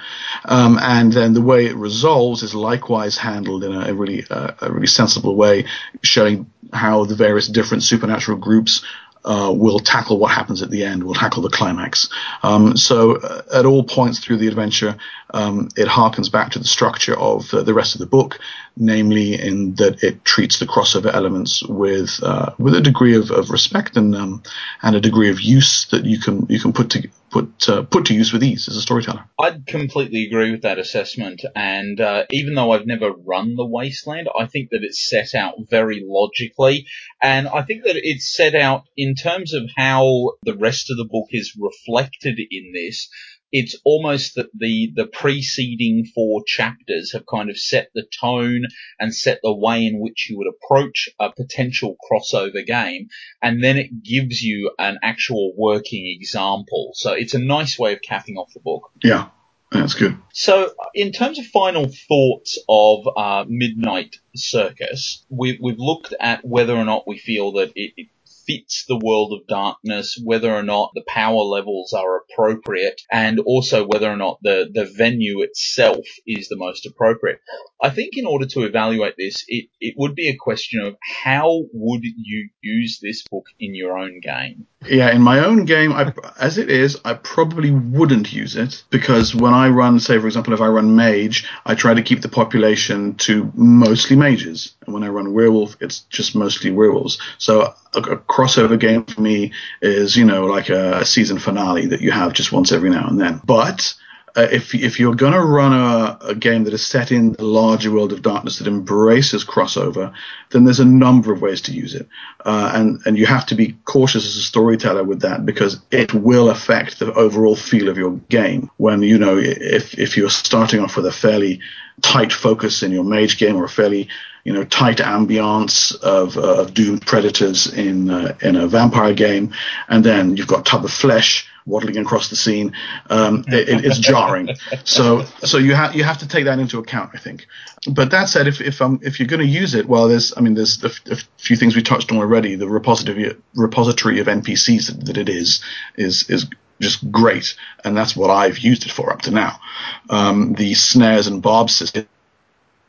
[0.44, 4.52] Um, and then the way it resolves is likewise handled in a, a really uh,
[4.60, 5.64] a really sensible way,
[6.02, 8.84] showing how the various different supernatural groups
[9.24, 12.08] uh, will tackle what happens at the end, will tackle the climax.
[12.42, 14.96] Um, so uh, at all points through the adventure,
[15.34, 18.40] um, it harkens back to the structure of uh, the rest of the book,
[18.80, 23.50] namely in that it treats the crossover elements with uh, with a degree of, of
[23.50, 24.42] respect and um,
[24.82, 28.06] and a degree of use that you can you can put to put uh, put
[28.06, 29.24] to use with ease as a storyteller.
[29.38, 34.28] I'd completely agree with that assessment, and uh, even though I've never run the Wasteland,
[34.38, 36.86] I think that it's set out very logically,
[37.22, 41.08] and I think that it's set out in terms of how the rest of the
[41.08, 43.08] book is reflected in this
[43.52, 48.64] it's almost that the the preceding four chapters have kind of set the tone
[48.98, 53.08] and set the way in which you would approach a potential crossover game,
[53.42, 56.92] and then it gives you an actual working example.
[56.94, 58.90] So it's a nice way of capping off the book.
[59.02, 59.28] Yeah.
[59.72, 60.16] That's good.
[60.32, 66.74] So, in terms of final thoughts of uh, Midnight Circus, we, we've looked at whether
[66.74, 68.08] or not we feel that it, it
[68.50, 73.86] fits the world of darkness, whether or not the power levels are appropriate, and also
[73.86, 77.40] whether or not the, the venue itself is the most appropriate.
[77.82, 81.62] I think in order to evaluate this, it, it would be a question of how
[81.72, 84.66] would you use this book in your own game?
[84.86, 89.34] Yeah, in my own game, I, as it is, I probably wouldn't use it because
[89.34, 92.28] when I run, say, for example, if I run mage, I try to keep the
[92.28, 94.74] population to mostly mages.
[94.84, 97.18] And when I run werewolf, it's just mostly werewolves.
[97.38, 99.52] So a, a crossover game for me
[99.82, 103.06] is, you know, like a, a season finale that you have just once every now
[103.06, 103.40] and then.
[103.44, 103.94] But
[104.36, 107.44] uh, if if you're going to run a, a, game that is set in the
[107.44, 110.12] larger world of darkness that embraces crossover,
[110.50, 112.06] then there's a number of ways to use it,
[112.44, 116.14] uh, and and you have to be cautious as a storyteller with that because it
[116.14, 118.70] will affect the overall feel of your game.
[118.76, 121.60] When you know if if you're starting off with a fairly
[122.00, 124.08] tight focus in your mage game or a fairly
[124.44, 129.54] you know tight ambiance of, uh, of doomed predators in uh, in a vampire game,
[129.88, 132.74] and then you've got tub of flesh waddling across the scene.
[133.08, 134.48] Um, it, it's jarring.
[134.84, 137.46] So so you have you have to take that into account, I think.
[137.90, 140.40] But that said, if if um if you're going to use it, well, there's I
[140.40, 142.54] mean there's a, a, few things we touched on already.
[142.56, 145.62] The repository repository of NPCs that, that it is
[145.96, 146.46] is is
[146.80, 147.54] just great,
[147.84, 149.60] and that's what I've used it for up to now.
[150.08, 152.06] Um, the snares and barbs system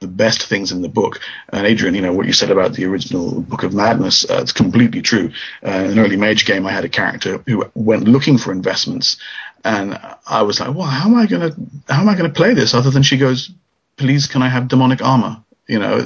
[0.02, 1.22] the best things in the book.
[1.54, 4.52] And Adrian, you know, what you said about the original Book of Madness, uh, it's
[4.52, 5.32] completely true.
[5.66, 9.18] Uh, in an early Mage game, I had a character who went looking for investments.
[9.64, 9.98] And
[10.28, 12.56] I was like, well, how am I going to, how am I going to play
[12.56, 13.52] this other than she goes,
[13.96, 15.44] please, can I have demonic armor?
[15.68, 16.00] You know,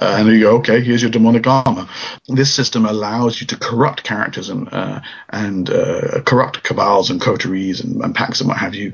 [0.00, 1.88] uh, and you go, okay, here's your demonic armor.
[2.26, 5.00] This system allows you to corrupt characters and uh,
[5.30, 8.92] and uh, corrupt cabals and coteries and, and packs and what have you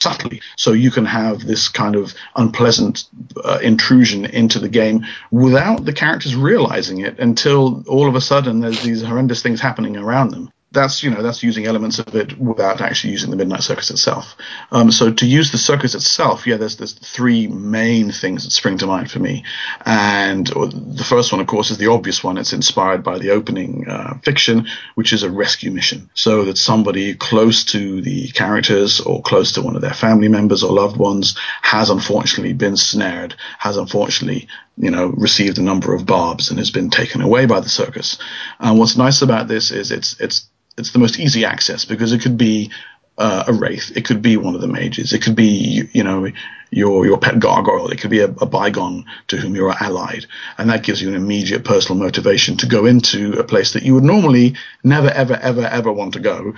[0.00, 0.40] subtly.
[0.56, 3.04] So you can have this kind of unpleasant
[3.44, 8.60] uh, intrusion into the game without the characters realizing it until all of a sudden
[8.60, 12.38] there's these horrendous things happening around them that's you know that's using elements of it
[12.38, 14.36] without actually using the midnight circus itself.
[14.70, 18.78] Um, so to use the circus itself, yeah, there's there's three main things that spring
[18.78, 19.44] to mind for me,
[19.84, 22.38] and the first one, of course, is the obvious one.
[22.38, 27.14] It's inspired by the opening uh, fiction, which is a rescue mission, so that somebody
[27.14, 31.36] close to the characters or close to one of their family members or loved ones
[31.62, 36.70] has unfortunately been snared, has unfortunately you know, received a number of barbs and has
[36.70, 38.16] been taken away by the circus.
[38.58, 40.48] And what's nice about this is it's it's
[40.78, 42.70] it's the most easy access because it could be
[43.18, 43.92] uh, a wraith.
[43.94, 45.12] It could be one of the mages.
[45.12, 46.28] It could be you, know
[46.70, 47.90] your your pet gargoyle.
[47.90, 50.26] It could be a, a, bygone to whom you're allied,
[50.56, 53.94] and that gives you an immediate personal motivation to go into a place that you
[53.94, 56.54] would normally never ever ever ever want to go,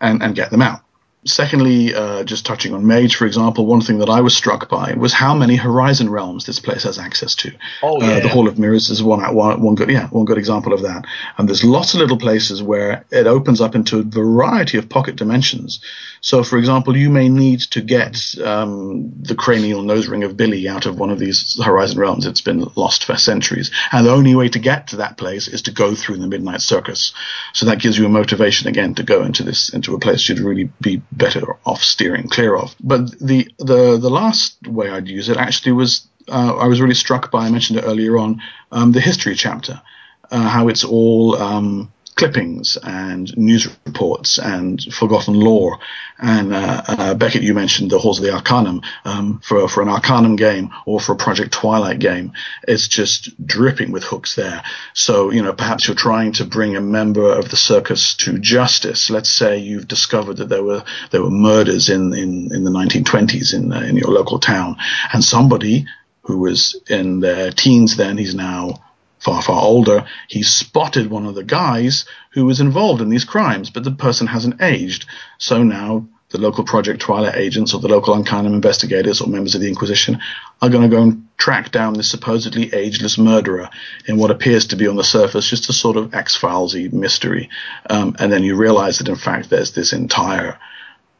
[0.00, 0.82] and and get them out.
[1.26, 4.92] Secondly, uh, just touching on Mage, for example, one thing that I was struck by
[4.94, 7.52] was how many Horizon realms this place has access to.
[7.82, 8.16] Oh yeah.
[8.16, 10.82] Uh, the Hall of Mirrors is one, one one good yeah one good example of
[10.82, 11.06] that.
[11.38, 15.16] And there's lots of little places where it opens up into a variety of pocket
[15.16, 15.80] dimensions.
[16.24, 20.66] So, for example, you may need to get um, the cranial nose ring of Billy
[20.66, 22.24] out of one of these Horizon realms.
[22.24, 25.60] It's been lost for centuries, and the only way to get to that place is
[25.62, 27.12] to go through the Midnight Circus.
[27.52, 30.38] So that gives you a motivation again to go into this into a place you'd
[30.38, 32.74] really be better off steering clear of.
[32.80, 36.94] But the the the last way I'd use it actually was uh, I was really
[36.94, 38.40] struck by I mentioned it earlier on
[38.72, 39.82] um, the history chapter,
[40.30, 45.78] uh, how it's all um, clippings and news reports and forgotten lore.
[46.18, 49.88] And uh, uh, Beckett, you mentioned the Halls of the Arcanum um, for for an
[49.88, 52.32] Arcanum game or for a Project Twilight game.
[52.68, 54.62] It's just dripping with hooks there.
[54.92, 59.10] So you know, perhaps you're trying to bring a member of the circus to justice.
[59.10, 63.54] Let's say you've discovered that there were there were murders in in, in the 1920s
[63.54, 64.76] in uh, in your local town,
[65.12, 65.86] and somebody
[66.22, 68.82] who was in their teens then, he's now
[69.24, 73.70] far, far older, he spotted one of the guys who was involved in these crimes,
[73.70, 75.06] but the person hasn't aged.
[75.38, 79.60] So now the local Project Twilight agents or the local Arcanum investigators or members of
[79.60, 80.20] the Inquisition
[80.60, 83.70] are going to go and track down this supposedly ageless murderer
[84.06, 87.48] in what appears to be on the surface just a sort of X Filesy mystery.
[87.88, 90.58] Um, and then you realize that in fact there's this entire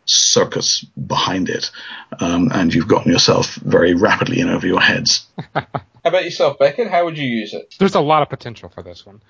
[0.05, 1.71] circus behind it,
[2.21, 5.27] um, and you've gotten yourself very rapidly in over your heads.
[6.05, 6.91] How about yourself, Beckett?
[6.91, 7.75] How would you use it?
[7.79, 9.23] There's a lot of potential for this one.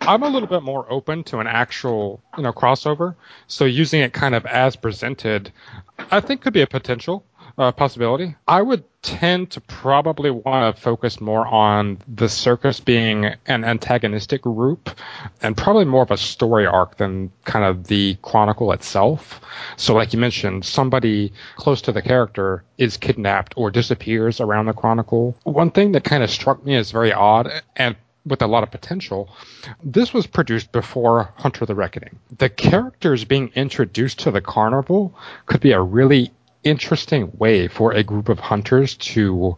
[0.00, 3.16] I'm a little bit more open to an actual, you know, crossover.
[3.46, 5.52] So using it kind of as presented,
[6.10, 7.24] I think could be a potential
[7.60, 8.34] uh, possibility.
[8.48, 14.42] I would tend to probably want to focus more on the circus being an antagonistic
[14.42, 14.88] group
[15.42, 19.42] and probably more of a story arc than kind of the chronicle itself.
[19.76, 24.72] So like you mentioned, somebody close to the character is kidnapped or disappears around the
[24.72, 25.36] chronicle.
[25.44, 28.70] One thing that kind of struck me as very odd and with a lot of
[28.70, 29.30] potential.
[29.82, 32.18] This was produced before Hunter the Reckoning.
[32.36, 35.14] The characters being introduced to the carnival
[35.46, 36.30] could be a really
[36.64, 39.56] interesting way for a group of hunters to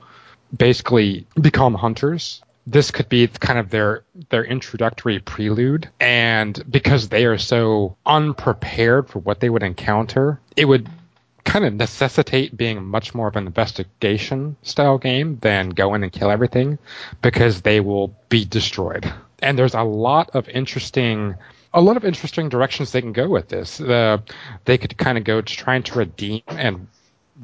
[0.57, 2.43] basically become hunters.
[2.67, 9.09] This could be kind of their their introductory prelude, and because they are so unprepared
[9.09, 10.89] for what they would encounter, it would
[11.45, 16.13] kind of necessitate being much more of an investigation style game than go in and
[16.13, 16.79] kill everything
[17.21, 19.13] because they will be destroyed.
[19.41, 21.35] And there's a lot of interesting
[21.75, 23.81] a lot of interesting directions they can go with this.
[23.81, 24.19] Uh,
[24.67, 26.87] they could kind of go to trying to redeem and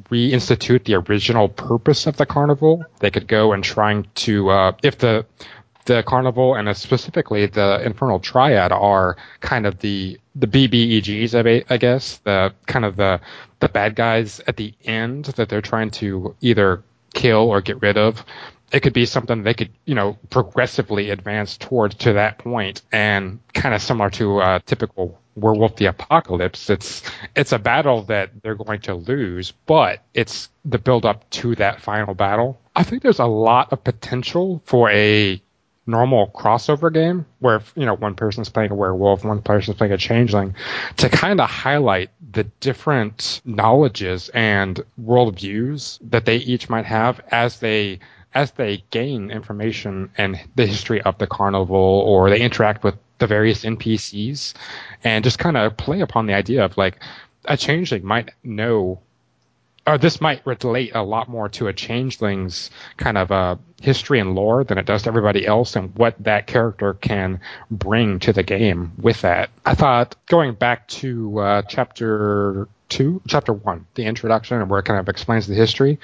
[0.09, 2.83] reinstitute the original purpose of the carnival.
[2.99, 5.25] They could go and trying to, uh, if the
[5.85, 12.17] the carnival and specifically the infernal triad are kind of the the BBEGs, I guess,
[12.17, 13.19] the kind of the
[13.59, 17.97] the bad guys at the end that they're trying to either kill or get rid
[17.97, 18.23] of
[18.71, 23.39] it could be something they could, you know, progressively advance towards to that point and
[23.53, 26.69] kind of similar to a typical Werewolf the Apocalypse.
[26.69, 27.03] It's,
[27.35, 31.81] it's a battle that they're going to lose, but it's the build up to that
[31.81, 32.59] final battle.
[32.75, 35.41] I think there's a lot of potential for a
[35.89, 39.97] normal crossover game where you know one person's playing a werewolf, one person's playing a
[39.97, 40.55] changeling,
[40.97, 47.59] to kind of highlight the different knowledges and worldviews that they each might have as
[47.59, 47.99] they
[48.33, 53.27] as they gain information and the history of the carnival or they interact with the
[53.27, 54.53] various NPCs
[55.03, 57.01] and just kind of play upon the idea of like
[57.45, 58.99] a changeling might know
[59.87, 64.35] or this might relate a lot more to a changeling's kind of uh, history and
[64.35, 67.39] lore than it does to everybody else and what that character can
[67.71, 69.49] bring to the game with that.
[69.65, 74.83] I thought going back to uh, chapter two, chapter one, the introduction, and where it
[74.83, 75.99] kind of explains the history.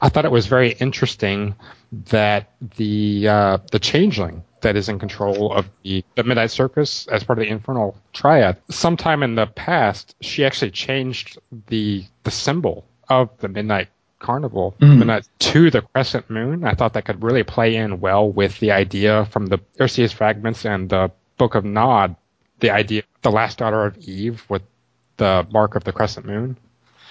[0.00, 1.54] I thought it was very interesting
[1.92, 7.24] that the uh, the changeling that is in control of the, the Midnight Circus as
[7.24, 8.58] part of the Infernal Triad.
[8.68, 11.38] Sometime in the past, she actually changed
[11.68, 13.88] the the symbol of the Midnight
[14.20, 14.98] Carnival mm.
[14.98, 16.64] midnight to the crescent moon.
[16.64, 20.64] I thought that could really play in well with the idea from the Erciyes fragments
[20.64, 22.16] and the Book of Nod,
[22.60, 24.62] the idea the last daughter of Eve with
[25.20, 26.56] the mark of the crescent moon.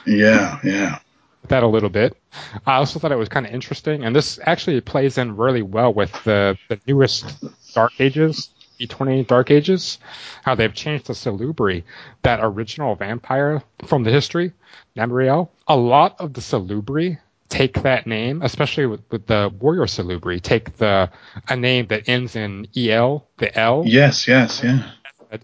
[0.05, 0.99] Yeah, yeah.
[1.47, 2.17] That a little bit.
[2.65, 5.93] I also thought it was kind of interesting, and this actually plays in really well
[5.93, 7.25] with the, the newest
[7.73, 8.49] Dark Ages
[8.79, 9.99] E20 Dark Ages,
[10.43, 11.83] how they've changed the Salubri,
[12.23, 14.53] that original vampire from the history,
[14.95, 15.49] Namriel.
[15.67, 17.19] A lot of the Salubri
[17.49, 21.09] take that name, especially with, with the Warrior Salubri, take the
[21.49, 23.83] a name that ends in el, the L.
[23.85, 24.91] Yes, yes, yeah.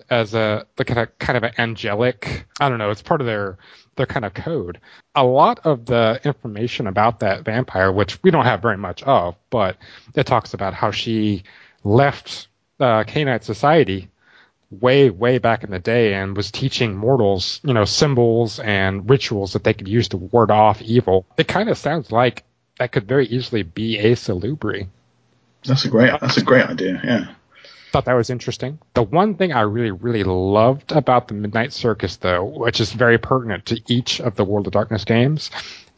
[0.10, 3.28] As a the kind of kind of an angelic, I don't know, it's part of
[3.28, 3.58] their
[3.96, 4.80] their kind of code.
[5.14, 9.36] A lot of the information about that vampire, which we don't have very much of,
[9.50, 9.78] but
[10.16, 11.44] it talks about how she
[11.84, 12.48] left
[12.80, 14.10] uh, Canaanite society
[14.70, 19.54] way, way back in the day and was teaching mortals, you know, symbols and rituals
[19.54, 21.26] that they could use to ward off evil.
[21.38, 22.44] It kind of sounds like
[22.80, 24.88] that could very easily be a salubri.
[25.64, 27.02] That's a great, that's a great idea.
[27.04, 27.34] Yeah.
[27.96, 28.78] Thought that was interesting.
[28.94, 33.18] The one thing I really, really loved about the Midnight Circus, though, which is very
[33.18, 35.50] pertinent to each of the World of Darkness games,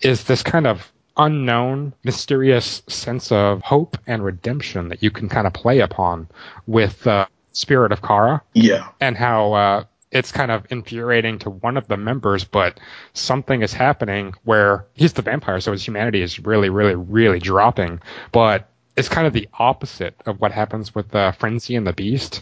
[0.01, 5.47] is this kind of unknown, mysterious sense of hope and redemption that you can kind
[5.47, 6.27] of play upon
[6.67, 8.43] with uh, Spirit of Kara.
[8.53, 8.89] Yeah.
[9.01, 12.79] And how uh, it's kind of infuriating to one of the members, but
[13.13, 18.01] something is happening where he's the vampire, so his humanity is really, really, really dropping.
[18.31, 22.41] But it's kind of the opposite of what happens with uh, Frenzy and the Beast.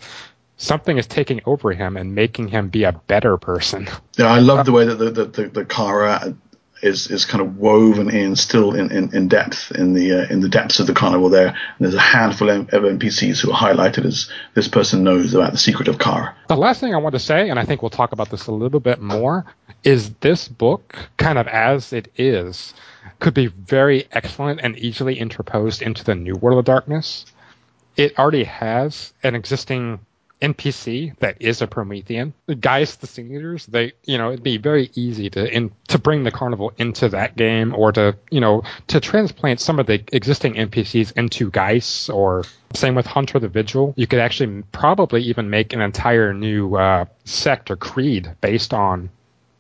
[0.58, 3.90] Something is taking over him and making him be a better person.
[4.18, 6.34] Yeah, I love the way that the the, the, the Kara
[6.82, 10.40] is is kind of woven in still in, in, in depth in the uh, in
[10.40, 11.48] the depths of the carnival there.
[11.48, 15.58] And there's a handful of NPCs who are highlighted as this person knows about the
[15.58, 16.36] secret of Kara.
[16.48, 18.54] The last thing I want to say, and I think we'll talk about this a
[18.54, 19.46] little bit more,
[19.84, 22.74] is this book, kind of as it is,
[23.20, 27.26] could be very excellent and easily interposed into the new World of Darkness.
[27.98, 30.00] It already has an existing
[30.42, 32.34] NPC that is a Promethean.
[32.46, 36.24] The guys, the singers, they, you know, it'd be very easy to in, to bring
[36.24, 40.56] the carnival into that game or to, you know, to transplant some of the existing
[40.56, 43.94] NPCs into Geist or same with Hunter the Vigil.
[43.96, 49.10] You could actually probably even make an entire new uh, sect or creed based on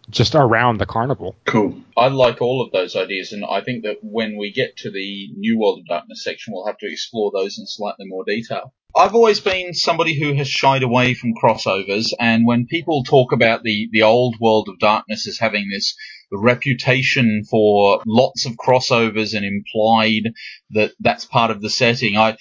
[0.10, 1.36] just around the carnival.
[1.45, 1.82] Cool.
[1.98, 5.30] I like all of those ideas, and I think that when we get to the
[5.36, 8.73] New World of Darkness section, we'll have to explore those in slightly more detail.
[8.98, 13.64] I've always been somebody who has shied away from crossovers, and when people talk about
[13.64, 15.95] the, the old world of darkness as having this
[16.32, 20.32] reputation for lots of crossovers and implied
[20.72, 22.38] that that's part of the setting, I,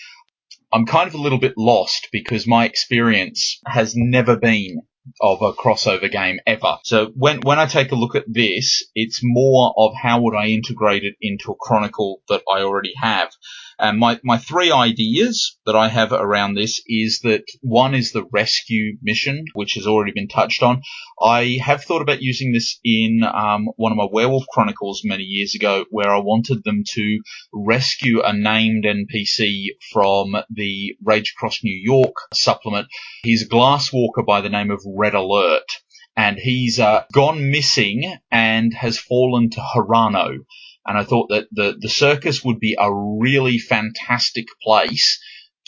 [0.73, 4.83] I'm kind of a little bit lost because my experience has never been
[5.21, 6.79] of a crossover game ever.
[6.83, 10.49] So when when I take a look at this, it's more of how would I
[10.49, 13.31] integrate it into a chronicle that I already have.
[13.79, 18.25] And my, my three ideas that I have around this is that one is the
[18.33, 20.83] rescue mission, which has already been touched on.
[21.21, 25.55] I have thought about using this in um, one of my Werewolf Chronicles many years
[25.55, 27.21] ago, where I wanted them to
[27.53, 32.89] rescue a named NPC from the Rage Across New York supplement.
[33.23, 35.69] He's a glasswalker by the name of Red Alert
[36.17, 40.39] and he's uh, gone missing and has fallen to Harano.
[40.87, 45.21] And I thought that the, the circus would be a really fantastic place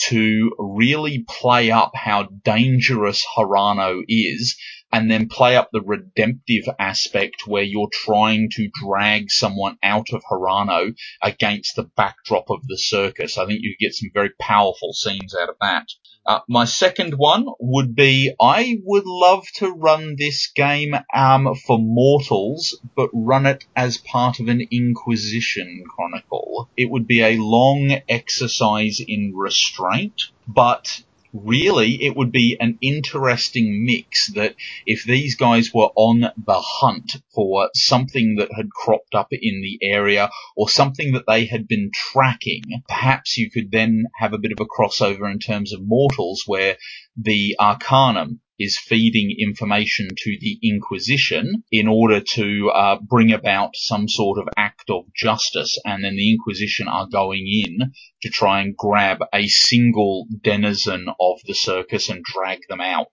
[0.09, 4.57] to really play up how dangerous Harano is
[4.93, 10.23] and then play up the redemptive aspect where you're trying to drag someone out of
[10.31, 13.37] Harano against the backdrop of the circus.
[13.37, 15.89] I think you get some very powerful scenes out of that.
[16.27, 21.79] Uh, my second one would be I would love to run this game um, for
[21.79, 26.69] mortals, but run it as part of an Inquisition chronicle.
[26.77, 31.03] It would be a long exercise in restraint, but
[31.45, 34.55] really it would be an interesting mix that
[34.87, 39.79] if these guys were on the hunt for something that had cropped up in the
[39.83, 44.53] area or something that they had been tracking, perhaps you could then have a bit
[44.53, 46.77] of a crossover in terms of mortals where
[47.17, 54.09] the Arcanum is feeding information to the Inquisition in order to uh, bring about some
[54.09, 57.93] sort of act of justice, and then the Inquisition are going in
[58.23, 63.13] to try and grab a single denizen of the circus and drag them out.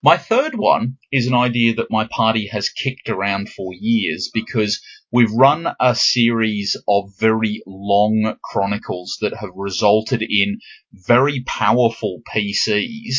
[0.00, 4.80] My third one is an idea that my party has kicked around for years because
[5.10, 10.60] we've run a series of very long chronicles that have resulted in
[10.92, 13.16] very powerful PCs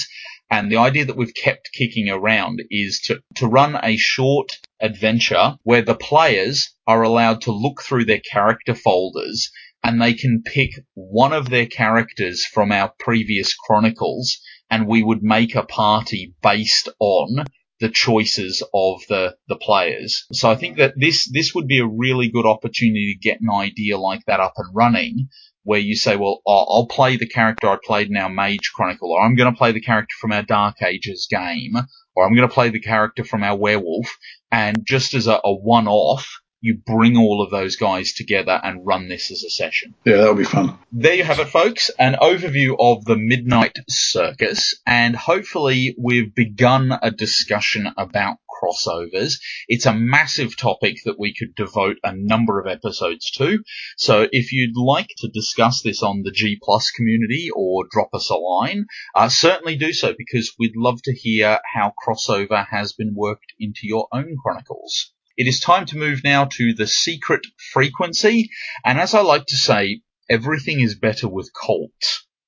[0.50, 5.58] and the idea that we've kept kicking around is to, to run a short adventure
[5.64, 9.52] where the players are allowed to look through their character folders
[9.84, 14.40] and they can pick one of their characters from our previous chronicles
[14.70, 17.46] and we would make a party based on
[17.80, 20.26] the choices of the, the players.
[20.34, 23.50] So I think that this, this would be a really good opportunity to get an
[23.50, 25.30] idea like that up and running
[25.64, 29.22] where you say, well, I'll, play the character I played in our Mage Chronicle, or
[29.22, 31.76] I'm going to play the character from our Dark Ages game,
[32.16, 34.18] or I'm going to play the character from our Werewolf,
[34.52, 39.08] and just as a, a one-off, you bring all of those guys together and run
[39.08, 39.96] this as a session.
[40.06, 40.78] Yeah, that would be fun.
[40.92, 41.90] There you have it, folks.
[41.98, 49.34] An overview of the Midnight Circus, and hopefully we've begun a discussion about crossovers.
[49.68, 53.60] It's a massive topic that we could devote a number of episodes to.
[53.98, 58.30] So if you'd like to discuss this on the G Plus community or drop us
[58.30, 63.14] a line, uh, certainly do so because we'd love to hear how crossover has been
[63.16, 65.12] worked into your own chronicles.
[65.38, 67.42] It is time to move now to the secret
[67.72, 68.50] frequency,
[68.84, 71.92] and as I like to say, everything is better with Colt,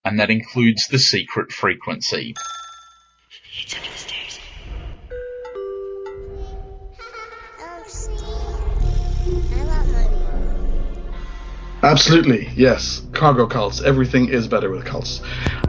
[0.04, 2.36] and that includes the secret frequency.
[11.84, 13.02] Absolutely, yes.
[13.12, 13.82] Cargo cults.
[13.82, 15.22] Everything is better with cults.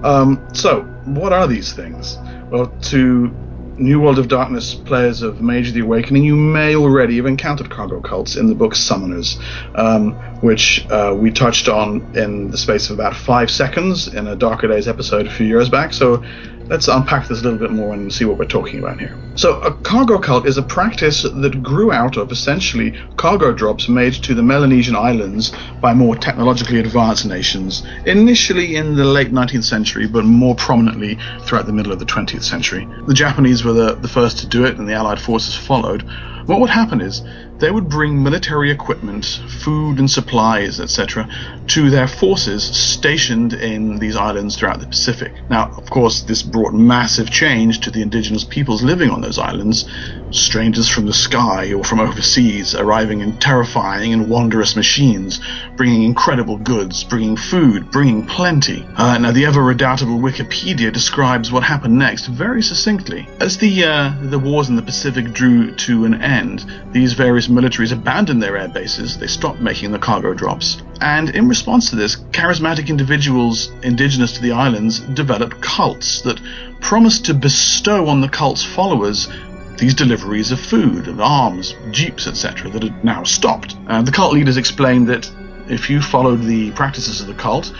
[0.02, 2.18] Um, so, what are these things?
[2.50, 3.34] Well, to
[3.78, 7.70] New World of Darkness players of Mage of the Awakening, you may already have encountered
[7.70, 9.40] cargo cults in the book Summoners,
[9.74, 10.12] um,
[10.42, 14.68] which uh, we touched on in the space of about five seconds in a Darker
[14.68, 15.94] Days episode a few years back.
[15.94, 16.22] So
[16.68, 19.16] let's unpack this a little bit more and see what we're talking about here.
[19.34, 24.12] So, a cargo cult is a practice that grew out of essentially cargo drops made
[24.14, 30.06] to the Melanesian islands by more technologically advanced nations, initially in the late 19th century,
[30.06, 32.86] but more prominently throughout the middle of the 20th century.
[33.06, 36.02] The Japanese were the, the first to do it, and the Allied forces followed.
[36.46, 37.22] What would happen is
[37.62, 41.28] they would bring military equipment, food and supplies, etc.,
[41.68, 45.32] to their forces stationed in these islands throughout the Pacific.
[45.48, 49.88] Now, of course, this brought massive change to the indigenous peoples living on those islands,
[50.32, 55.40] strangers from the sky or from overseas arriving in terrifying and wondrous machines,
[55.76, 58.84] bringing incredible goods, bringing food, bringing plenty.
[58.96, 63.28] Uh, now, the ever redoubtable Wikipedia describes what happened next very succinctly.
[63.40, 67.92] As the uh, the wars in the Pacific drew to an end, these various militaries
[67.92, 69.18] abandoned their air bases.
[69.18, 70.82] They stopped making the cargo drops.
[71.00, 76.40] And in response to this, charismatic individuals indigenous to the islands developed cults that
[76.80, 79.28] promised to bestow on the cult's followers
[79.78, 83.76] these deliveries of food, of arms, jeeps, etc., that had now stopped.
[83.86, 85.30] Uh, the cult leaders explained that
[85.68, 87.72] if you followed the practices of the cult,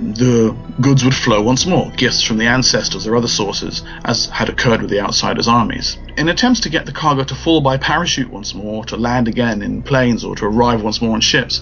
[0.00, 4.48] the goods would flow once more, gifts from the ancestors or other sources, as had
[4.48, 5.98] occurred with the outsiders' armies.
[6.16, 9.62] In attempts to get the cargo to fall by parachute once more, to land again
[9.62, 11.60] in planes, or to arrive once more on ships,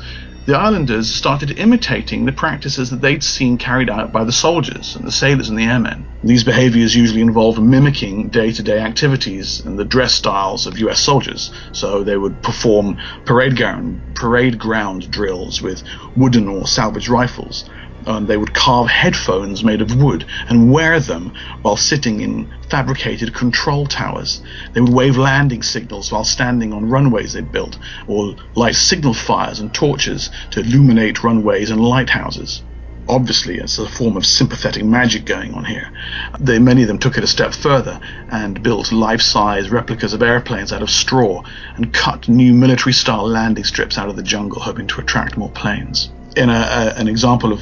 [0.48, 5.06] the islanders started imitating the practices that they'd seen carried out by the soldiers and
[5.06, 6.06] the sailors and the airmen.
[6.24, 11.00] These behaviors usually involved mimicking day to day activities and the dress styles of US
[11.00, 11.52] soldiers.
[11.72, 12.96] So they would perform
[13.26, 15.82] parade ground, parade ground drills with
[16.16, 17.68] wooden or salvage rifles.
[18.08, 23.34] Um, they would carve headphones made of wood and wear them while sitting in fabricated
[23.34, 24.40] control towers.
[24.72, 29.60] They would wave landing signals while standing on runways they'd built, or light signal fires
[29.60, 32.62] and torches to illuminate runways and lighthouses.
[33.10, 35.92] Obviously, it's a form of sympathetic magic going on here.
[36.40, 40.72] They, many of them took it a step further and built life-size replicas of airplanes
[40.72, 41.42] out of straw
[41.76, 46.10] and cut new military-style landing strips out of the jungle, hoping to attract more planes.
[46.36, 47.60] In a, a, an example of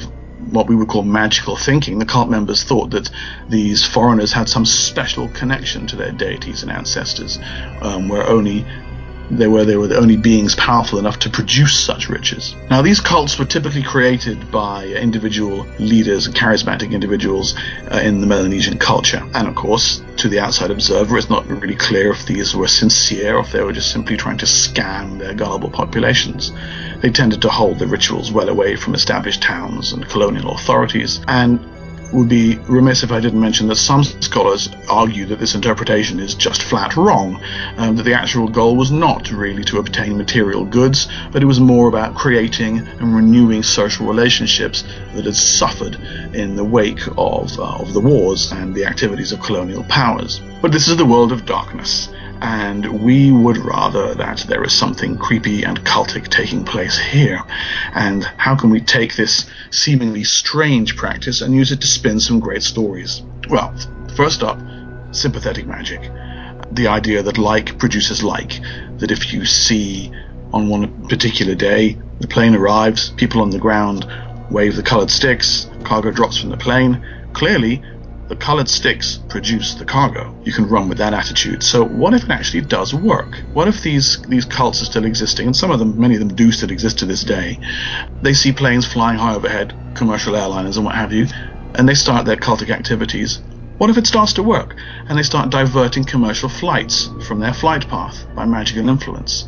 [0.51, 3.09] what we would call magical thinking, the cult members thought that
[3.49, 7.39] these foreigners had some special connection to their deities and ancestors,
[7.81, 8.65] um, where only
[9.29, 12.55] they were they were the only beings powerful enough to produce such riches.
[12.69, 17.55] Now these cults were typically created by individual leaders and charismatic individuals
[17.91, 21.75] uh, in the Melanesian culture, and of course, to the outside observer, it's not really
[21.75, 25.33] clear if these were sincere or if they were just simply trying to scam their
[25.33, 26.51] gullible populations.
[27.01, 31.59] They tended to hold the rituals well away from established towns and colonial authorities, and
[32.13, 36.35] would be remiss if I didn't mention that some scholars argue that this interpretation is
[36.35, 37.41] just flat wrong,
[37.77, 41.59] um, that the actual goal was not really to obtain material goods, but it was
[41.59, 45.95] more about creating and renewing social relationships that had suffered
[46.33, 50.41] in the wake of, uh, of the wars and the activities of colonial powers.
[50.61, 52.09] But this is the world of darkness,
[52.41, 57.41] and we would rather that there is something creepy and cultic taking place here.
[57.93, 62.39] And how can we take this seemingly strange practice and use it to spin some
[62.39, 63.23] great stories?
[63.49, 63.75] Well,
[64.15, 64.59] first up,
[65.11, 66.01] sympathetic magic.
[66.71, 68.59] The idea that like produces like,
[68.97, 70.11] that if you see
[70.53, 74.05] on one particular day, the plane arrives, people on the ground
[74.49, 77.83] wave the colored sticks, cargo drops from the plane, clearly
[78.27, 80.35] the colored sticks produce the cargo.
[80.43, 81.63] You can run with that attitude.
[81.63, 83.41] So what if it actually does work?
[83.53, 86.35] What if these these cults are still existing, and some of them, many of them,
[86.35, 87.59] do still exist to this day?
[88.21, 91.27] They see planes flying high overhead, commercial airliners and what have you,
[91.75, 93.41] and they start their cultic activities.
[93.77, 94.75] What if it starts to work
[95.07, 99.47] and they start diverting commercial flights from their flight path by magical influence?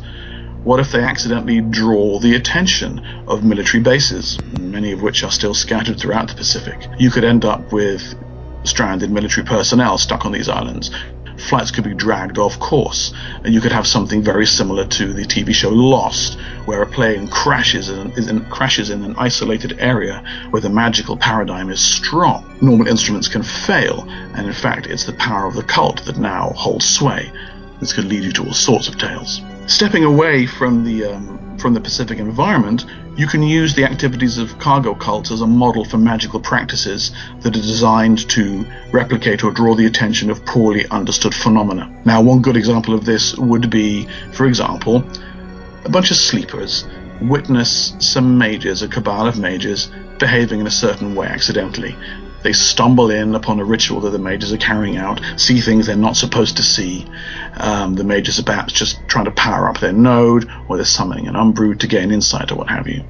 [0.62, 5.54] What if they accidentally draw the attention of military bases, many of which are still
[5.54, 6.86] scattered throughout the Pacific?
[6.98, 8.14] You could end up with
[8.64, 10.90] stranded military personnel stuck on these islands.
[11.48, 13.14] Flights could be dragged off course,
[13.44, 17.28] and you could have something very similar to the TV show Lost, where a plane
[17.28, 22.44] crashes in, in, crashes in an isolated area where the magical paradigm is strong.
[22.60, 26.50] Normal instruments can fail, and in fact, it's the power of the cult that now
[26.50, 27.32] holds sway.
[27.80, 29.40] This could lead you to all sorts of tales.
[29.66, 34.58] Stepping away from the um, from the Pacific environment, you can use the activities of
[34.58, 39.74] cargo cults as a model for magical practices that are designed to replicate or draw
[39.74, 41.90] the attention of poorly understood phenomena.
[42.04, 45.04] Now, one good example of this would be, for example,
[45.84, 46.86] a bunch of sleepers
[47.20, 51.96] witness some mages, a cabal of mages, behaving in a certain way accidentally.
[52.42, 55.96] They stumble in upon a ritual that the mages are carrying out, see things they're
[55.96, 57.06] not supposed to see.
[57.54, 61.28] Um, the mages are perhaps just trying to power up their node, or they're summoning
[61.28, 63.04] an umbrood to gain insight or what have you.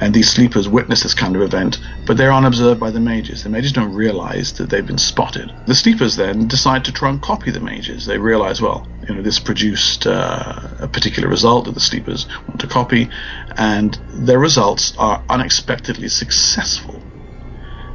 [0.00, 3.42] And these sleepers witness this kind of event, but they're unobserved by the mages.
[3.42, 5.52] The mages don't realize that they've been spotted.
[5.66, 8.06] The sleepers then decide to try and copy the mages.
[8.06, 12.60] They realize, well, you know, this produced uh, a particular result that the sleepers want
[12.60, 13.08] to copy,
[13.56, 17.02] and their results are unexpectedly successful.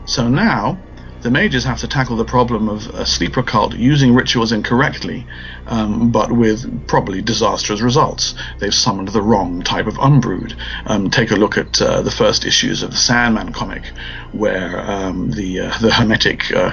[0.07, 0.77] So now,
[1.21, 5.27] the mages have to tackle the problem of a sleeper cult using rituals incorrectly,
[5.65, 8.33] um, but with probably disastrous results.
[8.59, 10.55] They've summoned the wrong type of umbrood.
[10.85, 13.83] Um, take a look at uh, the first issues of the Sandman comic,
[14.31, 16.71] where um, the uh, the hermetic uh.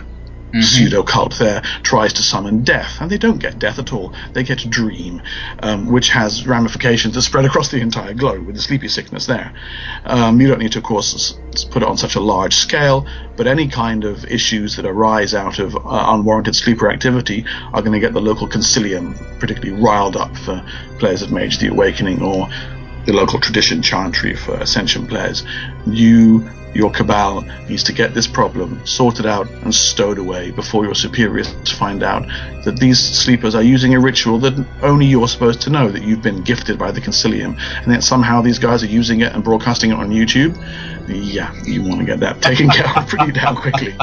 [0.62, 4.14] Pseudo cult there tries to summon death, and they don't get death at all.
[4.32, 5.22] They get a dream,
[5.60, 9.52] um, which has ramifications that spread across the entire globe with the sleepy sickness there.
[10.04, 11.32] Um, you don't need to, of course,
[11.70, 13.06] put it on such a large scale,
[13.36, 17.92] but any kind of issues that arise out of uh, unwarranted sleeper activity are going
[17.92, 20.64] to get the local concilium particularly riled up for
[20.98, 22.48] players of Mage the Awakening or
[23.06, 25.44] the local tradition chantry for Ascension players.
[25.86, 30.94] You your cabal needs to get this problem sorted out and stowed away before your
[30.94, 32.26] superiors find out
[32.64, 36.22] that these sleepers are using a ritual that only you're supposed to know that you've
[36.22, 39.90] been gifted by the Concilium, and that somehow these guys are using it and broadcasting
[39.90, 40.56] it on YouTube.
[41.08, 43.92] Yeah, you want to get that taken care of pretty damn quickly.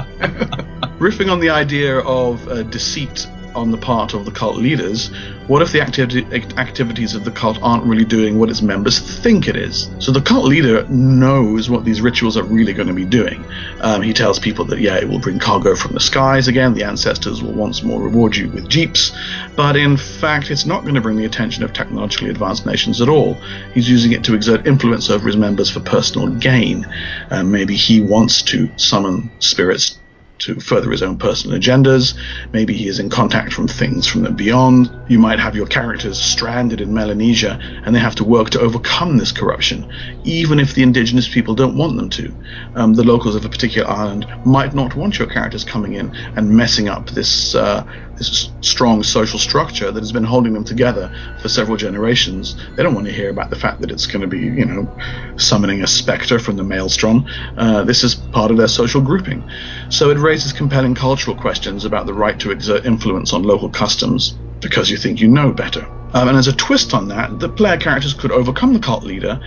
[1.00, 5.10] Riffing on the idea of uh, deceit on the part of the cult leaders,
[5.48, 9.56] what if the activities of the cult aren't really doing what its members think it
[9.56, 9.90] is?
[10.00, 13.46] So the cult leader knows what these rituals are really going to be doing.
[13.82, 16.84] Um, he tells people that, yeah, it will bring cargo from the skies again, the
[16.84, 19.12] ancestors will once more reward you with jeeps,
[19.56, 23.10] but in fact, it's not going to bring the attention of technologically advanced nations at
[23.10, 23.36] all.
[23.74, 26.86] He's using it to exert influence over his members for personal gain.
[27.30, 30.01] Um, maybe he wants to summon spirits
[30.42, 32.16] to further his own personal agendas.
[32.52, 34.92] Maybe he is in contact from things from the beyond.
[35.08, 39.18] You might have your characters stranded in Melanesia and they have to work to overcome
[39.18, 39.92] this corruption,
[40.24, 42.34] even if the indigenous people don't want them to.
[42.76, 46.50] Um, the locals of a particular island might not want your characters coming in and
[46.50, 47.86] messing up this uh,
[48.22, 51.12] this strong social structure that has been holding them together
[51.42, 52.56] for several generations.
[52.76, 54.88] They don't want to hear about the fact that it's going to be, you know,
[55.38, 57.26] summoning a specter from the maelstrom.
[57.58, 59.50] Uh, this is part of their social grouping.
[59.90, 64.38] So it raises compelling cultural questions about the right to exert influence on local customs
[64.60, 65.84] because you think you know better.
[66.14, 69.40] Um, and as a twist on that, the player characters could overcome the cult leader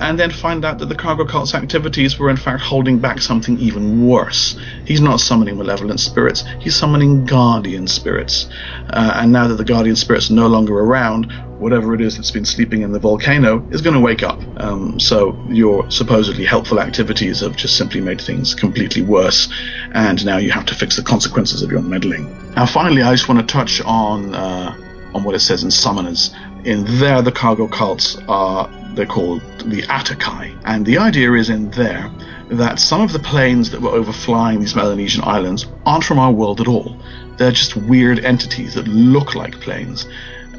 [0.00, 3.58] and then find out that the cargo cult's activities were in fact holding back something
[3.58, 4.58] even worse.
[4.84, 8.48] He's not summoning malevolent spirits, he's summoning guardian spirits.
[8.90, 12.30] Uh, and now that the guardian spirits are no longer around, whatever it is that's
[12.30, 14.40] been sleeping in the volcano is going to wake up.
[14.58, 19.48] Um, so your supposedly helpful activities have just simply made things completely worse,
[19.92, 22.26] and now you have to fix the consequences of your meddling.
[22.54, 24.76] Now, finally, I just want to touch on uh,
[25.14, 26.34] on what it says in Summoners.
[26.64, 30.60] In there, the cargo cults are they're called the Atakai.
[30.64, 32.10] And the idea is in there
[32.50, 36.60] that some of the planes that were overflying these Melanesian islands aren't from our world
[36.60, 36.96] at all.
[37.36, 40.06] They're just weird entities that look like planes.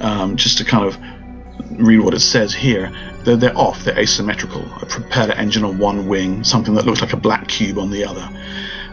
[0.02, 0.98] Um, just to kind of
[1.72, 2.92] read what it says here,
[3.24, 4.64] they're, they're off, they're asymmetrical.
[4.82, 8.06] A propeller engine on one wing, something that looks like a black cube on the
[8.06, 8.30] other.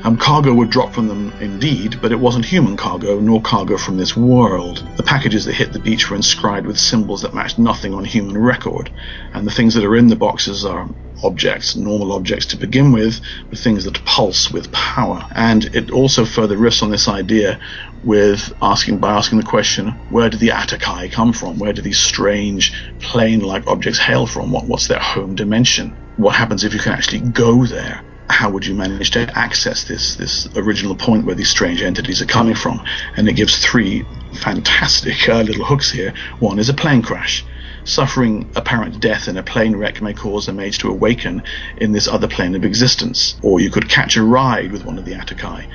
[0.07, 3.97] Um, cargo would drop from them indeed, but it wasn't human cargo, nor cargo from
[3.97, 4.87] this world.
[4.97, 8.39] The packages that hit the beach were inscribed with symbols that matched nothing on human
[8.39, 8.89] record,
[9.35, 10.89] and the things that are in the boxes are
[11.25, 13.21] objects, normal objects to begin with,
[13.51, 15.27] but things that pulse with power.
[15.35, 17.59] And it also further riffs on this idea
[18.05, 21.59] with asking by asking the question, where do the Atakai come from?
[21.59, 24.53] Where do these strange plane-like objects hail from?
[24.53, 25.97] What, what's their home dimension?
[26.17, 28.05] What happens if you can actually go there?
[28.29, 32.27] How would you manage to access this this original point where these strange entities are
[32.27, 32.85] coming from?
[33.17, 34.05] And it gives three
[34.35, 36.13] fantastic uh, little hooks here.
[36.39, 37.45] One is a plane crash.
[37.85, 41.45] Suffering apparent death in a plane wreck may cause a mage to awaken
[41.77, 43.39] in this other plane of existence.
[43.43, 45.69] Or you could catch a ride with one of the Atakai.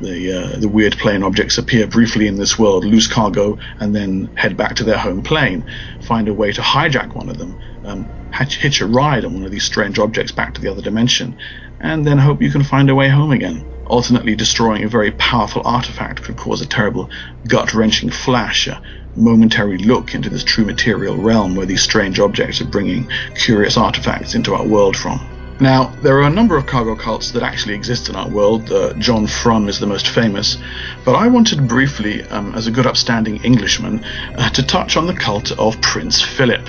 [0.00, 4.28] The, uh, the weird plane objects appear briefly in this world, lose cargo, and then
[4.34, 5.64] head back to their home plane.
[6.02, 9.44] Find a way to hijack one of them, um, hitch, hitch a ride on one
[9.44, 11.38] of these strange objects back to the other dimension,
[11.84, 13.62] and then hope you can find a way home again.
[13.90, 17.10] Ultimately, destroying a very powerful artifact could cause a terrible,
[17.46, 18.80] gut wrenching flash, a
[19.14, 23.06] momentary look into this true material realm where these strange objects are bringing
[23.36, 25.20] curious artifacts into our world from.
[25.60, 28.72] Now, there are a number of cargo cults that actually exist in our world.
[28.72, 30.56] Uh, John Frum is the most famous,
[31.04, 34.02] but I wanted briefly, um, as a good upstanding Englishman,
[34.36, 36.66] uh, to touch on the cult of Prince Philip,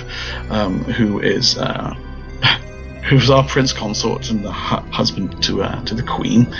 [0.50, 1.56] um, who is.
[1.56, 1.96] Uh,
[3.08, 6.52] who's our prince consort and the hu- husband to uh, to the queen.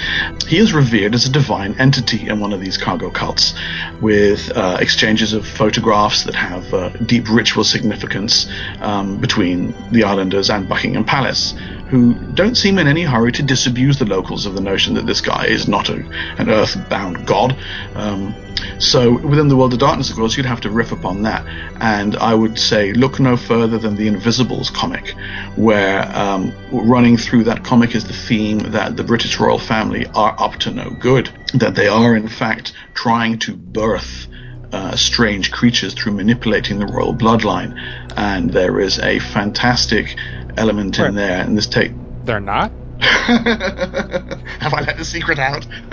[0.46, 3.54] He is revered as a divine entity in one of these cargo cults,
[4.00, 8.48] with uh, exchanges of photographs that have uh, deep ritual significance
[8.80, 11.54] um, between the islanders and Buckingham Palace
[11.88, 15.20] who don't seem in any hurry to disabuse the locals of the notion that this
[15.20, 15.94] guy is not a,
[16.38, 17.56] an earth-bound god.
[17.94, 18.34] Um,
[18.78, 21.46] so within the world of darkness, of course, you'd have to riff upon that.
[21.80, 25.14] And I would say look no further than the Invisibles comic,
[25.56, 30.34] where um, running through that comic is the theme that the British royal family are
[30.38, 34.26] up to no good, that they are in fact trying to birth.
[34.72, 37.72] Uh, strange creatures through manipulating the royal bloodline,
[38.16, 40.16] and there is a fantastic
[40.56, 41.40] element in there.
[41.40, 41.92] And this take
[42.24, 42.72] They're not.
[43.00, 45.66] have I let the secret out?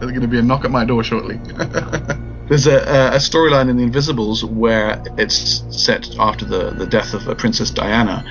[0.00, 1.38] There's going to be a knock at my door shortly.
[2.48, 7.36] There's a, a, storyline in The Invisibles where it's set after the, the death of
[7.36, 8.24] Princess Diana,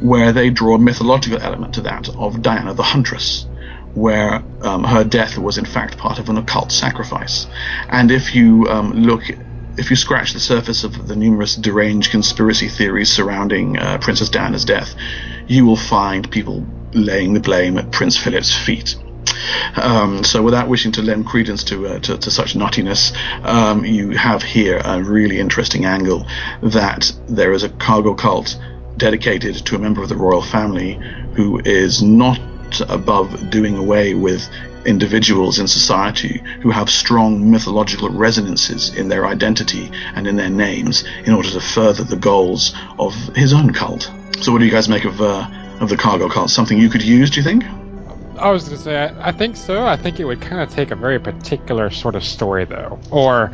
[0.00, 3.46] where they draw a mythological element to that of Diana the Huntress,
[3.94, 7.46] where um, her death was in fact part of an occult sacrifice.
[7.90, 9.24] And if you um, look
[9.78, 14.64] if you scratch the surface of the numerous deranged conspiracy theories surrounding uh, Princess Diana's
[14.64, 14.94] death,
[15.46, 18.96] you will find people laying the blame at Prince Philip's feet.
[19.76, 23.14] Um, so, without wishing to lend credence to, uh, to, to such nuttiness,
[23.44, 26.26] um, you have here a really interesting angle
[26.62, 28.58] that there is a cargo cult
[28.96, 30.94] dedicated to a member of the royal family
[31.34, 32.40] who is not
[32.88, 34.48] above doing away with
[34.88, 41.04] individuals in society who have strong mythological resonances in their identity and in their names
[41.24, 44.10] in order to further the goals of his own cult.
[44.40, 45.46] So, what do you guys make of uh,
[45.80, 46.50] of the cargo cult?
[46.50, 47.30] Something you could use?
[47.30, 47.64] Do you think?
[48.38, 49.84] I was gonna say, I, I think so.
[49.84, 53.52] I think it would kind of take a very particular sort of story, though, or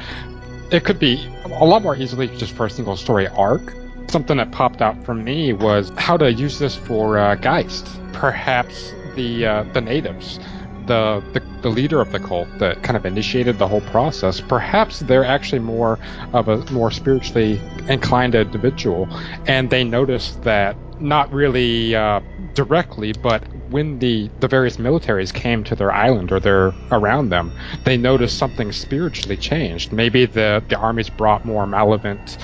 [0.71, 3.75] it could be a lot more easily just for a single story arc.
[4.09, 7.89] Something that popped out for me was how to use this for uh, Geist.
[8.13, 10.39] Perhaps the uh, the natives,
[10.87, 14.39] the, the the leader of the cult that kind of initiated the whole process.
[14.39, 15.99] Perhaps they're actually more
[16.35, 17.59] of a more spiritually
[17.89, 19.09] inclined individual,
[19.47, 22.21] and they noticed that not really uh,
[22.53, 27.51] directly, but when the, the various militaries came to their island or they're around them,
[27.85, 29.91] they noticed something spiritually changed.
[29.91, 32.37] Maybe the, the armies brought more malevolent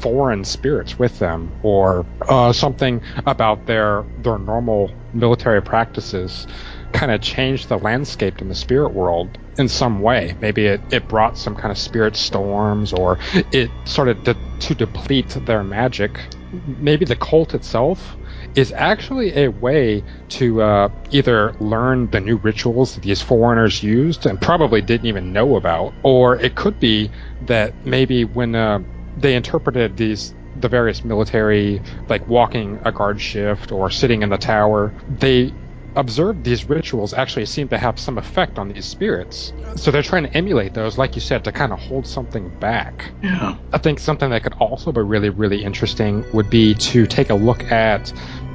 [0.00, 6.46] foreign spirits with them, or uh, something about their their normal military practices
[6.92, 10.36] kind of changed the landscape in the spirit world in some way.
[10.40, 13.18] Maybe it, it brought some kind of spirit storms, or
[13.52, 16.18] it started to, to deplete their magic.
[16.66, 18.16] Maybe the cult itself
[18.54, 24.26] is actually a way to uh, either learn the new rituals that these foreigners used
[24.26, 27.10] and probably didn't even know about, or it could be
[27.42, 28.80] that maybe when uh,
[29.16, 34.38] they interpreted these the various military, like walking a guard shift or sitting in the
[34.38, 35.52] tower, they
[35.96, 39.52] observed these rituals actually seem to have some effect on these spirits.
[39.76, 43.10] So they're trying to emulate those, like you said, to kind of hold something back.
[43.22, 43.56] Yeah.
[43.72, 47.34] I think something that could also be really, really interesting would be to take a
[47.34, 48.12] look at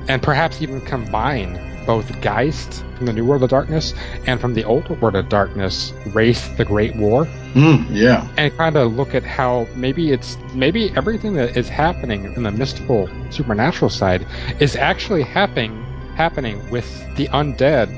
[0.07, 3.93] and perhaps even combine both Geist from the New World of Darkness
[4.25, 8.27] and from the Old World of Darkness, Wraith the Great War, Mm, yeah.
[8.37, 12.51] and kind of look at how maybe it's maybe everything that is happening in the
[12.51, 14.25] mystical supernatural side
[14.59, 15.85] is actually happening
[16.15, 17.89] happening with the undead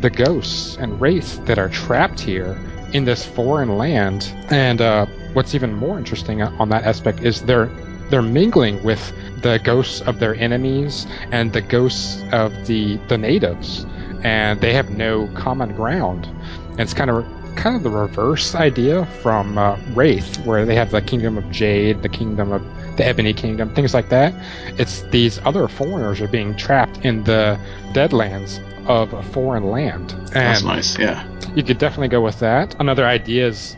[0.00, 2.58] the ghosts and wraiths that are trapped here
[2.92, 4.32] in this foreign land.
[4.50, 7.70] And uh, what's even more interesting on that aspect is they're
[8.08, 9.12] they're mingling with
[9.42, 13.84] the ghosts of their enemies and the ghosts of the the natives,
[14.22, 16.26] and they have no common ground.
[16.70, 17.26] And it's kind of
[17.56, 22.02] kind of the reverse idea from uh, Wraith, where they have the kingdom of Jade,
[22.02, 22.62] the kingdom of
[22.96, 24.34] the Ebony Kingdom, things like that.
[24.78, 27.58] It's these other foreigners are being trapped in the
[27.92, 30.12] Deadlands of a foreign land.
[30.12, 30.98] And That's nice.
[30.98, 31.26] Yeah.
[31.54, 32.74] you could definitely go with that.
[32.78, 33.76] Another idea is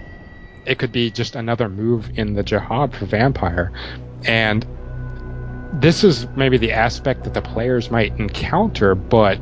[0.66, 3.72] it could be just another move in the Jyhad for vampire,
[4.24, 4.66] and
[5.72, 9.38] this is maybe the aspect that the players might encounter, but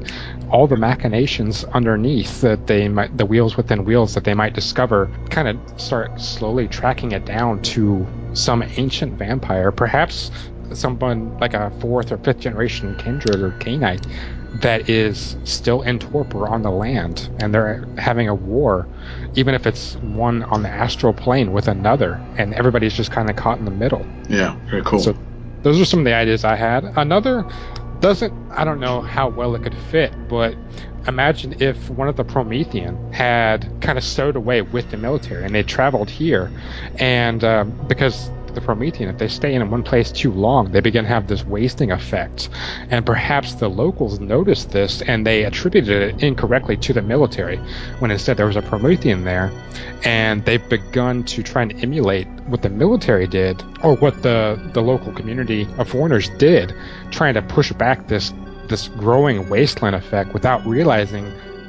[0.51, 5.11] all the machinations underneath that they might, the wheels within wheels that they might discover,
[5.31, 10.31] kind of start slowly tracking it down to some ancient vampire, perhaps
[10.73, 14.05] someone like a fourth or fifth generation kindred or Cainite
[14.55, 18.89] that is still in torpor on the land and they're having a war
[19.35, 23.37] even if it's one on the astral plane with another and everybody's just kind of
[23.37, 24.57] caught in the middle Yeah.
[24.71, 24.99] Very cool.
[24.99, 25.17] So-
[25.63, 26.85] those are some of the ideas i had.
[26.97, 27.47] Another
[28.01, 30.55] doesn't i don't know how well it could fit but
[31.09, 35.55] imagine if one of the promethean had kind of stowed away with the military and
[35.55, 36.53] they traveled here
[36.97, 41.05] and um, because the promethean if they stay in one place too long they begin
[41.05, 42.49] to have this wasting effect
[42.91, 47.59] and perhaps the locals noticed this and they attributed it incorrectly to the military
[48.01, 49.53] when instead there was a promethean there
[50.05, 54.83] and they've begun to try and emulate what the military did or what the the
[54.83, 56.75] local community of foreigners did
[57.13, 58.33] trying to push back this
[58.69, 61.25] this growing wasteland effect without realizing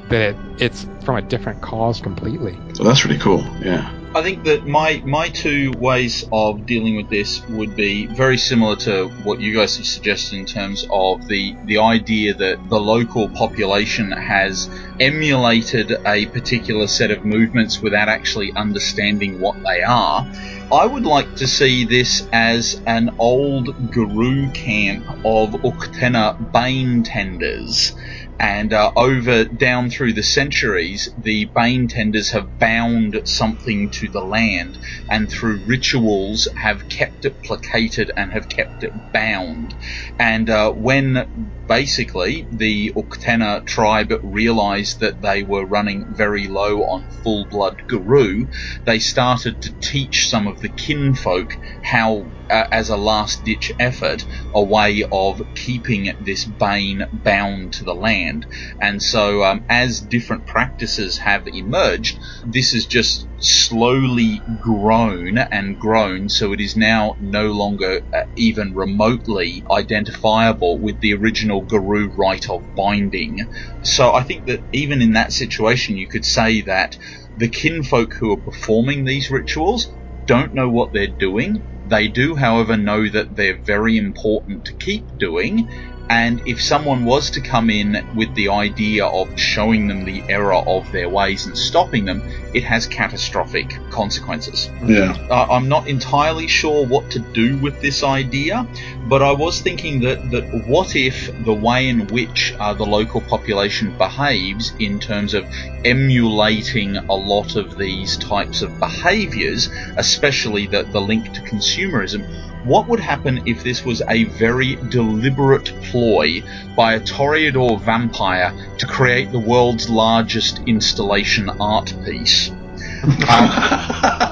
[0.10, 3.40] that it, it's from a different cause completely so that's really cool.
[3.60, 3.92] Yeah.
[4.16, 8.76] I think that my my two ways of dealing with this would be very similar
[8.78, 13.30] to what you guys have suggested in terms of the the idea that the local
[13.30, 14.70] population has
[15.00, 20.26] emulated a particular set of movements without actually understanding what they are.
[20.72, 27.94] I would like to see this as an old Garou camp of Uktena Bane tenders.
[28.40, 34.22] And uh, over down through the centuries, the Bane tenders have bound something to the
[34.22, 34.78] land,
[35.10, 39.76] and through rituals have kept it placated and have kept it bound.
[40.20, 47.10] And uh, when basically the Uktena tribe realized that they were running very low on
[47.24, 48.48] full blood Garou,
[48.86, 51.50] they started to teach some of the kinfolk
[51.82, 57.84] how, uh, as a last ditch effort, a way of keeping this bane bound to
[57.84, 58.46] the land.
[58.82, 66.30] And so, um, as different practices have emerged, this has just slowly grown and grown,
[66.30, 72.50] so it is now no longer uh, even remotely identifiable with the original Garou rite
[72.50, 73.40] of binding.
[73.82, 76.98] So I think that even in that situation, you could say that
[77.36, 79.88] the kinfolk who are performing these rituals
[80.28, 81.64] don't know what they're doing.
[81.90, 85.68] They do, however, know that they're very important to keep doing.
[86.10, 90.56] And if someone was to come in with the idea of showing them the error
[90.56, 92.24] of their ways and stopping them,
[92.54, 94.70] it has catastrophic consequences.
[94.86, 95.18] Yeah.
[95.30, 98.66] Uh, I'm not entirely sure what to do with this idea,
[99.08, 103.22] but I was thinking that, that what if the way in which uh, the local
[103.22, 105.46] population behaves in terms of
[105.84, 112.26] emulating a lot of these types of behaviors, especially the, the link to consumerism,
[112.64, 116.44] what would happen if this was a very deliberate ploy
[116.76, 122.52] by a Toreador vampire to create the world's largest installation art piece?
[123.08, 124.27] Um,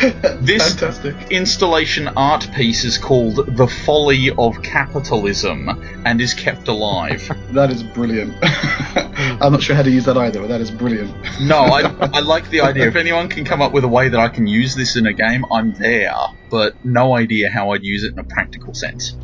[0.40, 1.30] This- Fantastic.
[1.30, 5.68] installation art piece is called The Folly of Capitalism
[6.06, 7.30] and is kept alive.
[7.52, 8.34] That is brilliant.
[8.42, 11.12] I'm not sure how to use that either, but that is brilliant.
[11.40, 12.86] No, I, I like the idea.
[12.86, 15.12] If anyone can come up with a way that I can use this in a
[15.12, 16.14] game, I'm there.
[16.48, 19.14] But no idea how I'd use it in a practical sense.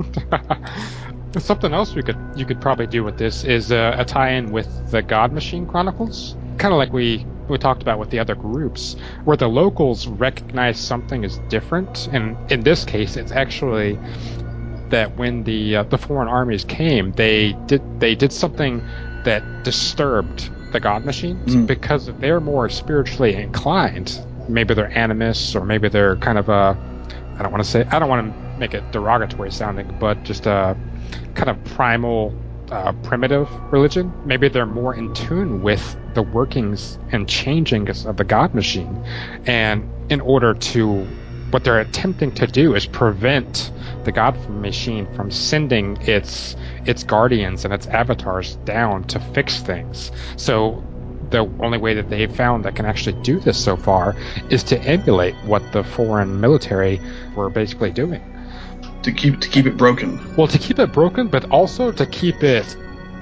[1.38, 4.90] Something else we could you could probably do with this is uh, a tie-in with
[4.90, 8.96] the God Machine Chronicles, kind of like we we talked about with the other groups,
[9.24, 13.98] where the locals recognize something is different, and in this case, it's actually
[14.90, 18.82] that when the uh, the foreign armies came, they did they did something
[19.24, 21.66] that disturbed the God Machines Mm.
[21.66, 24.18] because they're more spiritually inclined.
[24.48, 26.78] Maybe they're animists, or maybe they're kind of a
[27.38, 30.46] I don't want to say I don't want to make it derogatory sounding, but just
[30.46, 30.76] a
[31.34, 32.32] kind of primal,
[32.70, 34.12] uh, primitive religion.
[34.24, 39.05] Maybe they're more in tune with the workings and changings of the God machine,
[39.47, 41.05] and in order to,
[41.51, 43.72] what they're attempting to do is prevent
[44.05, 50.12] the God machine from sending its its guardians and its avatars down to fix things.
[50.36, 50.82] So
[51.30, 54.14] the only way that they've found that can actually do this so far
[54.51, 57.01] is to emulate what the foreign military
[57.34, 58.22] were basically doing.
[59.02, 60.35] To keep to keep it broken.
[60.36, 62.77] Well, to keep it broken, but also to keep it,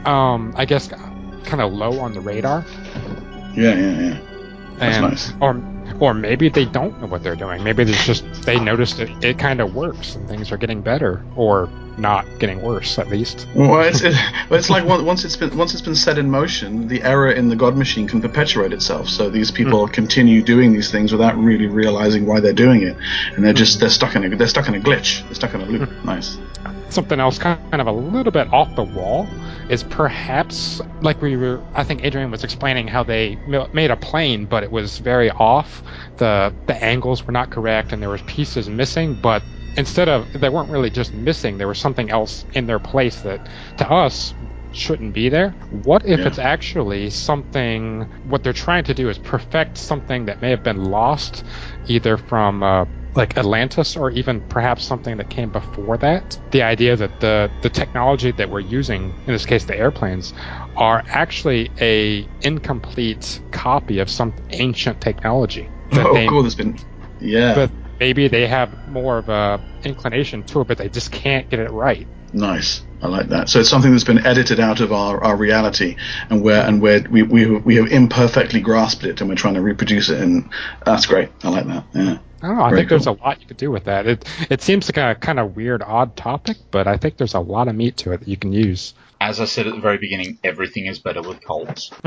[0.07, 2.65] um, I guess, kind of low on the radar.
[3.55, 4.21] Yeah, yeah, yeah.
[4.79, 5.33] That's and, nice.
[5.41, 5.63] Or,
[6.01, 7.63] or maybe they don't know what they're doing.
[7.63, 9.11] Maybe it's just they noticed it.
[9.23, 11.69] It kind of works, and things are getting better, or
[11.99, 13.47] not getting worse at least.
[13.55, 14.15] Well, it's it,
[14.51, 17.49] it's like on- once it's been once it's been set in motion, the error in
[17.49, 19.09] the God machine can perpetuate itself.
[19.09, 19.93] So these people hmm.
[19.93, 22.97] continue doing these things without really realizing why they're doing it,
[23.35, 25.23] and they're just they're stuck in a they're stuck in a glitch.
[25.25, 25.89] They're stuck in a loop.
[25.89, 26.07] Hmm.
[26.07, 26.39] Nice.
[26.91, 29.27] Something else kind of a little bit off the wall
[29.69, 31.63] is perhaps like we were.
[31.75, 33.37] I think Adrian was explaining how they
[33.73, 35.83] made a plane, but it was very off.
[36.19, 39.15] The the angles were not correct, and there was pieces missing.
[39.15, 39.43] But
[39.77, 43.49] instead of they weren't really just missing, there was something else in their place that
[43.79, 44.35] to us
[44.73, 45.51] shouldn't be there.
[45.71, 46.27] What if Yeah.
[46.27, 48.03] it's actually something?
[48.25, 51.45] What they're trying to do is perfect something that may have been lost,
[51.87, 52.85] either from uh,
[53.15, 56.37] like Atlantis or even perhaps something that came before that.
[56.51, 60.35] The idea that the the technology that we're using, in this case the airplanes,
[60.77, 65.69] are actually a incomplete copy of some ancient technology.
[65.93, 66.43] That oh, they, cool.
[66.43, 66.77] There's been
[67.21, 67.55] yeah.
[67.55, 71.61] But maybe they have more of a inclination to it, but they just can't get
[71.61, 72.07] it right.
[72.33, 72.83] Nice.
[73.01, 73.49] I like that.
[73.49, 75.97] So it's something that's been edited out of our, our reality,
[76.31, 79.61] and where and where we, we we have imperfectly grasped it, and we're trying to
[79.61, 80.21] reproduce it.
[80.21, 80.51] And
[80.85, 81.29] that's great.
[81.43, 81.85] I like that.
[81.95, 82.19] Yeah.
[82.43, 82.63] I don't know.
[82.63, 84.07] I Very think there's a lot you could do with that.
[84.07, 87.41] It it seems like a kind of weird, odd topic, but I think there's a
[87.41, 88.95] lot of meat to it that you can use.
[89.21, 91.91] As I said at the very beginning, everything is better with colds.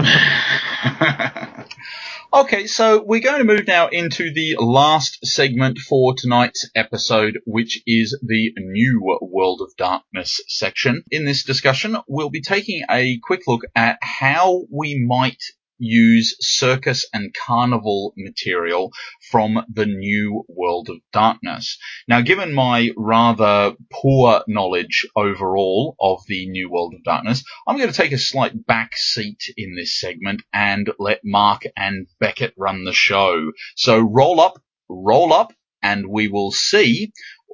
[2.34, 7.82] Okay, so we're going to move now into the last segment for tonight's episode, which
[7.88, 11.04] is the new World of Darkness section.
[11.10, 15.42] In this discussion, we'll be taking a quick look at how we might
[15.80, 18.92] use circus and carnival material
[19.32, 21.78] from the new World of Darkness.
[22.08, 27.90] Now, given my rather poor knowledge overall of the new World of Darkness, I'm going
[27.90, 32.84] to take a slight back seat in this segment and let Mark and Beckett run
[32.84, 33.52] the show.
[33.76, 37.12] So roll up, roll up, and we will see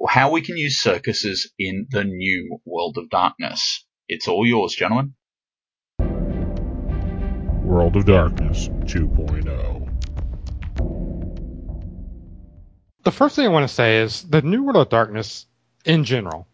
[0.08, 3.84] how we can use circuses in the new World of Darkness.
[4.08, 5.14] It's all yours, gentlemen.
[7.64, 8.84] World of Darkness oh.
[8.84, 9.73] 2.0.
[13.04, 15.44] The first thing I want to say is the New World of Darkness,
[15.84, 16.46] in general,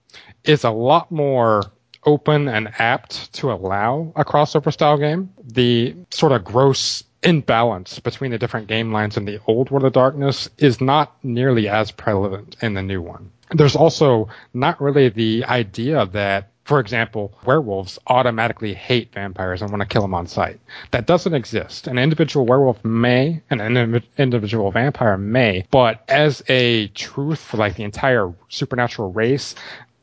[0.43, 1.63] is a lot more
[2.05, 5.31] open and apt to allow a crossover style game.
[5.45, 9.93] The sort of gross imbalance between the different game lines in the old World of
[9.93, 13.31] Darkness is not nearly as prevalent in the new one.
[13.53, 19.81] There's also not really the idea that, for example, werewolves automatically hate vampires and want
[19.81, 20.61] to kill them on sight.
[20.93, 21.89] That doesn't exist.
[21.89, 27.75] An individual werewolf may, and an individual vampire may, but as a truth for like
[27.75, 29.57] the entire supernatural race,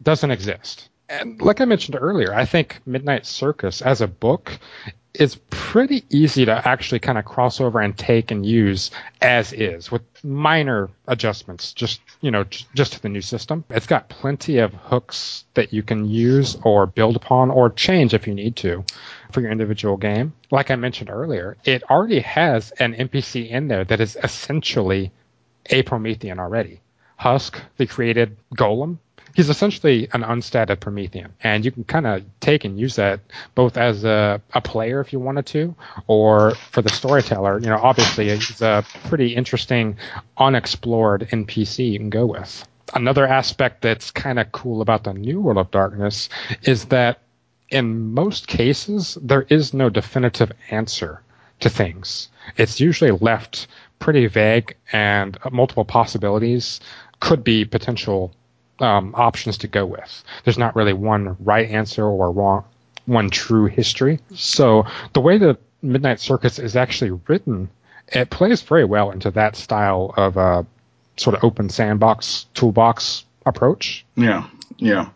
[0.04, 0.90] doesn't exist.
[1.08, 4.60] And like I mentioned earlier, I think Midnight Circus as a book
[5.20, 8.92] is pretty easy to actually kind of cross over and take and use
[9.22, 13.64] as is with minor adjustments just you know just to the new system.
[13.70, 18.28] It's got plenty of hooks that you can use or build upon or change if
[18.28, 18.84] you need to
[19.32, 20.34] for your individual game.
[20.52, 25.12] Like i mentioned earlier it already has an npc in there that is essentially
[25.70, 26.82] a promethean already.
[27.18, 29.00] Husk the created golem
[29.38, 33.20] he's essentially an unstatted Promethean, and you can kind of take and use that
[33.54, 35.76] both as a, a player if you wanted to,
[36.08, 37.60] or for the storyteller.
[37.60, 39.96] You know, obviously he's a pretty interesting,
[40.38, 42.68] unexplored NPC you can go with.
[42.96, 46.30] Another aspect that's kind of cool about the New World of Darkness
[46.64, 47.20] is that
[47.70, 51.22] in most cases there is no definitive answer
[51.60, 52.30] to things.
[52.56, 53.68] It's usually left
[54.00, 56.80] pretty vague, and multiple possibilities
[57.20, 58.34] could be potential
[58.80, 60.24] um, options to go with.
[60.44, 62.64] There's not really one right answer or wrong,
[63.06, 64.20] one true history.
[64.34, 67.70] So the way the Midnight Circus is actually written,
[68.08, 70.64] it plays very well into that style of uh,
[71.18, 74.06] sort of open sandbox toolbox approach.
[74.16, 74.48] Yeah,
[74.78, 75.10] yeah,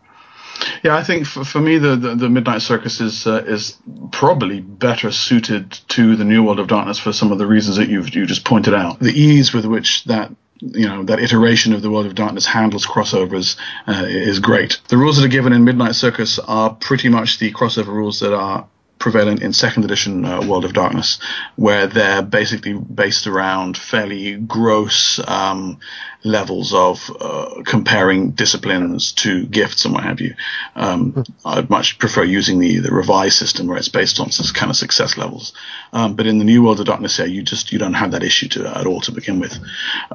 [0.82, 0.96] yeah.
[0.96, 3.76] I think for, for me, the, the, the Midnight Circus is uh, is
[4.10, 7.88] probably better suited to the New World of Darkness for some of the reasons that
[7.88, 8.98] you've you just pointed out.
[8.98, 10.32] The ease with which that
[10.62, 13.56] you know that iteration of the World of Darkness handles crossovers
[13.86, 14.80] uh, is great.
[14.88, 18.32] The rules that are given in Midnight Circus are pretty much the crossover rules that
[18.32, 18.66] are
[18.98, 21.18] prevalent in second edition uh, World of Darkness,
[21.56, 25.80] where they're basically based around fairly gross um,
[26.24, 30.34] levels of uh, comparing disciplines to gifts and what have you.
[30.76, 34.70] Um, I'd much prefer using the the revised system where it's based on some kind
[34.70, 35.52] of success levels.
[35.92, 38.22] Um, but in the new world of darkness, yeah, you just you don't have that
[38.22, 39.58] issue to at all to begin with.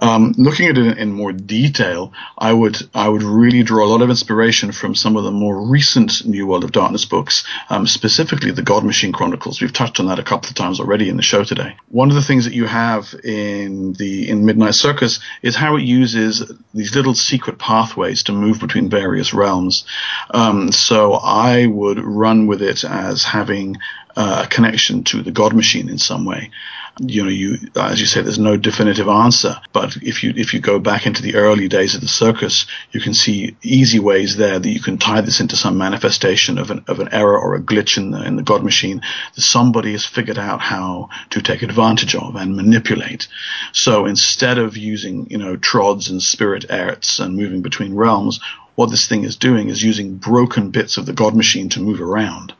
[0.01, 3.89] Um, looking at it in, in more detail, I would I would really draw a
[3.89, 7.85] lot of inspiration from some of the more recent New World of Darkness books, um,
[7.85, 9.61] specifically the God Machine Chronicles.
[9.61, 11.75] We've touched on that a couple of times already in the show today.
[11.89, 15.83] One of the things that you have in the in Midnight Circus is how it
[15.83, 19.85] uses these little secret pathways to move between various realms.
[20.31, 23.77] Um, so I would run with it as having
[24.15, 26.51] uh, a connection to the God Machine in some way
[26.99, 29.59] you know, you as you say, there's no definitive answer.
[29.73, 32.99] But if you if you go back into the early days of the circus, you
[32.99, 36.83] can see easy ways there that you can tie this into some manifestation of an
[36.87, 39.01] of an error or a glitch in the in the God machine
[39.35, 43.27] that somebody has figured out how to take advantage of and manipulate.
[43.73, 48.39] So instead of using you know trods and spirit erts and moving between realms,
[48.75, 51.99] what this thing is doing is using broken bits of the God machine to move
[51.99, 52.53] around.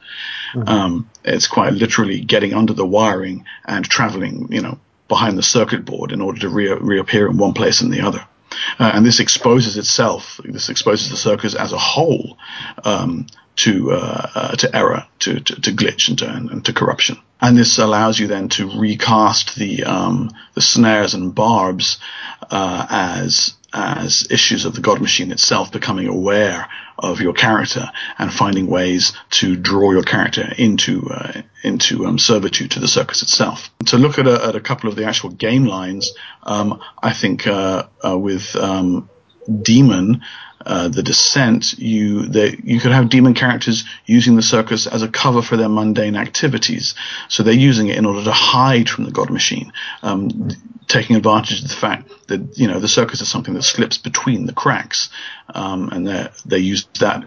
[0.53, 0.67] Mm-hmm.
[0.67, 5.85] Um, it's quite literally getting under the wiring and traveling, you know, behind the circuit
[5.85, 8.25] board in order to re- reappear in one place and the other.
[8.79, 12.37] Uh, and this exposes itself, this exposes the circus as a whole
[12.83, 17.17] um, to uh, uh, to error, to, to, to glitch, and to, and to, corruption.
[17.41, 21.99] And this allows you then to recast the um, the snares and barbs
[22.49, 26.67] uh, as as issues of the God machine itself, becoming aware
[26.99, 32.71] of your character and finding ways to draw your character into uh, into um, servitude
[32.71, 33.69] to the circus itself.
[33.87, 36.13] To look at a, at a couple of the actual game lines,
[36.43, 39.09] um, I think uh, uh, with um,
[39.61, 40.21] Demon,
[40.67, 42.23] uh, the Descent, you
[42.63, 46.93] you could have demon characters using the circus as a cover for their mundane activities.
[47.29, 49.71] So they're using it in order to hide from the God Machine,
[50.03, 50.49] um,
[50.89, 54.45] taking advantage of the fact that you know the circus is something that slips between
[54.45, 55.09] the cracks,
[55.55, 57.23] um, and they they use that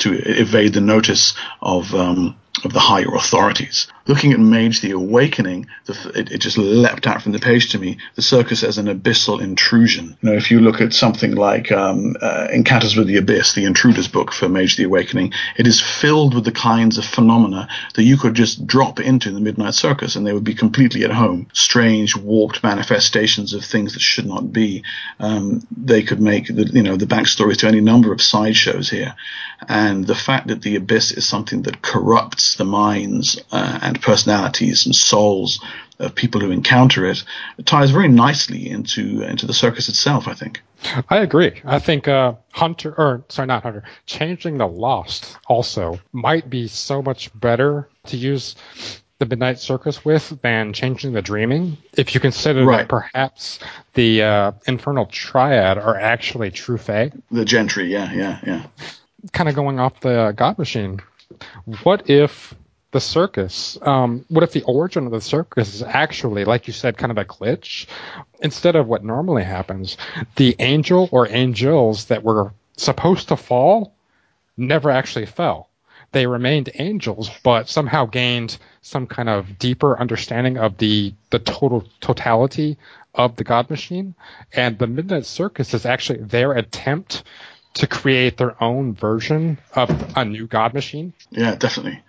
[0.00, 1.32] to evade the notice
[1.62, 3.86] of um, of the higher authorities.
[4.06, 7.78] Looking at Mage the Awakening, the, it, it, just leapt out from the page to
[7.78, 7.98] me.
[8.14, 10.16] The circus as an abyssal intrusion.
[10.20, 13.64] You know, if you look at something like um, uh, Encounters with the Abyss, the
[13.64, 18.04] Intruders book for Mage the Awakening, it is filled with the kinds of phenomena that
[18.04, 21.48] you could just drop into the Midnight Circus and they would be completely at home.
[21.52, 24.84] Strange, warped manifestations of things that should not be.
[25.18, 29.16] Um, they could make the, you know, the backstories to any number of sideshows here.
[29.68, 34.86] And the fact that the Abyss is something that corrupts the minds uh, and personalities
[34.86, 35.60] and souls
[35.98, 37.24] of people who encounter it,
[37.58, 40.28] it ties very nicely into into the circus itself.
[40.28, 40.62] I think.
[41.08, 41.60] I agree.
[41.64, 47.02] I think uh, Hunter, or sorry, not Hunter, Changeling the Lost also might be so
[47.02, 48.54] much better to use
[49.18, 51.78] the Midnight Circus with than Changeling the Dreaming.
[51.96, 52.78] If you consider right.
[52.78, 53.58] that perhaps
[53.94, 57.10] the uh, Infernal Triad are actually true Fae.
[57.30, 58.66] The Gentry, yeah, yeah, yeah.
[59.32, 61.00] Kind of going off the God Machine.
[61.82, 62.54] What if
[62.96, 63.76] the circus.
[63.82, 67.18] Um, what if the origin of the circus is actually, like you said, kind of
[67.18, 67.86] a glitch?
[68.40, 69.98] Instead of what normally happens,
[70.36, 73.94] the angel or angels that were supposed to fall
[74.56, 75.68] never actually fell.
[76.12, 81.84] They remained angels, but somehow gained some kind of deeper understanding of the the total
[82.00, 82.78] totality
[83.14, 84.14] of the God Machine.
[84.54, 87.24] And the Midnight Circus is actually their attempt
[87.76, 91.12] to create their own version of a new God machine.
[91.30, 92.02] Yeah, definitely.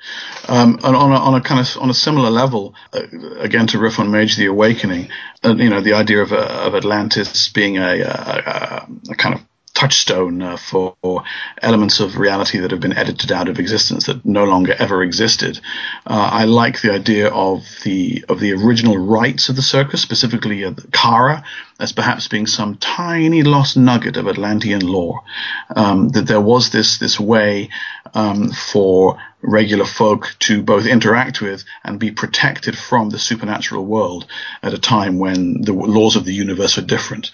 [0.48, 3.02] Um, and on a, on a kind of on a similar level, uh,
[3.39, 5.10] again to riff on Mage the Awakening,
[5.44, 9.41] uh, you know, the idea of, uh, of Atlantis being a, a, a kind of
[9.77, 11.23] touchstone uh, for, for,
[11.61, 15.59] elements of reality that have been edited out of existence that no longer ever existed.
[16.05, 20.65] Uh, I like the idea of the of the original rites of the circus, specifically
[20.65, 21.43] uh, Kara,
[21.79, 25.21] as perhaps being some tiny lost nugget of Atlantean lore.
[25.75, 27.69] Um, that there was this this way
[28.15, 34.25] um, for regular folk to both interact with and be protected from the supernatural world
[34.63, 37.29] at a time when the laws of the universe were different.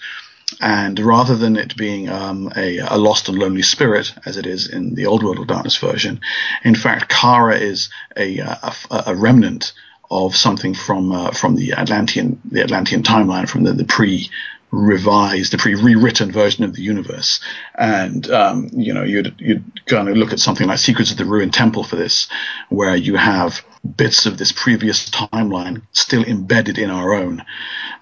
[0.60, 4.68] And rather than it being um, a, a, lost and lonely spirit, as it is
[4.68, 6.20] in the Old World of Darkness version,
[6.62, 8.74] in fact, Kara is a, a,
[9.06, 9.72] a remnant
[10.10, 14.30] of something from uh, from the Atlantean the Atlantean timeline, from the, the pre
[14.70, 17.40] revised, the pre-rewritten version of the universe.
[17.74, 21.24] And um, you know, you'd you'd kind of look at something like Secrets of the
[21.24, 22.28] Ruined Temple for this,
[22.68, 27.44] where you have bits of this previous timeline still embedded in our own.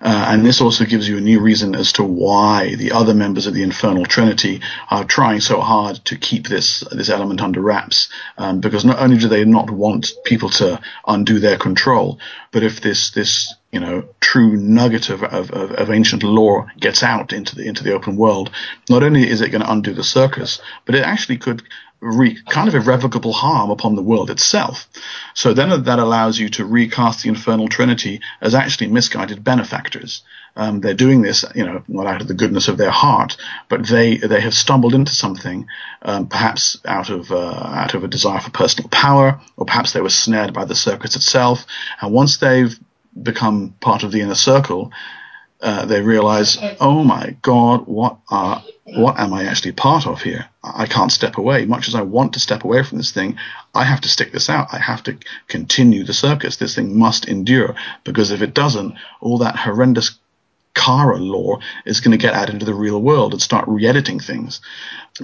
[0.01, 3.47] Uh, and this also gives you a new reason as to why the other members
[3.47, 4.61] of the Infernal Trinity
[4.91, 8.09] are trying so hard to keep this this element under wraps.
[8.39, 12.19] Um, because not only do they not want people to undo their control,
[12.51, 17.03] but if this this you know true nugget of, of, of, of ancient lore gets
[17.03, 18.51] out into the into the open world,
[18.89, 21.63] not only is it going to undo the circus, but it actually could
[22.03, 24.89] wreak kind of irrevocable harm upon the world itself.
[25.35, 30.23] So then that allows you to recast the infernal trinity as actually misguided benefactors.
[30.57, 33.37] Um, they're doing this, you know, not out of the goodness of their heart,
[33.69, 35.66] but they they have stumbled into something,
[36.03, 40.03] um, perhaps out of uh, out of a desire for personal power, or perhaps they
[40.03, 41.65] were snared by the circus itself.
[42.01, 42.79] And once they've
[43.20, 44.93] become part of the inner circle,
[45.62, 50.47] uh, they realize, oh my God, what are what am I actually part of here?
[50.63, 51.65] I can't step away.
[51.67, 53.37] Much as I want to step away from this thing,
[53.75, 54.69] I have to stick this out.
[54.73, 55.17] I have to
[55.49, 56.57] continue the circus.
[56.57, 60.19] This thing must endure because if it doesn't, all that horrendous
[60.75, 64.61] Kara lore is going to get out into the real world and start re-editing things.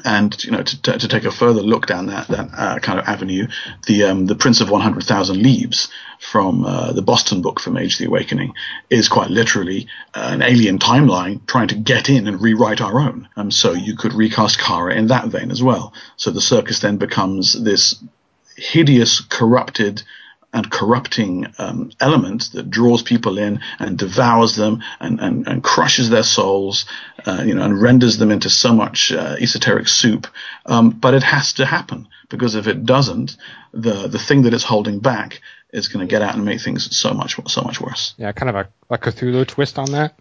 [0.05, 2.99] And you know, to, to, to take a further look down that that uh, kind
[2.99, 3.49] of avenue,
[3.87, 5.89] the um, the Prince of One Hundred Thousand Leaves
[6.21, 8.53] from uh, the Boston book from Age of the Awakening
[8.91, 13.29] is quite literally an alien timeline trying to get in and rewrite our own.
[13.37, 15.95] Um, so you could recast Kara in that vein as well.
[16.17, 18.03] So the circus then becomes this
[18.57, 20.03] hideous, corrupted
[20.53, 26.09] and corrupting um, element that draws people in and devours them and, and, and crushes
[26.09, 26.87] their souls,
[27.27, 30.27] uh, you know, and renders them into so much uh, esoteric soup.
[30.65, 33.37] Um, but it has to happen because if it doesn't,
[33.73, 35.41] the the thing that it's holding back
[35.73, 38.15] is going to get out and make things so much so much worse.
[38.17, 40.19] Yeah, kind of a, a Cthulhu twist on that.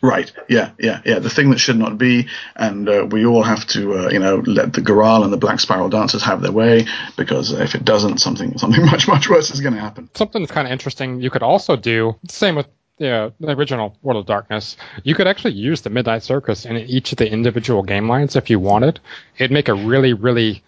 [0.00, 0.30] Right.
[0.48, 0.70] Yeah.
[0.78, 1.00] Yeah.
[1.04, 1.18] Yeah.
[1.18, 4.36] The thing that should not be, and uh, we all have to, uh, you know,
[4.46, 8.18] let the Goral and the Black Spiral dancers have their way, because if it doesn't,
[8.18, 10.08] something something much much worse is going to happen.
[10.14, 11.20] Something that's kind of interesting.
[11.20, 12.66] You could also do same with
[12.98, 14.76] the, the original World of Darkness.
[15.04, 18.50] You could actually use the Midnight Circus in each of the individual game lines if
[18.50, 19.00] you wanted.
[19.36, 20.62] It'd make a really really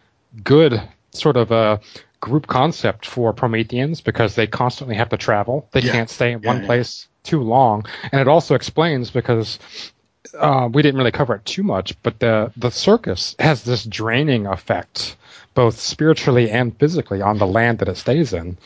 [0.44, 0.80] good
[1.12, 1.80] sort of a
[2.20, 5.68] group concept for Prometheans because they constantly have to travel.
[5.72, 5.92] They Yeah.
[5.92, 6.66] can't stay in Yeah, one yeah.
[6.66, 7.86] place too long.
[8.12, 9.58] And it also explains because
[10.38, 14.46] uh, we didn't really cover it too much, but the the circus has this draining
[14.46, 15.16] effect,
[15.54, 18.56] both spiritually and physically, on the land that it stays in.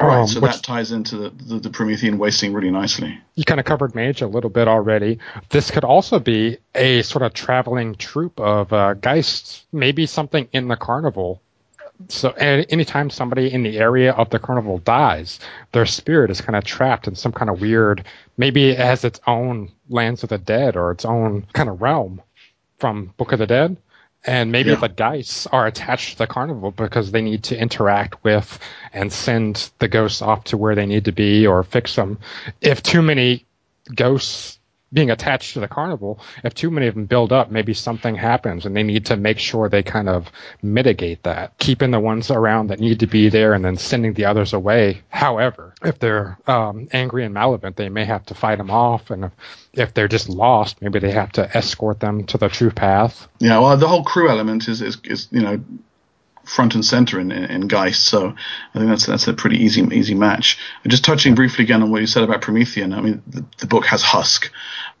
[0.00, 0.20] Right.
[0.20, 3.20] Um, so which that ties into the, the, the Promethean wasting really nicely.
[3.34, 5.18] you kind of covered Mage a little bit already.
[5.50, 10.68] This could also be a sort of traveling troupe of uh, geists, maybe something in
[10.68, 11.42] the carnival.
[12.08, 15.38] So anytime somebody in the area of the carnival dies,
[15.72, 18.04] their spirit is kind of trapped in some kind of weird,
[18.36, 22.20] maybe it has its own lands of the dead or its own kind of realm
[22.78, 23.76] from Book of the Dead.
[24.24, 24.76] And maybe Yeah.
[24.76, 28.58] the geists are attached to the carnival because they need to interact with
[28.92, 32.18] and send the ghosts off to where they need to be or fix them.
[32.60, 33.44] If too many
[33.94, 34.60] ghosts
[34.92, 38.66] being attached to the carnival, if too many of them build up, maybe something happens
[38.66, 40.30] and they need to make sure they kind of
[40.62, 44.24] mitigate that, keeping the ones around that need to be there and then sending the
[44.24, 45.00] others away.
[45.08, 49.10] However, if they're um, angry and malevolent, they may have to fight them off.
[49.10, 49.32] And if,
[49.72, 53.28] if they're just lost, maybe they have to escort them to the true path.
[53.38, 55.62] Yeah, well, the whole crew element is, is, is you know,
[56.44, 58.04] front and center in, in, in Geist.
[58.04, 58.34] So
[58.74, 60.58] I think that's that's a pretty easy easy match.
[60.82, 62.92] And just touching briefly again on what you said about Promethean.
[62.92, 64.50] I mean, the, the book has Husk,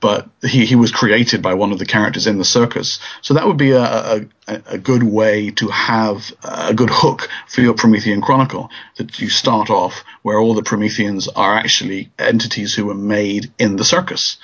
[0.02, 2.98] but he, he was created by one of the characters in the circus.
[3.22, 4.26] So that would be a, a,
[4.66, 8.68] a good way to have a good hook for your Promethean Chronicle.
[8.96, 13.76] That you start off where all the Prometheans are actually entities who were made in
[13.76, 14.38] the circus,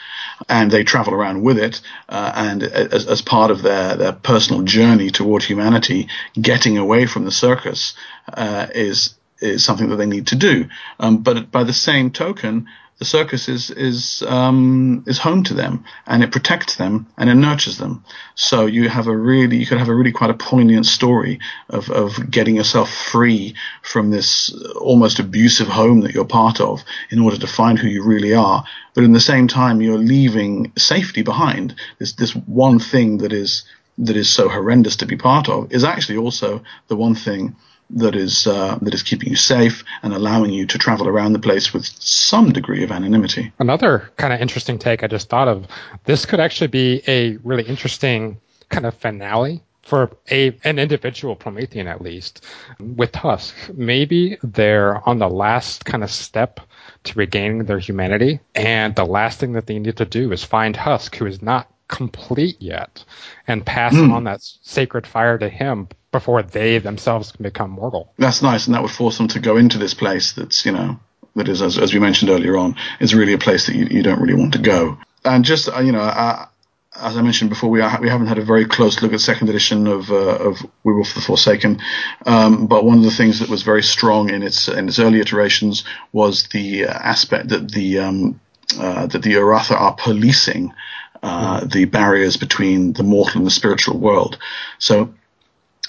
[0.49, 4.63] and they travel around with it, uh, and as, as part of their, their personal
[4.63, 6.09] journey toward humanity,
[6.41, 7.95] getting away from the circus
[8.33, 10.69] uh, is is something that they need to do.
[10.99, 12.67] Um, but by the same token,
[12.99, 17.35] the circus is is um, is home to them, and it protects them and it
[17.35, 18.05] nurtures them.
[18.35, 21.39] So you have a really you could have a really quite a poignant story
[21.69, 27.21] of of getting yourself free from this almost abusive home that you're part of in
[27.21, 28.65] order to find who you really are.
[28.95, 31.77] But in the same time, you're leaving safety behind.
[31.99, 33.63] This this one thing that is
[33.99, 37.55] that is so horrendous to be part of is actually also the one thing
[37.91, 41.39] that is uh, that is keeping you safe and allowing you to travel around the
[41.39, 43.53] place with some degree of anonymity.
[43.59, 45.67] Another kind of interesting take I just thought of
[46.05, 51.87] this could actually be a really interesting kind of finale for a an individual Promethean
[51.87, 52.45] at least
[52.79, 53.55] with Tusk.
[53.75, 56.61] Maybe they're on the last kind of step
[57.05, 60.77] to regaining their humanity, and the last thing that they need to do is find
[60.77, 63.03] Husk, who is not complete yet,
[63.47, 68.13] and pass on that sacred fire to him before they themselves can become mortal.
[68.19, 70.99] That's nice, and that would force them to go into this place that's you know
[71.37, 74.03] that is, as, as we mentioned earlier on, is really a place that you, you
[74.03, 74.99] don't really want to go.
[75.25, 76.47] And just uh, you know, uh,
[76.97, 79.49] as I mentioned before, we are, we haven't had a very close look at second
[79.49, 81.81] edition of uh, of Werewolf the Forsaken,
[82.27, 85.21] um, but one of the things that was very strong in its in its early
[85.21, 88.41] iterations was the uh, aspect that the um,
[88.79, 90.73] uh, that the Uratha are policing
[91.23, 94.39] uh, the barriers between the mortal and the spiritual world.
[94.79, 95.15] So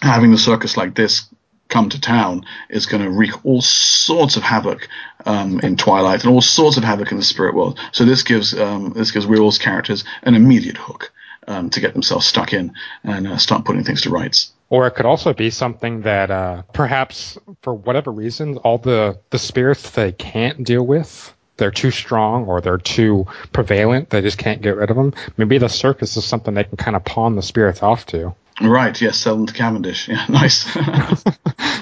[0.01, 1.27] having the circus like this
[1.67, 4.87] come to town is going to wreak all sorts of havoc
[5.25, 7.79] um, in Twilight and all sorts of havoc in the spirit world.
[7.91, 11.11] So this gives um, this gives Werewolf's characters an immediate hook
[11.47, 12.73] um, to get themselves stuck in
[13.03, 14.51] and uh, start putting things to rights.
[14.69, 19.39] Or it could also be something that uh, perhaps for whatever reason, all the, the
[19.39, 24.61] spirits they can't deal with, they're too strong or they're too prevalent, they just can't
[24.61, 25.13] get rid of them.
[25.37, 28.35] Maybe the circus is something they can kind of pawn the spirits off to.
[28.61, 30.07] Right, yes, sell them to Cavendish.
[30.07, 30.65] Yeah, nice.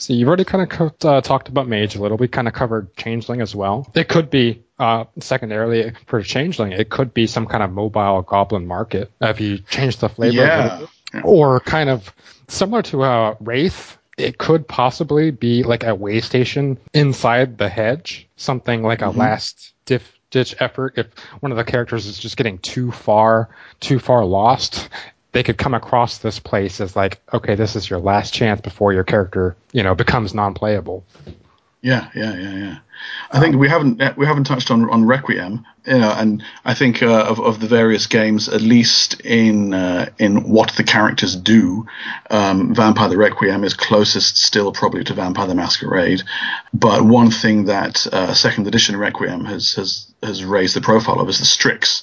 [0.00, 2.16] So you've already kind of co- uh, talked about Mage a little.
[2.16, 3.90] We kind of covered Changeling as well.
[3.94, 6.72] It could be uh, secondarily for Changeling.
[6.72, 10.36] It could be some kind of mobile Goblin market if you change the flavor.
[11.12, 11.22] yeah.
[11.24, 12.14] Or kind of
[12.46, 13.98] similar to uh, Wraith.
[14.16, 19.74] It could possibly be like a way station inside the hedge, something like a last
[19.84, 20.94] diff, ditch effort.
[20.96, 21.06] If
[21.40, 23.50] one of the characters is just getting too far,
[23.80, 24.88] too far lost,
[25.38, 28.92] they could come across this place as like, okay, this is your last chance before
[28.92, 31.04] your character, you know, becomes non-playable.
[31.80, 32.78] Yeah, yeah, yeah, yeah.
[33.30, 37.04] I think we haven't we haven't touched on on Requiem, you know, and I think
[37.04, 41.86] uh, of of the various games, at least in uh, in what the characters do,
[42.30, 46.24] um, Vampire the Requiem is closest still probably to Vampire the Masquerade.
[46.74, 51.28] But one thing that uh, Second Edition Requiem has has has raised the profile of
[51.28, 52.02] is the Strix.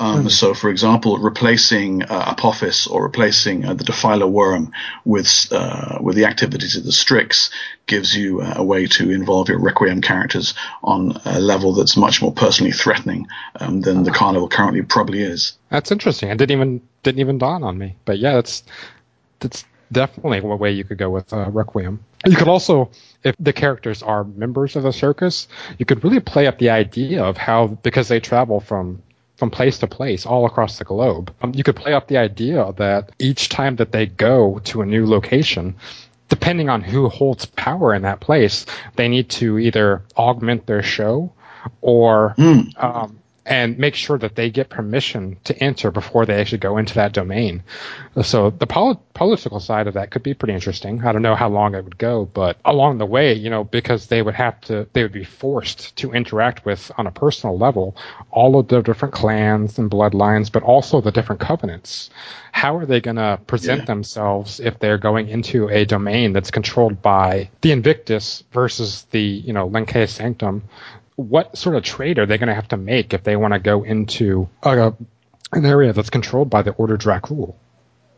[0.00, 4.72] Um, So, for example, replacing uh, Apophis or replacing uh, the Defiler Wyrm
[5.04, 7.50] with uh, with the activities of the Strix
[7.86, 12.22] gives you uh, a way to involve your Requiem characters on a level that's much
[12.22, 13.26] more personally threatening
[13.60, 15.58] um, than the Carnival currently probably is.
[15.68, 16.30] That's interesting.
[16.30, 17.96] It didn't even didn't even dawn on me.
[18.06, 18.64] But yeah, that's
[19.40, 22.04] that's definitely a way you could go with uh, Requiem.
[22.26, 22.90] You could also,
[23.24, 25.48] if the characters are members of the circus,
[25.78, 29.02] you could really play up the idea of how because they travel from
[29.40, 31.34] from place to place all across the globe.
[31.40, 34.86] Um, you could play up the idea that each time that they go to a
[34.86, 35.76] new location,
[36.28, 41.32] depending on who holds power in that place, they need to either augment their show
[41.80, 42.34] or
[42.76, 46.94] um, and make sure that they get permission to enter before they actually go into
[46.94, 47.62] that domain.
[48.22, 51.04] So the poli- political side of that could be pretty interesting.
[51.04, 54.06] I don't know how long it would go, but along the way, you know, because
[54.06, 57.96] they would have to, they would be forced to interact with on a personal level
[58.30, 62.10] all of the different clans and bloodlines, but also the different covenants.
[62.52, 63.84] How are they going to present Yeah.
[63.86, 69.52] themselves if they're going into a domain that's controlled by the Invictus versus the, you
[69.52, 70.62] know, Lancea Sanctum?
[71.20, 73.60] What sort of trade are they going to have to make if they want to
[73.60, 74.92] go into a,
[75.52, 77.54] an area that's controlled by the Ordo Dracul?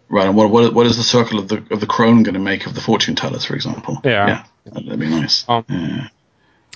[0.09, 2.41] Right, and what what what is the circle of the of the crone going to
[2.41, 3.99] make of the fortune tellers, for example?
[4.05, 4.45] Yeah.
[4.67, 5.45] yeah, that'd be nice.
[5.49, 6.09] Um, yeah.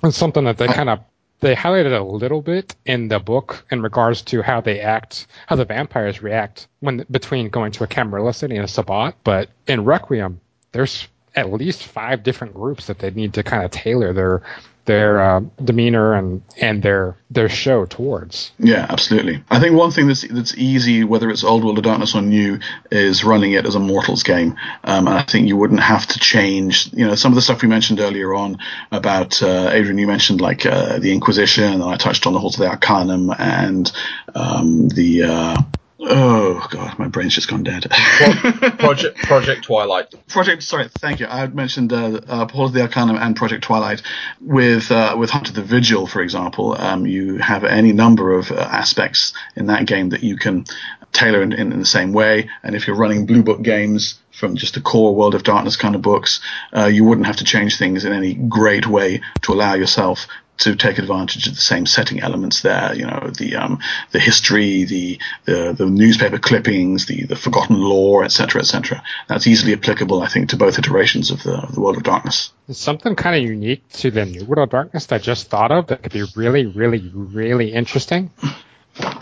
[0.05, 1.01] It's something that they kind of
[1.41, 5.57] they highlighted a little bit in the book in regards to how they act, how
[5.57, 9.17] the vampires react when between going to a Camarilla city and a Sabbat.
[9.23, 10.41] But in Requiem,
[10.73, 14.43] there's at least five different groups that they need to kind of tailor their
[14.87, 18.53] their uh, demeanor and and their their show towards.
[18.59, 19.45] Yeah, absolutely.
[19.51, 22.59] I think one thing that's that's easy, whether it's Old World of Darkness or new,
[22.91, 24.57] is running it as a Mortals game.
[24.85, 27.63] Um, and I think you wouldn't have to change, you know, some of the stuff
[27.63, 28.59] we mentioned earlier on
[28.91, 29.99] about uh, Adrian.
[29.99, 33.33] You mentioned like uh, the Inquisition, and I touched on the Halls of the Arcanum
[33.39, 33.91] and
[34.35, 35.67] um, the.
[35.99, 37.91] Oh god, my brain's just gone dead.
[38.79, 40.13] Project Project Twilight.
[40.29, 41.27] Project, sorry, thank you.
[41.27, 44.03] I had mentioned uh, uh, Halls of the Arcanum and Project Twilight.
[44.41, 48.57] With uh, with Hunter the Vigil, for example, um, you have any number of uh,
[48.57, 50.67] aspects in that game that you can
[51.13, 52.51] tailor in, in, in the same way.
[52.63, 55.95] And if you're running Blue Book games from just the core World of Darkness kind
[55.95, 56.41] of books,
[56.77, 60.27] uh, you wouldn't have to change things in any great way to allow yourself
[60.59, 62.95] to take advantage of the same setting elements there.
[62.95, 63.79] You know, the um,
[64.13, 69.03] the history, the, the the newspaper clippings, the the forgotten lore, etc., etc.
[69.29, 72.53] That's easily applicable, I think, to both iterations of the of the World of Darkness.
[72.67, 75.71] There's something kind of unique to the New World of Darkness that I just thought
[75.71, 78.31] of that could be really, really, really interesting.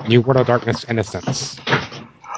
[0.08, 1.58] New World of Darkness Innocence.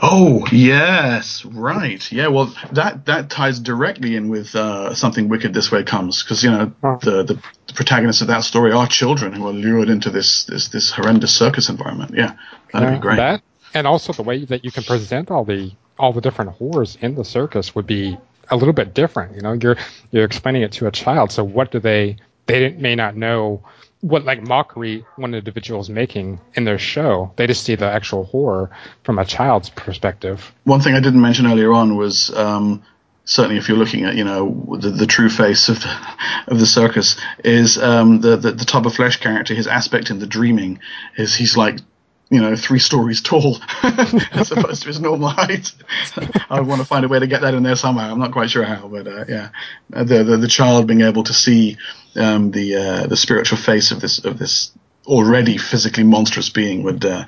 [0.03, 2.13] Oh yes, right.
[2.13, 5.55] Yeah, well, that that ties directly in with uh, something wicked.
[5.55, 9.33] This way comes because you know the, the the protagonists of that story are children
[9.33, 12.13] who are lured into this this this horrendous circus environment.
[12.15, 12.35] Yeah,
[12.73, 13.17] that'd Uh, be great.
[13.17, 13.43] That
[13.75, 17.15] and also the way that you can present all the all the different horrors in
[17.15, 18.17] the circus would be
[18.51, 19.37] a little bit different.
[19.37, 19.77] You know, you're
[20.11, 21.31] you're explaining it to a child.
[21.31, 22.17] So what do they
[22.47, 23.63] they didn't, may not know
[24.01, 27.33] what like mockery one individual is making in their show.
[27.37, 28.71] They just see the actual horror
[29.03, 30.53] from a child's perspective.
[30.65, 32.83] One thing I didn't mention earlier on was um,
[33.27, 36.17] certainly if you're looking at you know the, the true face of the,
[36.47, 39.55] of the circus is um, the, the the Tub of Flesh character.
[39.55, 40.79] His aspect in the dreaming
[41.19, 41.79] is he's like
[42.31, 45.73] you know three stories tall as opposed to his normal height.
[46.51, 48.11] I want to find a way to get that in there somehow.
[48.11, 49.51] I'm not quite sure how, but uh, yeah,
[49.91, 51.77] the, the the child being able to see
[52.15, 54.73] um, the uh, the spiritual face of this of this
[55.05, 57.25] already physically monstrous being would uh,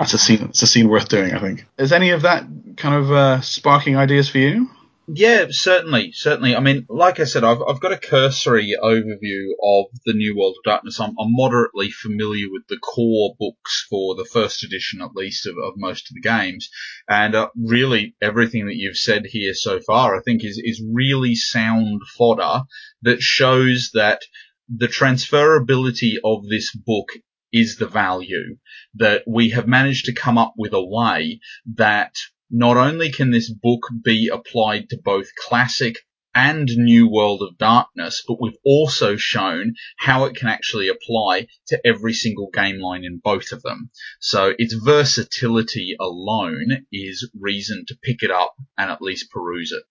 [0.00, 1.34] it's a scene it's a scene worth doing.
[1.34, 1.66] I think.
[1.78, 2.44] Is any of that
[2.76, 4.70] kind of uh, sparking ideas for you?
[5.12, 6.54] Yeah, certainly, certainly.
[6.54, 10.54] I mean, like I said, I've, I've got a cursory overview of the New World
[10.58, 11.00] of Darkness.
[11.00, 15.56] I'm, I'm moderately familiar with the core books for the first edition, at least, of,
[15.64, 16.70] of most of the games.
[17.08, 21.34] And uh, really, everything that you've said here so far, I think, is, is really
[21.34, 22.62] sound fodder
[23.02, 24.22] that shows that
[24.68, 27.08] the transferability of this book
[27.52, 28.58] is the value.
[28.94, 31.40] That we have managed to come up with a way
[31.74, 32.14] that
[32.50, 35.96] not only can this book be applied to both classic
[36.34, 41.80] and New World of Darkness, but we've also shown how it can actually apply to
[41.84, 43.90] every single game line in both of them.
[44.20, 49.82] So its versatility alone is reason to pick it up and at least peruse it.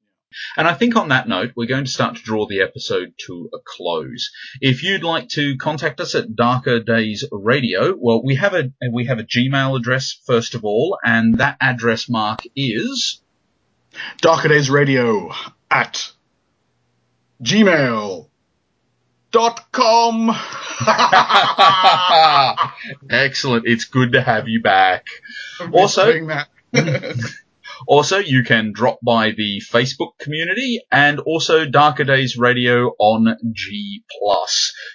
[0.57, 3.49] And I think on that note, we're going to start to draw the episode to
[3.53, 4.31] a close.
[4.61, 9.05] If you'd like to contact us at Darker Days Radio, well, we have a we
[9.05, 13.21] have a Gmail address first of all, and that address mark is
[14.21, 15.31] Darker Days Radio
[15.71, 16.11] at
[17.41, 18.27] gmail
[19.31, 20.29] dot com.
[23.09, 23.65] excellent.
[23.67, 25.05] It's good to have you back.
[25.71, 26.13] Also.
[27.87, 34.03] Also, you can drop by the Facebook community and also Darker Days Radio on G+.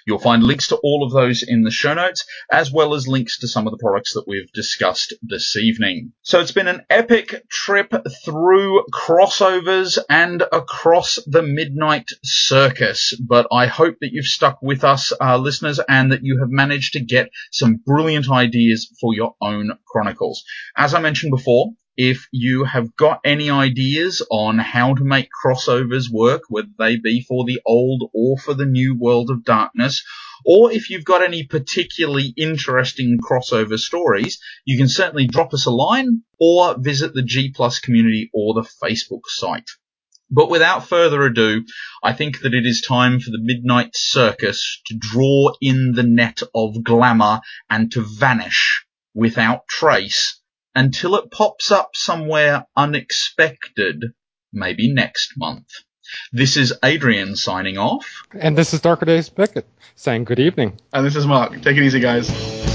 [0.05, 3.39] You'll find links to all of those in the show notes, as well as links
[3.39, 6.13] to some of the products that we've discussed this evening.
[6.21, 7.93] So it's been an epic trip
[8.23, 15.11] through crossovers and across the Midnight Circus, but I hope that you've stuck with us,
[15.19, 19.71] uh, listeners, and that you have managed to get some brilliant ideas for your own
[19.87, 20.43] chronicles.
[20.77, 26.09] As I mentioned before, if you have got any ideas on how to make crossovers
[26.11, 30.03] work, whether they be for the old or for the new world of darkness,
[30.45, 35.71] or if you've got any particularly interesting crossover stories, you can certainly drop us a
[35.71, 39.69] line or visit the G Plus community or the Facebook site.
[40.29, 41.63] But without further ado,
[42.03, 46.41] I think that it is time for the Midnight Circus to draw in the net
[46.53, 50.41] of glamour and to vanish without trace
[50.75, 54.03] until it pops up somewhere unexpected,
[54.53, 55.67] maybe next month.
[56.31, 58.05] This is Adrian signing off.
[58.37, 59.65] And this is Darker Days Beckett
[59.95, 60.79] saying good evening.
[60.93, 61.53] and this is Mark.
[61.61, 62.74] Take it easy, guys.